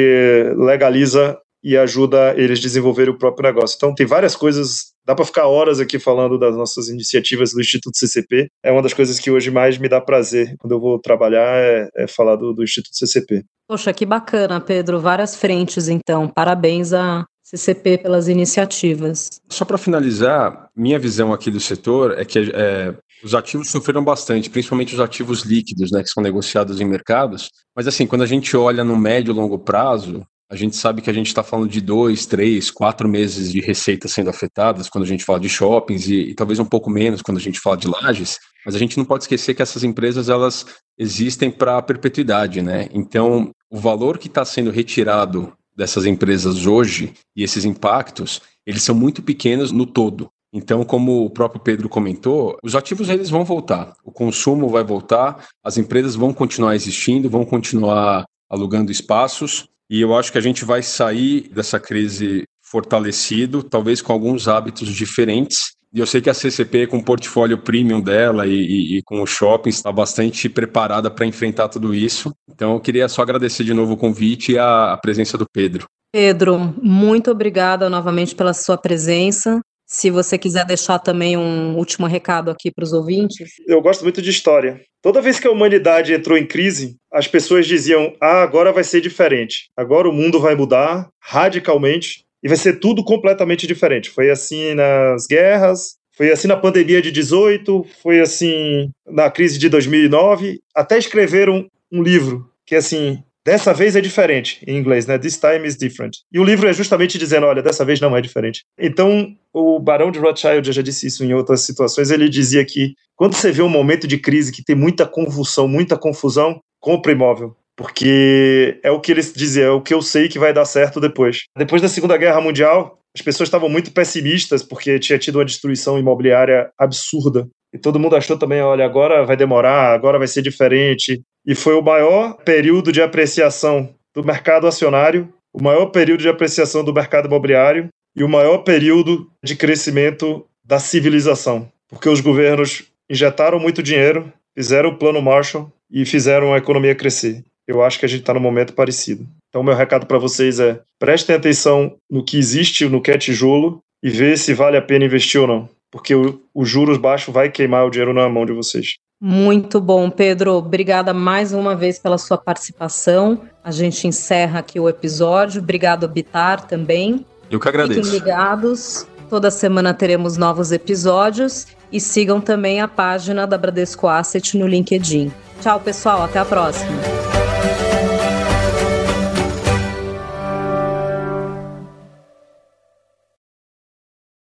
legaliza 0.57 1.37
e 1.63 1.77
ajuda 1.77 2.33
eles 2.37 2.59
a 2.59 2.61
desenvolver 2.61 3.09
o 3.09 3.17
próprio 3.17 3.51
negócio. 3.51 3.75
Então, 3.75 3.93
tem 3.93 4.05
várias 4.05 4.35
coisas, 4.35 4.93
dá 5.09 5.15
para 5.15 5.25
ficar 5.25 5.47
horas 5.47 5.79
aqui 5.79 5.97
falando 5.97 6.37
das 6.37 6.55
nossas 6.55 6.87
iniciativas 6.87 7.51
do 7.51 7.59
Instituto 7.59 7.97
CCP. 7.97 8.47
É 8.63 8.71
uma 8.71 8.83
das 8.83 8.93
coisas 8.93 9.19
que 9.19 9.31
hoje 9.31 9.49
mais 9.49 9.75
me 9.79 9.89
dá 9.89 9.99
prazer 9.99 10.55
quando 10.59 10.73
eu 10.73 10.79
vou 10.79 10.99
trabalhar, 10.99 11.57
é, 11.57 11.89
é 11.95 12.07
falar 12.07 12.35
do, 12.35 12.53
do 12.53 12.63
Instituto 12.63 12.95
CCP. 12.95 13.43
Poxa, 13.67 13.91
que 13.91 14.05
bacana, 14.05 14.61
Pedro. 14.61 14.99
Várias 14.99 15.35
frentes, 15.35 15.87
então. 15.89 16.27
Parabéns 16.27 16.93
a 16.93 17.25
CCP 17.41 17.97
pelas 17.97 18.27
iniciativas. 18.27 19.41
Só 19.49 19.65
para 19.65 19.79
finalizar, 19.79 20.69
minha 20.75 20.99
visão 20.99 21.33
aqui 21.33 21.49
do 21.49 21.59
setor 21.59 22.15
é 22.15 22.23
que 22.23 22.51
é, 22.53 22.93
os 23.23 23.33
ativos 23.33 23.71
sofreram 23.71 24.03
bastante, 24.03 24.47
principalmente 24.47 24.93
os 24.93 24.99
ativos 24.99 25.41
líquidos, 25.41 25.89
né, 25.91 26.03
que 26.03 26.09
são 26.09 26.21
negociados 26.21 26.79
em 26.79 26.85
mercados. 26.85 27.49
Mas 27.75 27.87
assim, 27.87 28.05
quando 28.05 28.21
a 28.21 28.27
gente 28.27 28.55
olha 28.55 28.83
no 28.83 28.95
médio 28.95 29.31
e 29.31 29.35
longo 29.35 29.57
prazo, 29.57 30.23
a 30.49 30.55
gente 30.55 30.75
sabe 30.75 31.01
que 31.01 31.09
a 31.09 31.13
gente 31.13 31.27
está 31.27 31.43
falando 31.43 31.69
de 31.69 31.79
dois, 31.79 32.25
três, 32.25 32.71
quatro 32.71 33.07
meses 33.07 33.51
de 33.51 33.61
receitas 33.61 34.11
sendo 34.11 34.31
afetadas 34.31 34.89
quando 34.89 35.03
a 35.03 35.07
gente 35.07 35.23
fala 35.23 35.39
de 35.39 35.47
shoppings 35.47 36.07
e, 36.07 36.31
e, 36.31 36.33
talvez 36.33 36.57
um 36.57 36.65
pouco 36.65 36.89
menos 36.89 37.21
quando 37.21 37.37
a 37.37 37.41
gente 37.41 37.59
fala 37.59 37.77
de 37.77 37.87
lajes, 37.87 38.39
mas 38.65 38.73
a 38.73 38.79
gente 38.79 38.97
não 38.97 39.05
pode 39.05 39.25
esquecer 39.25 39.53
que 39.53 39.61
essas 39.61 39.83
empresas 39.83 40.27
elas 40.27 40.65
existem 40.97 41.51
para 41.51 41.77
a 41.77 41.81
perpetuidade, 41.81 42.63
né? 42.63 42.89
Então, 42.91 43.51
o 43.69 43.77
valor 43.77 44.17
que 44.17 44.27
está 44.27 44.43
sendo 44.43 44.71
retirado 44.71 45.53
dessas 45.75 46.05
empresas 46.05 46.65
hoje 46.65 47.13
e 47.35 47.43
esses 47.43 47.63
impactos, 47.63 48.41
eles 48.65 48.81
são 48.81 48.95
muito 48.95 49.21
pequenos 49.21 49.71
no 49.71 49.85
todo. 49.85 50.29
Então, 50.51 50.83
como 50.83 51.25
o 51.25 51.29
próprio 51.29 51.61
Pedro 51.61 51.87
comentou, 51.87 52.57
os 52.63 52.75
ativos 52.75 53.07
eles 53.07 53.29
vão 53.29 53.45
voltar, 53.45 53.93
o 54.03 54.11
consumo 54.11 54.67
vai 54.67 54.83
voltar, 54.83 55.47
as 55.63 55.77
empresas 55.77 56.15
vão 56.15 56.33
continuar 56.33 56.75
existindo, 56.75 57.29
vão 57.29 57.45
continuar 57.45 58.25
alugando 58.49 58.91
espaços, 58.91 59.69
e 59.89 60.01
eu 60.01 60.15
acho 60.15 60.31
que 60.31 60.37
a 60.37 60.41
gente 60.41 60.63
vai 60.63 60.83
sair 60.83 61.49
dessa 61.49 61.79
crise 61.79 62.43
fortalecido, 62.61 63.63
talvez 63.63 64.01
com 64.01 64.13
alguns 64.13 64.47
hábitos 64.47 64.89
diferentes. 64.89 65.73
E 65.91 65.99
eu 65.99 66.05
sei 66.05 66.21
que 66.21 66.29
a 66.29 66.33
CCP, 66.35 66.85
com 66.85 66.97
o 66.97 67.03
portfólio 67.03 67.57
premium 67.57 67.99
dela 67.99 68.45
e, 68.45 68.53
e, 68.53 68.97
e 68.97 69.01
com 69.01 69.23
o 69.23 69.25
shopping, 69.25 69.69
está 69.69 69.91
bastante 69.91 70.47
preparada 70.47 71.09
para 71.09 71.25
enfrentar 71.25 71.67
tudo 71.67 71.95
isso. 71.95 72.31
Então, 72.47 72.73
eu 72.73 72.79
queria 72.79 73.09
só 73.09 73.23
agradecer 73.23 73.63
de 73.63 73.73
novo 73.73 73.93
o 73.93 73.97
convite 73.97 74.51
e 74.51 74.59
a, 74.59 74.93
a 74.93 74.97
presença 74.97 75.35
do 75.35 75.45
Pedro. 75.51 75.87
Pedro, 76.11 76.75
muito 76.81 77.31
obrigada 77.31 77.89
novamente 77.89 78.35
pela 78.35 78.53
sua 78.53 78.77
presença. 78.77 79.59
Se 79.91 80.11
você 80.11 80.37
quiser 80.37 80.65
deixar 80.67 80.99
também 80.99 81.35
um 81.35 81.75
último 81.75 82.05
recado 82.05 82.51
aqui 82.51 82.69
para 82.69 82.83
os 82.83 82.93
ouvintes. 82.93 83.53
Eu 83.67 83.81
gosto 83.81 84.03
muito 84.03 84.21
de 84.21 84.29
história. 84.29 84.79
Toda 85.01 85.19
vez 85.19 85.39
que 85.39 85.47
a 85.47 85.51
humanidade 85.51 86.13
entrou 86.13 86.37
em 86.37 86.45
crise, 86.45 86.95
as 87.11 87.27
pessoas 87.27 87.65
diziam: 87.65 88.13
ah, 88.21 88.43
agora 88.43 88.71
vai 88.71 88.83
ser 88.83 89.01
diferente. 89.01 89.71
Agora 89.75 90.07
o 90.07 90.13
mundo 90.13 90.39
vai 90.39 90.53
mudar 90.53 91.09
radicalmente 91.19 92.23
e 92.43 92.47
vai 92.47 92.55
ser 92.55 92.79
tudo 92.79 93.03
completamente 93.03 93.65
diferente. 93.65 94.11
Foi 94.11 94.29
assim 94.29 94.75
nas 94.75 95.25
guerras, 95.25 95.95
foi 96.15 96.31
assim 96.31 96.47
na 96.47 96.55
pandemia 96.55 97.01
de 97.01 97.11
18, 97.11 97.83
foi 98.03 98.19
assim 98.19 98.91
na 99.07 99.31
crise 99.31 99.57
de 99.57 99.69
2009. 99.69 100.59
Até 100.75 100.99
escreveram 100.99 101.65
um 101.91 102.03
livro 102.03 102.47
que 102.63 102.75
assim 102.75 103.23
Dessa 103.49 103.73
vez 103.73 103.95
é 103.95 104.01
diferente, 104.01 104.63
em 104.67 104.77
inglês, 104.77 105.07
né? 105.07 105.17
This 105.17 105.39
time 105.39 105.67
is 105.67 105.75
different. 105.75 106.17
E 106.31 106.39
o 106.39 106.43
livro 106.43 106.69
é 106.69 106.73
justamente 106.73 107.17
dizendo, 107.17 107.47
olha, 107.47 107.63
dessa 107.63 107.83
vez 107.83 107.99
não 107.99 108.15
é 108.15 108.21
diferente. 108.21 108.63
Então, 108.79 109.35
o 109.51 109.79
Barão 109.79 110.11
de 110.11 110.19
Rothschild, 110.19 110.67
eu 110.67 110.73
já 110.73 110.83
disse 110.83 111.07
isso 111.07 111.23
em 111.23 111.33
outras 111.33 111.61
situações, 111.61 112.11
ele 112.11 112.29
dizia 112.29 112.63
que 112.63 112.93
quando 113.15 113.33
você 113.33 113.51
vê 113.51 113.63
um 113.63 113.67
momento 113.67 114.07
de 114.07 114.19
crise 114.19 114.51
que 114.51 114.63
tem 114.63 114.75
muita 114.75 115.03
convulsão, 115.03 115.67
muita 115.67 115.97
confusão, 115.97 116.61
compre 116.79 117.13
imóvel. 117.13 117.55
Porque 117.75 118.79
é 118.83 118.91
o 118.91 118.99
que 118.99 119.13
ele 119.13 119.21
dizia, 119.23 119.63
é 119.63 119.69
o 119.71 119.81
que 119.81 119.95
eu 119.95 120.01
sei 120.03 120.29
que 120.29 120.37
vai 120.37 120.53
dar 120.53 120.65
certo 120.65 121.01
depois. 121.01 121.45
Depois 121.57 121.81
da 121.81 121.89
Segunda 121.89 122.17
Guerra 122.17 122.39
Mundial, 122.39 122.99
as 123.15 123.23
pessoas 123.23 123.47
estavam 123.47 123.67
muito 123.67 123.91
pessimistas 123.91 124.61
porque 124.61 124.99
tinha 124.99 125.17
tido 125.17 125.39
uma 125.39 125.45
destruição 125.45 125.97
imobiliária 125.97 126.69
absurda. 126.77 127.47
E 127.73 127.77
todo 127.77 127.99
mundo 127.99 128.15
achou 128.15 128.37
também, 128.37 128.61
olha, 128.61 128.83
agora 128.83 129.23
vai 129.23 129.37
demorar, 129.37 129.93
agora 129.93 130.17
vai 130.17 130.27
ser 130.27 130.41
diferente. 130.41 131.21
E 131.45 131.53
foi 131.53 131.75
o 131.75 131.81
maior 131.81 132.37
período 132.43 132.91
de 132.91 133.01
apreciação 133.01 133.93
do 134.13 134.23
mercado 134.23 134.67
acionário, 134.67 135.31
o 135.53 135.61
maior 135.61 135.87
período 135.87 136.21
de 136.21 136.29
apreciação 136.29 136.83
do 136.83 136.93
mercado 136.93 137.27
imobiliário 137.27 137.89
e 138.15 138.23
o 138.23 138.29
maior 138.29 138.59
período 138.59 139.29
de 139.43 139.55
crescimento 139.55 140.45
da 140.65 140.79
civilização. 140.79 141.71
Porque 141.87 142.09
os 142.09 142.21
governos 142.21 142.83
injetaram 143.09 143.59
muito 143.59 143.83
dinheiro, 143.83 144.31
fizeram 144.55 144.89
o 144.89 144.97
plano 144.97 145.21
Marshall 145.21 145.71
e 145.91 146.05
fizeram 146.05 146.53
a 146.53 146.57
economia 146.57 146.95
crescer. 146.95 147.43
Eu 147.67 147.83
acho 147.83 147.99
que 147.99 148.05
a 148.05 148.09
gente 148.09 148.21
está 148.21 148.33
num 148.33 148.39
momento 148.39 148.73
parecido. 148.73 149.27
Então, 149.49 149.63
meu 149.63 149.75
recado 149.75 150.07
para 150.07 150.17
vocês 150.17 150.59
é: 150.59 150.79
prestem 150.99 151.35
atenção 151.35 151.95
no 152.09 152.23
que 152.23 152.37
existe, 152.37 152.87
no 152.87 153.01
que 153.01 153.11
é 153.11 153.17
tijolo, 153.17 153.79
e 154.03 154.09
vê 154.09 154.35
se 154.35 154.53
vale 154.53 154.77
a 154.77 154.81
pena 154.81 155.05
investir 155.05 155.39
ou 155.39 155.47
não 155.47 155.69
porque 155.91 156.13
os 156.53 156.69
juros 156.69 156.97
baixos 156.97 157.33
vai 157.33 157.49
queimar 157.49 157.85
o 157.85 157.89
dinheiro 157.89 158.13
na 158.13 158.27
mão 158.29 158.45
de 158.45 158.53
vocês. 158.53 158.97
Muito 159.21 159.81
bom, 159.81 160.09
Pedro. 160.09 160.53
Obrigada 160.53 161.13
mais 161.13 161.51
uma 161.51 161.75
vez 161.75 161.99
pela 161.99 162.17
sua 162.17 162.37
participação. 162.37 163.41
A 163.63 163.71
gente 163.71 164.07
encerra 164.07 164.59
aqui 164.59 164.79
o 164.79 164.87
episódio. 164.87 165.61
Obrigado, 165.61 166.07
Bitar, 166.07 166.65
também. 166.65 167.25
Eu 167.51 167.59
que 167.59 167.67
agradeço. 167.67 168.01
Fiquem 168.01 168.19
ligados. 168.19 169.05
Toda 169.29 169.51
semana 169.51 169.93
teremos 169.93 170.37
novos 170.37 170.71
episódios 170.71 171.67
e 171.91 171.99
sigam 171.99 172.39
também 172.39 172.81
a 172.81 172.87
página 172.87 173.45
da 173.45 173.57
Bradesco 173.57 174.07
Asset 174.07 174.57
no 174.57 174.67
LinkedIn. 174.67 175.31
Tchau, 175.61 175.79
pessoal. 175.79 176.23
Até 176.23 176.39
a 176.39 176.45
próxima. 176.45 177.38